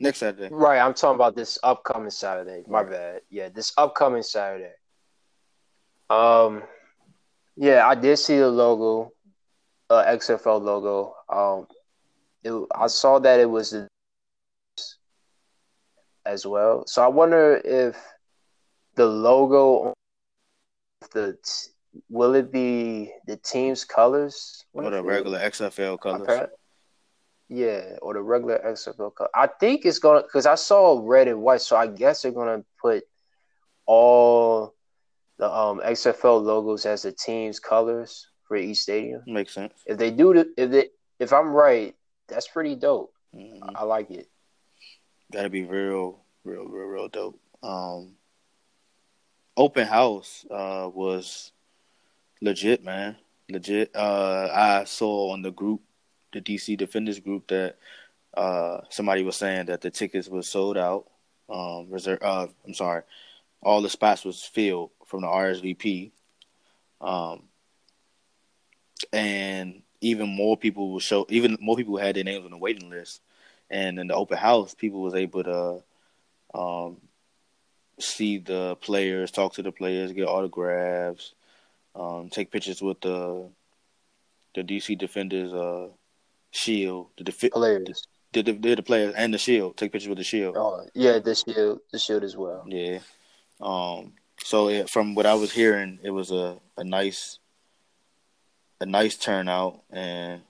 Next 0.00 0.18
Saturday. 0.18 0.48
right. 0.52 0.78
I'm 0.78 0.94
talking 0.94 1.16
about 1.16 1.34
this 1.34 1.58
upcoming 1.62 2.10
Saturday. 2.10 2.62
My 2.68 2.84
bad. 2.84 3.22
Yeah, 3.30 3.48
this 3.48 3.72
upcoming 3.76 4.22
Saturday. 4.22 4.72
Um, 6.08 6.62
yeah, 7.56 7.86
I 7.86 7.94
did 7.96 8.16
see 8.18 8.38
the 8.38 8.48
logo, 8.48 9.12
uh, 9.90 10.04
XFL 10.04 10.62
logo. 10.62 11.14
Um, 11.28 11.66
it, 12.44 12.66
I 12.74 12.86
saw 12.86 13.18
that 13.18 13.40
it 13.40 13.50
was 13.50 13.70
the 13.72 13.88
as 16.24 16.46
well. 16.46 16.84
So 16.86 17.02
I 17.02 17.08
wonder 17.08 17.60
if 17.64 17.96
the 18.94 19.06
logo, 19.06 19.94
the 21.12 21.32
t- 21.32 21.70
will 22.08 22.34
it 22.34 22.50
be 22.52 23.12
the 23.26 23.36
team's 23.36 23.84
colors? 23.84 24.64
Or 24.72 24.90
the 24.90 25.02
regular 25.02 25.38
XFL 25.38 25.98
colors. 26.00 26.22
Apparent- 26.22 26.52
Yeah, 27.48 27.96
or 28.02 28.14
the 28.14 28.20
regular 28.22 28.58
XFL 28.58 29.10
color. 29.14 29.30
I 29.34 29.46
think 29.46 29.84
it's 29.86 29.98
gonna 29.98 30.22
because 30.22 30.46
I 30.46 30.54
saw 30.54 31.00
red 31.02 31.28
and 31.28 31.40
white, 31.42 31.60
so 31.62 31.76
I 31.76 31.86
guess 31.86 32.22
they're 32.22 32.32
gonna 32.32 32.64
put 32.80 33.04
all 33.86 34.74
the 35.38 35.50
um 35.50 35.80
XFL 35.80 36.42
logos 36.42 36.84
as 36.86 37.02
the 37.02 37.12
team's 37.12 37.58
colors 37.60 38.28
for 38.46 38.56
each 38.56 38.78
stadium. 38.78 39.22
Makes 39.26 39.54
sense. 39.54 39.72
If 39.86 39.98
they 39.98 40.10
do, 40.10 40.34
the, 40.34 40.52
if 40.56 40.70
they, 40.70 40.88
if 41.18 41.32
I'm 41.32 41.50
right, 41.52 41.94
that's 42.28 42.48
pretty 42.48 42.76
dope. 42.76 43.12
hmm 43.32 43.58
I 43.74 43.84
like 43.84 44.10
it. 44.10 44.28
That'd 45.30 45.52
be 45.52 45.64
real, 45.64 46.20
real, 46.44 46.64
real, 46.64 46.86
real 46.86 47.08
dope. 47.08 47.38
Um, 47.62 48.14
open 49.56 49.86
house 49.86 50.46
uh, 50.50 50.88
was 50.92 51.52
legit, 52.40 52.84
man. 52.84 53.16
Legit. 53.48 53.94
Uh, 53.94 54.48
I 54.52 54.84
saw 54.84 55.32
on 55.32 55.42
the 55.42 55.50
group, 55.50 55.80
the 56.32 56.40
DC 56.40 56.76
Defenders 56.76 57.20
group, 57.20 57.48
that 57.48 57.76
uh, 58.34 58.80
somebody 58.90 59.22
was 59.22 59.36
saying 59.36 59.66
that 59.66 59.80
the 59.80 59.90
tickets 59.90 60.28
was 60.28 60.48
sold 60.48 60.76
out. 60.76 61.06
Um, 61.48 61.86
reserve. 61.90 62.18
Uh, 62.20 62.48
I'm 62.66 62.74
sorry, 62.74 63.02
all 63.62 63.80
the 63.80 63.88
spots 63.88 64.24
was 64.24 64.42
filled 64.42 64.90
from 65.06 65.22
the 65.22 65.26
RSVP. 65.26 66.12
Um, 67.00 67.44
and 69.12 69.82
even 70.00 70.28
more 70.28 70.56
people 70.56 70.92
will 70.92 71.00
show. 71.00 71.26
Even 71.30 71.56
more 71.60 71.76
people 71.76 71.96
had 71.96 72.16
their 72.16 72.24
names 72.24 72.44
on 72.44 72.50
the 72.50 72.58
waiting 72.58 72.90
list. 72.90 73.22
And 73.70 73.98
in 73.98 74.06
the 74.06 74.14
open 74.14 74.38
house, 74.38 74.74
people 74.74 75.02
was 75.02 75.14
able 75.14 75.44
to 75.44 75.82
um, 76.58 76.98
see 77.98 78.38
the 78.38 78.76
players, 78.76 79.30
talk 79.30 79.54
to 79.54 79.62
the 79.62 79.72
players, 79.72 80.12
get 80.12 80.26
autographs, 80.26 81.34
um, 81.98 82.28
take 82.30 82.50
pictures 82.50 82.80
with 82.80 83.00
the 83.00 83.50
the 84.54 84.62
DC 84.62 84.96
Defenders 84.98 85.52
uh, 85.52 85.88
shield, 86.50 87.08
the, 87.18 87.24
defi- 87.24 87.50
Players. 87.50 88.06
the, 88.32 88.42
the, 88.42 88.52
the 88.52 88.74
the 88.76 88.82
players 88.82 89.14
and 89.14 89.32
the 89.32 89.38
shield. 89.38 89.76
Take 89.76 89.92
pictures 89.92 90.08
with 90.08 90.18
the 90.18 90.24
shield. 90.24 90.56
Oh 90.56 90.86
yeah, 90.94 91.18
the 91.18 91.34
shield, 91.34 91.80
the 91.92 91.98
shield 91.98 92.24
as 92.24 92.36
well. 92.36 92.64
Yeah. 92.66 93.00
Um. 93.60 94.12
So 94.44 94.68
it, 94.68 94.88
from 94.88 95.14
what 95.14 95.26
I 95.26 95.34
was 95.34 95.52
hearing, 95.52 95.98
it 96.02 96.10
was 96.10 96.30
a, 96.30 96.58
a 96.76 96.84
nice 96.84 97.38
a 98.80 98.86
nice 98.86 99.16
turnout, 99.16 99.82
and 99.90 100.42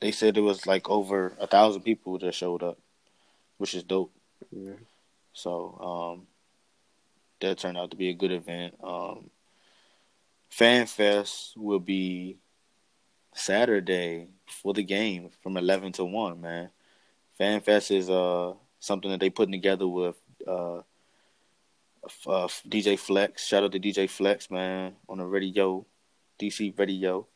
they 0.00 0.10
said 0.10 0.36
it 0.36 0.40
was 0.40 0.66
like 0.66 0.88
over 0.88 1.34
a 1.38 1.46
thousand 1.46 1.82
people 1.82 2.18
that 2.18 2.34
showed 2.34 2.62
up, 2.62 2.78
which 3.58 3.74
is 3.74 3.82
dope. 3.82 4.12
Mhm. 4.54 4.78
So 5.34 6.16
um, 6.18 6.26
that 7.40 7.58
turned 7.58 7.76
out 7.76 7.90
to 7.90 7.96
be 7.96 8.08
a 8.08 8.14
good 8.14 8.32
event. 8.32 8.74
Um, 8.82 9.30
Fan 10.56 10.86
Fest 10.86 11.52
will 11.54 11.80
be 11.80 12.38
Saturday 13.34 14.28
for 14.46 14.72
the 14.72 14.82
game 14.82 15.28
from 15.42 15.58
eleven 15.58 15.92
to 15.92 16.04
one. 16.06 16.40
Man, 16.40 16.70
Fan 17.36 17.60
Fest 17.60 17.90
is 17.90 18.08
uh 18.08 18.54
something 18.78 19.10
that 19.10 19.20
they 19.20 19.28
putting 19.28 19.52
together 19.52 19.86
with 19.86 20.16
uh, 20.48 20.78
uh 20.78 22.48
DJ 22.70 22.98
Flex. 22.98 23.46
Shout 23.46 23.64
out 23.64 23.72
to 23.72 23.78
DJ 23.78 24.08
Flex, 24.08 24.50
man, 24.50 24.94
on 25.10 25.18
the 25.18 25.26
radio, 25.26 25.84
DC 26.40 26.78
Radio. 26.78 27.26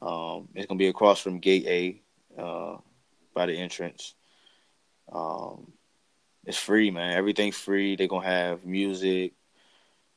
Um, 0.00 0.46
it's 0.54 0.66
gonna 0.66 0.78
be 0.78 0.86
across 0.86 1.20
from 1.20 1.40
Gate 1.40 1.66
A, 1.66 2.40
uh, 2.40 2.76
by 3.34 3.46
the 3.46 3.58
entrance. 3.58 4.14
Um, 5.12 5.72
it's 6.44 6.58
free, 6.58 6.92
man. 6.92 7.16
Everything's 7.16 7.56
free. 7.56 7.96
They're 7.96 8.06
gonna 8.06 8.24
have 8.24 8.64
music, 8.64 9.32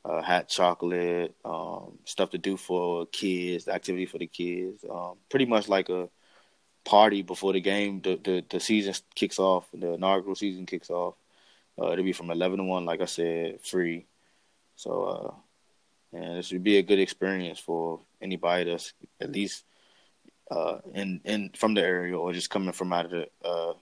uh, 0.06 0.22
hot 0.22 0.48
chocolate, 0.48 1.36
um, 1.44 1.98
stuff 2.06 2.32
to 2.32 2.38
do 2.38 2.58
for 2.58 3.06
kids, 3.08 3.68
activity 3.68 4.06
for 4.06 4.18
the 4.18 4.28
kids. 4.28 4.84
Um, 4.90 5.16
pretty 5.30 5.46
much 5.46 5.68
like 5.68 5.90
a 5.90 6.10
party 6.86 7.22
before 7.22 7.54
the 7.54 7.62
game. 7.62 8.02
The 8.02 8.20
the, 8.24 8.46
the 8.50 8.60
season 8.60 8.94
kicks 9.16 9.40
off. 9.40 9.68
The 9.74 9.94
inaugural 9.94 10.36
season 10.36 10.66
kicks 10.66 10.90
off. 10.90 11.16
Uh, 11.80 11.92
it'll 11.92 12.06
be 12.06 12.14
from 12.14 12.32
eleven 12.32 12.58
to 12.58 12.64
one, 12.64 12.86
like 12.86 13.02
I 13.02 13.06
said, 13.06 13.62
free. 13.62 14.06
So, 14.76 15.04
uh, 15.04 16.18
and 16.18 16.38
this 16.38 16.52
would 16.52 16.64
be 16.64 16.78
a 16.78 16.84
good 16.84 17.00
experience 17.00 17.60
for 17.60 18.00
anybody 18.22 18.72
that's 18.72 18.94
at 19.20 19.32
least 19.32 19.66
uh, 20.50 20.80
in 20.94 21.22
in 21.26 21.52
from 21.56 21.74
the 21.74 21.82
area 21.82 22.18
or 22.18 22.34
just 22.34 22.50
coming 22.50 22.74
from 22.74 22.94
out 22.94 23.06
of 23.06 23.12
the 23.12 23.28
uh, 23.44 23.74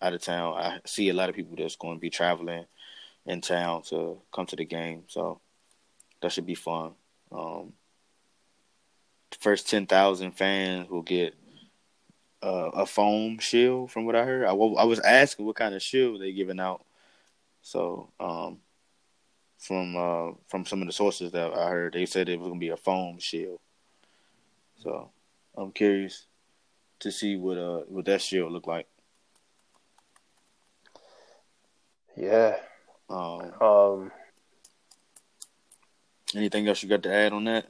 out 0.00 0.14
of 0.14 0.22
town. 0.22 0.54
I 0.54 0.80
see 0.86 1.08
a 1.10 1.14
lot 1.14 1.28
of 1.28 1.36
people 1.36 1.56
that's 1.56 1.76
going 1.76 1.96
to 1.96 2.00
be 2.00 2.10
traveling 2.10 2.64
in 3.26 3.40
town 3.42 3.82
to 3.82 4.20
come 4.32 4.46
to 4.46 4.56
the 4.56 4.64
game, 4.64 5.04
so 5.08 5.40
that 6.20 6.32
should 6.32 6.46
be 6.46 6.54
fun. 6.54 6.92
Um, 7.30 7.72
the 9.30 9.36
first 9.40 9.68
ten 9.68 9.86
thousand 9.86 10.32
fans 10.32 10.88
will 10.88 11.02
get 11.02 11.34
uh, 12.42 12.70
a 12.74 12.86
foam 12.86 13.38
shield, 13.38 13.90
from 13.90 14.04
what 14.04 14.16
I 14.16 14.24
heard. 14.24 14.44
I, 14.44 14.50
I 14.50 14.84
was 14.84 15.00
asking 15.00 15.46
what 15.46 15.56
kind 15.56 15.74
of 15.74 15.82
shield 15.82 16.20
they 16.20 16.32
giving 16.32 16.60
out, 16.60 16.84
so 17.62 18.10
um, 18.20 18.58
from 19.58 19.96
uh, 19.96 20.34
from 20.46 20.64
some 20.64 20.80
of 20.80 20.88
the 20.88 20.92
sources 20.92 21.32
that 21.32 21.52
I 21.52 21.68
heard, 21.68 21.94
they 21.94 22.06
said 22.06 22.28
it 22.28 22.38
was 22.38 22.48
going 22.48 22.60
to 22.60 22.64
be 22.64 22.70
a 22.70 22.76
foam 22.76 23.18
shield. 23.18 23.60
So 24.82 25.10
I'm 25.56 25.72
curious 25.72 26.26
to 27.00 27.12
see 27.12 27.36
what 27.36 27.58
uh 27.58 27.80
what 27.88 28.04
that 28.06 28.22
shield 28.22 28.52
look 28.52 28.66
like. 28.66 28.86
Yeah. 32.16 32.56
Um, 33.08 33.52
Um. 33.60 34.12
Anything 36.34 36.68
else 36.68 36.82
you 36.82 36.88
got 36.88 37.02
to 37.04 37.12
add 37.12 37.32
on 37.32 37.44
that? 37.44 37.66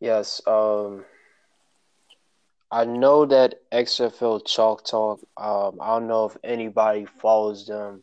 Yes. 0.00 0.40
Um. 0.46 1.04
I 2.72 2.84
know 2.84 3.26
that 3.26 3.56
XFL 3.72 4.46
Chalk 4.46 4.84
Talk. 4.84 5.20
Um. 5.36 5.78
I 5.80 5.88
don't 5.88 6.08
know 6.08 6.26
if 6.26 6.36
anybody 6.42 7.06
follows 7.20 7.66
them 7.66 8.02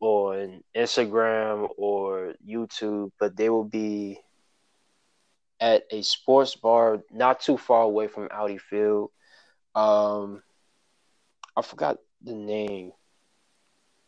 on 0.00 0.62
Instagram 0.74 1.68
or 1.76 2.34
YouTube, 2.46 3.12
but 3.20 3.36
they 3.36 3.48
will 3.48 3.64
be 3.64 4.18
at 5.60 5.84
a 5.92 6.02
sports 6.02 6.56
bar 6.56 7.02
not 7.12 7.40
too 7.40 7.56
far 7.56 7.82
away 7.82 8.08
from 8.08 8.28
Audi 8.30 8.58
Field. 8.58 9.10
Um. 9.74 10.42
I 11.54 11.62
forgot 11.62 11.98
the 12.22 12.34
name. 12.34 12.92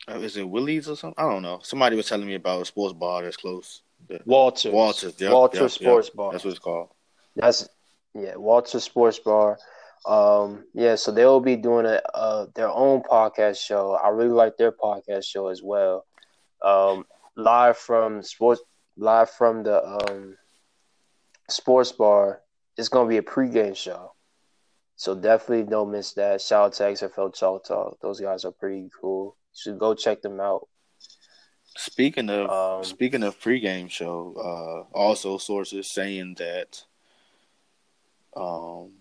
Uh, 0.09 0.19
is 0.19 0.37
it 0.37 0.49
Willie's 0.49 0.89
or 0.89 0.97
something? 0.97 1.23
I 1.23 1.31
don't 1.31 1.43
know. 1.43 1.61
Somebody 1.63 1.97
was 1.97 2.09
telling 2.09 2.27
me 2.27 2.35
about 2.35 2.63
a 2.63 2.65
sports 2.65 2.95
bar 2.95 3.23
that's 3.23 3.37
close. 3.37 3.83
Walters. 4.25 4.73
Walters, 4.73 5.15
yep, 5.19 5.33
Walters 5.33 5.61
yep, 5.61 5.71
Sports 5.71 6.09
yep. 6.09 6.17
Bar. 6.17 6.33
That's 6.33 6.45
what 6.45 6.51
it's 6.51 6.59
called. 6.59 6.89
That's 7.37 7.69
yeah, 8.15 8.37
Walter 8.37 8.81
Sports 8.81 9.19
Bar. 9.19 9.59
Um, 10.07 10.65
yeah, 10.75 10.97
so 10.97 11.11
they 11.11 11.25
will 11.25 11.41
be 11.41 11.57
doing 11.57 11.87
a 11.87 12.01
uh, 12.15 12.47
their 12.55 12.71
own 12.71 13.03
podcast 13.03 13.59
show. 13.59 13.95
I 13.95 14.09
really 14.09 14.31
like 14.31 14.57
their 14.57 14.73
podcast 14.73 15.25
show 15.25 15.49
as 15.49 15.63
well. 15.63 16.07
Um, 16.63 17.07
live 17.37 17.79
from 17.79 18.23
sports, 18.23 18.61
live 18.97 19.31
from 19.31 19.63
the 19.63 19.85
um, 19.85 20.37
sports 21.49 21.93
bar. 21.93 22.43
It's 22.77 22.89
gonna 22.89 23.09
be 23.09 23.17
a 23.17 23.23
pregame 23.23 23.77
show, 23.77 24.13
so 24.97 25.15
definitely 25.15 25.65
don't 25.65 25.91
miss 25.91 26.13
that. 26.15 26.43
Shout 26.43 26.67
out 26.67 26.73
to 26.75 26.83
XFL 26.85 27.35
Chalk 27.35 27.65
Talk. 27.65 27.99
Those 28.03 28.21
guys 28.21 28.45
are 28.45 28.53
pretty 28.53 28.91
cool. 29.01 29.37
You 29.53 29.73
should 29.73 29.79
go 29.79 29.95
check 29.95 30.21
them 30.21 30.41
out. 30.41 30.69
Speaking 31.77 32.31
of 32.31 32.51
Um, 32.51 32.85
speaking 32.85 33.23
of 33.23 33.39
pregame 33.41 33.91
show, 33.91 34.35
uh, 34.93 34.97
also 34.97 35.39
sources 35.39 35.91
saying 35.91 36.37
that 36.39 36.85
um, 38.37 38.93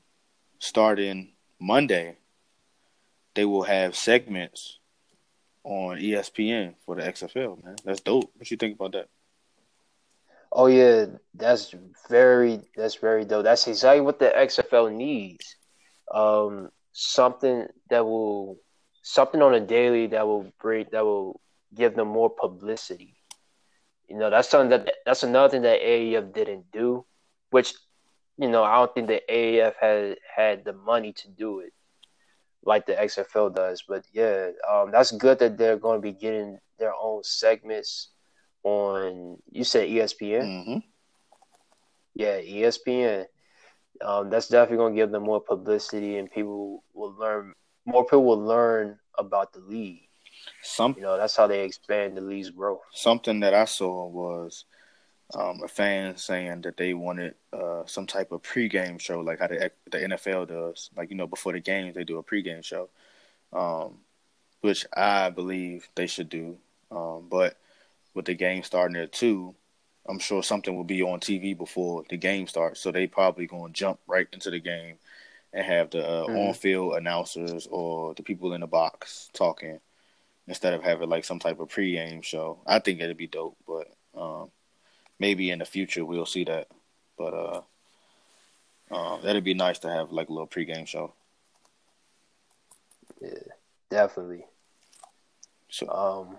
starting 0.60 1.34
Monday, 1.60 2.18
they 3.36 3.46
will 3.46 3.64
have 3.64 3.96
segments 3.96 4.80
on 5.64 5.98
ESPN 5.98 6.76
for 6.86 6.96
the 6.96 7.04
XFL. 7.04 7.64
Man, 7.64 7.76
that's 7.84 8.02
dope. 8.02 8.32
What 8.36 8.50
you 8.50 8.58
think 8.58 8.76
about 8.76 8.94
that? 8.94 9.08
Oh 10.52 10.68
yeah, 10.68 11.06
that's 11.34 11.74
very 12.10 12.62
that's 12.76 12.96
very 12.96 13.26
dope. 13.26 13.44
That's 13.44 13.68
exactly 13.68 14.02
what 14.02 14.20
the 14.20 14.32
XFL 14.36 14.94
needs. 14.94 15.56
Um, 16.14 16.70
something 16.92 17.68
that 17.90 18.06
will 18.06 18.60
something 19.02 19.42
on 19.42 19.56
a 19.56 19.60
daily 19.60 20.08
that 20.08 20.28
will 20.28 20.52
break 20.62 20.92
that 20.92 21.04
will 21.04 21.42
give 21.76 21.96
them 21.96 22.08
more 22.08 22.30
publicity. 22.30 23.16
You 24.10 24.18
know, 24.18 24.30
that's 24.30 24.50
something 24.50 24.70
that 24.70 24.94
that's 25.06 25.24
another 25.24 25.50
thing 25.50 25.62
that 25.64 25.82
AAF 25.82 26.34
didn't 26.34 26.72
do, 26.72 27.06
which 27.50 27.74
you 28.38 28.50
know 28.50 28.64
I 28.64 28.76
don't 28.76 28.94
think 28.94 29.08
the 29.08 29.22
AAF 29.30 29.74
had 29.80 30.18
had 30.36 30.66
the 30.66 30.74
money 30.74 31.14
to 31.14 31.30
do 31.30 31.60
it 31.60 31.74
like 32.66 32.86
the 32.86 32.94
XFL 32.94 33.56
does. 33.56 33.84
But 33.88 34.06
yeah, 34.12 34.50
um, 34.70 34.92
that's 34.92 35.12
good 35.12 35.40
that 35.40 35.58
they're 35.58 35.78
going 35.78 35.98
to 35.98 36.02
be 36.02 36.14
getting 36.14 36.60
their 36.80 36.94
own 36.94 37.24
segments 37.24 38.10
on. 38.64 39.38
You 39.52 39.64
said 39.64 39.90
ESPN. 39.90 40.44
Mm-hmm. 40.44 40.78
Yeah, 42.16 42.40
ESPN. 42.40 43.26
Um, 44.04 44.30
that's 44.30 44.48
definitely 44.48 44.78
going 44.78 44.96
to 44.96 45.02
give 45.02 45.12
them 45.12 45.24
more 45.24 45.42
publicity, 45.42 46.18
and 46.18 46.32
people 46.32 46.84
will 46.94 47.14
learn. 47.14 47.54
More 47.86 48.06
people 48.06 48.26
will 48.26 48.44
learn 48.44 48.98
about 49.18 49.54
the 49.54 49.60
league. 49.60 50.10
Some, 50.62 50.96
You 50.98 51.04
know, 51.04 51.18
that's 51.18 51.36
how 51.36 51.48
they 51.48 51.64
expand 51.66 52.18
the 52.18 52.22
league's 52.22 52.50
growth. 52.50 52.82
something 52.94 53.40
that 53.42 53.54
I 53.54 53.66
saw 53.66 54.08
was 54.08 54.66
um, 55.34 55.62
a 55.64 55.68
fan 55.68 56.18
saying 56.18 56.62
that 56.62 56.78
they 56.78 56.94
wanted 56.94 57.36
uh, 57.52 57.84
some 57.86 58.06
type 58.06 58.32
of 58.32 58.42
pregame 58.44 59.00
show, 59.00 59.20
like 59.22 59.40
how 59.40 59.48
the 59.48 59.72
the 59.92 59.98
NFL 60.00 60.48
does. 60.48 60.90
Like 60.96 61.10
you 61.10 61.16
know, 61.16 61.28
before 61.28 61.54
the 61.54 61.60
games, 61.60 61.96
they 61.96 62.04
do 62.04 62.18
a 62.20 62.24
pregame 62.24 62.64
show, 62.64 62.90
um, 63.52 64.00
which 64.62 64.86
I 64.96 65.30
believe 65.30 65.88
they 65.96 66.08
should 66.08 66.30
do. 66.30 66.58
Um, 66.92 67.28
but 67.30 67.58
with 68.14 68.26
the 68.26 68.36
game 68.36 68.64
starting 68.64 68.98
at 68.98 69.12
two, 69.12 69.56
I'm 70.08 70.20
sure 70.20 70.44
something 70.44 70.76
will 70.76 70.84
be 70.84 71.02
on 71.02 71.20
TV 71.20 71.58
before 71.58 72.04
the 72.10 72.18
game 72.18 72.48
starts. 72.48 72.80
So 72.80 72.92
they 72.92 73.08
probably 73.08 73.48
going 73.48 73.74
to 73.74 73.80
jump 73.80 74.00
right 74.06 74.28
into 74.32 74.52
the 74.52 74.60
game 74.60 74.98
and 75.54 75.66
have 75.66 75.90
the 75.92 76.08
uh, 76.08 76.28
Mhm. 76.28 76.50
on-field 76.50 76.94
announcers 76.96 77.68
or 77.72 78.14
the 78.14 78.24
people 78.24 78.54
in 78.54 78.62
the 78.62 78.68
box 78.68 79.30
talking 79.34 79.80
instead 80.48 80.74
of 80.74 80.84
having 80.84 81.10
like 81.10 81.26
some 81.26 81.40
type 81.40 81.60
of 81.60 81.70
pregame 81.70 82.24
show. 82.24 82.60
I 82.66 82.80
think 82.80 83.00
it'd 83.00 83.18
be 83.18 83.28
dope, 83.28 83.58
but 83.68 83.88
um, 84.16 84.52
maybe 85.20 85.50
in 85.50 85.60
the 85.60 85.66
future 85.66 86.06
we'll 86.06 86.26
see 86.26 86.44
that. 86.46 86.68
But 87.18 87.34
uh, 87.34 87.62
uh, 88.92 89.18
that'd 89.22 89.44
be 89.44 89.54
nice 89.54 89.80
to 89.80 89.90
have 89.90 90.12
like 90.12 90.30
a 90.30 90.34
little 90.34 90.48
pregame 90.48 90.88
show. 90.88 91.14
Yeah, 93.22 93.30
Definitely. 93.90 94.46
So 95.70 95.88
Um, 95.90 96.38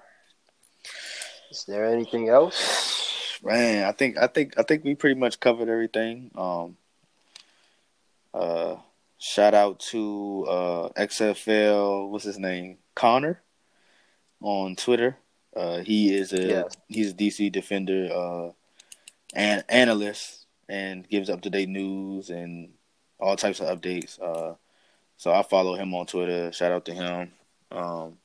is 1.50 1.64
there 1.64 1.86
anything 1.86 2.28
else? 2.28 3.38
man, 3.42 3.84
I 3.84 3.92
think 3.92 4.18
I 4.18 4.26
think 4.26 4.58
I 4.58 4.62
think 4.62 4.84
we 4.84 4.94
pretty 4.94 5.18
much 5.18 5.40
covered 5.40 5.68
everything. 5.68 6.30
Um, 6.34 6.76
uh, 8.32 8.76
shout 9.18 9.54
out 9.54 9.78
to 9.78 10.46
uh, 10.48 10.88
XFL. 10.90 12.10
What's 12.10 12.24
his 12.24 12.38
name? 12.38 12.78
Connor 12.94 13.40
on 14.44 14.76
Twitter. 14.76 15.16
Uh, 15.56 15.78
he 15.78 16.14
is 16.14 16.32
a 16.32 16.68
he's 16.88 17.12
a 17.12 17.14
DC 17.14 17.50
Defender 17.50 18.08
uh, 18.12 18.50
and 19.34 19.64
analyst 19.68 20.46
and 20.68 21.08
gives 21.08 21.30
up 21.30 21.40
to 21.42 21.50
date 21.50 21.68
news 21.68 22.30
and 22.30 22.70
all 23.20 23.36
types 23.36 23.60
of 23.60 23.66
updates. 23.80 24.20
Uh, 24.20 24.54
so 25.16 25.32
I 25.32 25.42
follow 25.42 25.74
him 25.76 25.94
on 25.94 26.06
Twitter. 26.06 26.52
Shout 26.52 26.72
out 26.72 26.84
to 26.86 26.92
him. 26.94 27.32
Um, 27.70 28.18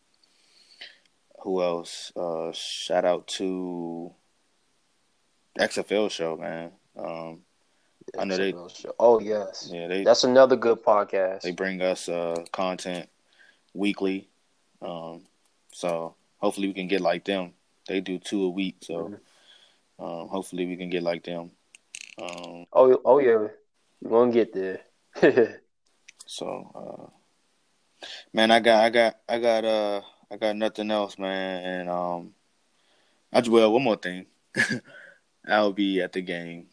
who 1.41 1.61
else? 1.61 2.11
Uh, 2.15 2.51
shout 2.51 3.05
out 3.05 3.27
to 3.27 4.11
XFL 5.57 6.09
show, 6.11 6.35
man. 6.35 6.71
Um, 6.97 7.41
I 8.17 8.25
know 8.25 8.37
they- 8.37 8.51
Show. 8.51 8.93
Oh 8.99 9.19
yes, 9.19 9.69
yeah, 9.71 9.87
they 9.87 10.03
that's 10.03 10.23
another 10.23 10.55
good 10.55 10.83
podcast. 10.83 11.41
they 11.41 11.51
bring 11.51 11.81
us 11.81 12.09
uh, 12.09 12.43
content 12.51 13.07
weekly. 13.73 14.27
Um, 14.81 15.21
so 15.79 16.15
hopefully 16.39 16.67
we 16.67 16.73
can 16.73 16.89
get 16.89 16.99
like 16.99 17.23
them. 17.23 17.53
They 17.87 18.01
do 18.01 18.19
two 18.19 18.43
a 18.43 18.49
week, 18.49 18.75
so 18.81 19.15
um, 19.97 20.27
hopefully 20.27 20.65
we 20.65 20.75
can 20.75 20.89
get 20.89 21.03
like 21.03 21.23
them. 21.23 21.51
Um, 22.21 22.65
Oh, 22.73 23.01
oh 23.05 23.19
yeah, 23.19 23.47
we're 24.01 24.09
gonna 24.09 24.33
get 24.33 24.53
there. 24.53 24.81
so 26.25 27.09
uh, 28.01 28.05
man, 28.33 28.51
I 28.51 28.59
got 28.59 28.83
I 28.83 28.89
got 28.89 29.15
I 29.29 29.39
got 29.39 29.63
uh 29.63 30.01
I 30.29 30.35
got 30.35 30.57
nothing 30.57 30.91
else, 30.91 31.17
man. 31.17 31.63
And 31.63 31.89
um, 31.89 32.33
I 33.31 33.39
just 33.39 33.49
well 33.49 33.71
one 33.71 33.83
more 33.83 33.95
thing. 33.95 34.25
I'll 35.47 35.71
be 35.71 36.01
at 36.01 36.11
the 36.11 36.21
game 36.21 36.67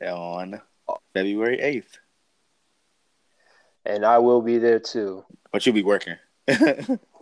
on 0.00 0.60
February 1.12 1.58
eighth, 1.60 1.98
and 3.84 4.06
I 4.06 4.18
will 4.18 4.40
be 4.40 4.58
there 4.58 4.78
too. 4.78 5.24
but 5.50 5.66
you'll 5.66 5.74
be 5.74 5.82
working. 5.82 6.14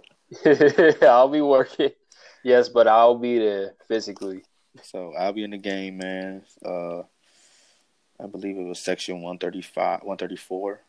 I'll 1.02 1.28
be 1.28 1.40
working. 1.40 1.90
Yes, 2.42 2.68
but 2.68 2.88
I'll 2.88 3.18
be 3.18 3.38
there 3.38 3.74
physically. 3.86 4.42
So 4.82 5.12
I'll 5.18 5.32
be 5.32 5.44
in 5.44 5.50
the 5.50 5.58
game, 5.58 5.98
man. 5.98 6.42
Uh, 6.64 7.02
I 8.20 8.26
believe 8.30 8.56
it 8.56 8.64
was 8.64 8.78
section 8.78 9.16
135, 9.16 10.00
134. 10.02 10.80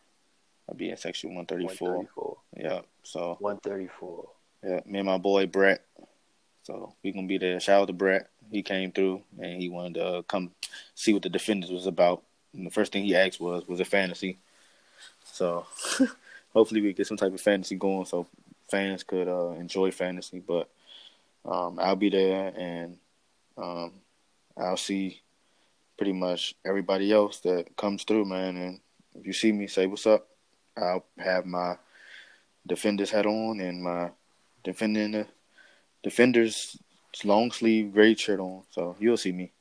I'll 0.69 0.75
be 0.75 0.89
in 0.89 0.97
section 0.97 1.35
134. 1.35 1.87
134. 1.89 2.37
Yeah. 2.57 2.81
So 3.03 3.37
134. 3.39 4.29
yeah, 4.63 4.79
me 4.85 4.99
and 4.99 5.07
my 5.07 5.17
boy 5.17 5.45
Brett. 5.45 5.83
So 6.63 6.93
we 7.03 7.11
gonna 7.11 7.27
be 7.27 7.37
there. 7.37 7.59
Shout 7.59 7.81
out 7.81 7.87
to 7.87 7.93
Brett. 7.93 8.29
He 8.49 8.63
came 8.63 8.91
through 8.91 9.23
and 9.39 9.61
he 9.61 9.67
wanted 9.67 9.95
to 9.95 10.05
uh, 10.05 10.21
come 10.21 10.51
see 10.95 11.13
what 11.13 11.23
the 11.23 11.29
defenders 11.29 11.71
was 11.71 11.87
about. 11.87 12.23
And 12.53 12.65
the 12.65 12.71
first 12.71 12.93
thing 12.93 13.03
he 13.03 13.15
asked 13.15 13.41
was, 13.41 13.67
was 13.67 13.79
it 13.79 13.87
fantasy? 13.87 14.37
So 15.25 15.65
hopefully 16.53 16.81
we 16.81 16.93
get 16.93 17.07
some 17.07 17.17
type 17.17 17.33
of 17.33 17.41
fantasy 17.41 17.75
going 17.75 18.05
so 18.05 18.27
fans 18.69 19.03
could 19.03 19.27
uh, 19.27 19.51
enjoy 19.51 19.91
fantasy. 19.91 20.39
But 20.39 20.69
um, 21.45 21.79
I'll 21.79 21.95
be 21.95 22.09
there 22.09 22.53
and 22.57 22.97
um, 23.57 23.93
I'll 24.57 24.77
see 24.77 25.21
pretty 25.97 26.13
much 26.13 26.55
everybody 26.65 27.11
else 27.11 27.39
that 27.41 27.75
comes 27.77 28.03
through, 28.03 28.25
man. 28.25 28.57
And 28.57 28.79
if 29.15 29.25
you 29.25 29.33
see 29.33 29.51
me, 29.51 29.67
say 29.67 29.87
what's 29.87 30.07
up. 30.07 30.27
I'll 30.75 31.05
have 31.19 31.45
my 31.45 31.77
defenders 32.65 33.11
hat 33.11 33.25
on 33.25 33.59
and 33.59 33.83
my 33.83 34.09
defending 34.63 35.11
the 35.11 35.27
defenders 36.01 36.77
long 37.23 37.51
sleeve 37.51 37.93
gray 37.93 38.15
shirt 38.15 38.39
on. 38.39 38.63
So 38.71 38.95
you'll 38.99 39.17
see 39.17 39.31
me. 39.31 39.51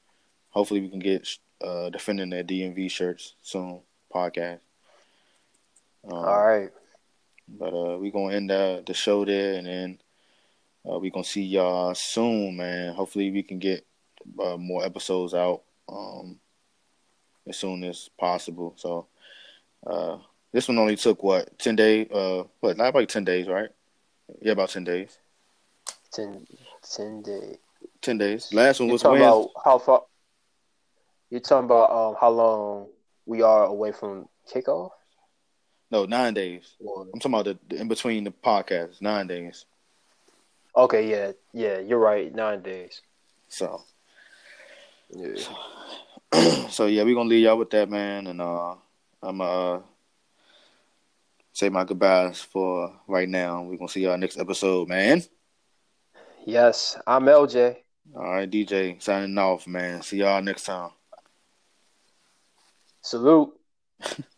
Hopefully 0.50 0.80
we 0.80 0.88
can 0.88 1.00
get 1.00 1.28
uh, 1.62 1.90
defending 1.90 2.30
their 2.30 2.44
DMV 2.44 2.90
shirts 2.90 3.34
soon. 3.42 3.80
Podcast. 4.12 4.60
Um, 6.04 6.12
All 6.12 6.46
right. 6.46 6.70
But 7.58 7.72
uh, 7.74 7.98
we 7.98 8.10
gonna 8.10 8.34
end 8.34 8.50
the 8.50 8.82
the 8.86 8.94
show 8.94 9.24
there, 9.24 9.54
and 9.54 9.66
then 9.66 9.98
uh, 10.90 10.98
we 10.98 11.10
gonna 11.10 11.24
see 11.24 11.42
y'all 11.42 11.94
soon, 11.94 12.56
man. 12.56 12.94
Hopefully, 12.94 13.30
we 13.30 13.42
can 13.42 13.58
get 13.58 13.86
uh, 14.42 14.56
more 14.56 14.84
episodes 14.84 15.34
out 15.34 15.62
um, 15.88 16.38
as 17.48 17.56
soon 17.56 17.84
as 17.84 18.08
possible. 18.18 18.74
So, 18.76 19.06
uh, 19.86 20.18
this 20.52 20.68
one 20.68 20.78
only 20.78 20.96
took 20.96 21.22
what 21.22 21.58
ten 21.58 21.76
days? 21.76 22.10
Uh, 22.10 22.44
what 22.60 22.76
not 22.76 22.88
about 22.88 23.08
ten 23.08 23.24
days, 23.24 23.46
right? 23.46 23.70
Yeah, 24.40 24.52
about 24.52 24.70
ten 24.70 24.84
days. 24.84 25.18
10, 26.12 26.46
10 26.94 27.22
days. 27.22 27.56
Ten 28.02 28.18
days. 28.18 28.52
Last 28.52 28.80
one 28.80 28.90
was 28.90 29.02
about 29.02 29.48
how 29.64 29.78
far? 29.78 30.02
You're 31.30 31.40
talking 31.40 31.64
about 31.64 31.90
um, 31.90 32.16
how 32.20 32.28
long 32.30 32.88
we 33.24 33.40
are 33.40 33.64
away 33.64 33.92
from 33.92 34.28
kickoff? 34.52 34.90
No, 35.92 36.06
nine 36.06 36.32
days. 36.32 36.74
Or- 36.82 37.02
I'm 37.12 37.20
talking 37.20 37.34
about 37.34 37.44
the, 37.44 37.58
the 37.68 37.80
in 37.82 37.86
between 37.86 38.24
the 38.24 38.30
podcasts. 38.30 39.02
Nine 39.02 39.26
days. 39.26 39.66
Okay, 40.74 41.08
yeah, 41.10 41.32
yeah, 41.52 41.78
you're 41.80 41.98
right. 41.98 42.34
Nine 42.34 42.62
days. 42.62 43.02
So, 43.48 43.82
Yeah. 45.10 45.34
so 46.70 46.86
yeah, 46.86 47.02
we're 47.02 47.14
gonna 47.14 47.28
leave 47.28 47.44
y'all 47.44 47.58
with 47.58 47.68
that, 47.70 47.90
man, 47.90 48.26
and 48.26 48.40
uh, 48.40 48.74
I'm 49.22 49.40
uh 49.42 49.80
say 51.52 51.68
my 51.68 51.84
goodbyes 51.84 52.40
for 52.40 52.98
right 53.06 53.28
now. 53.28 53.62
We're 53.62 53.76
gonna 53.76 53.90
see 53.90 54.00
y'all 54.00 54.16
next 54.16 54.38
episode, 54.38 54.88
man. 54.88 55.22
Yes, 56.46 56.98
I'm 57.06 57.24
LJ. 57.26 57.76
All 58.16 58.22
right, 58.22 58.50
DJ 58.50 59.00
signing 59.02 59.36
off, 59.36 59.66
man. 59.66 60.00
See 60.00 60.16
y'all 60.16 60.40
next 60.40 60.64
time. 60.64 60.90
Salute. 63.02 63.52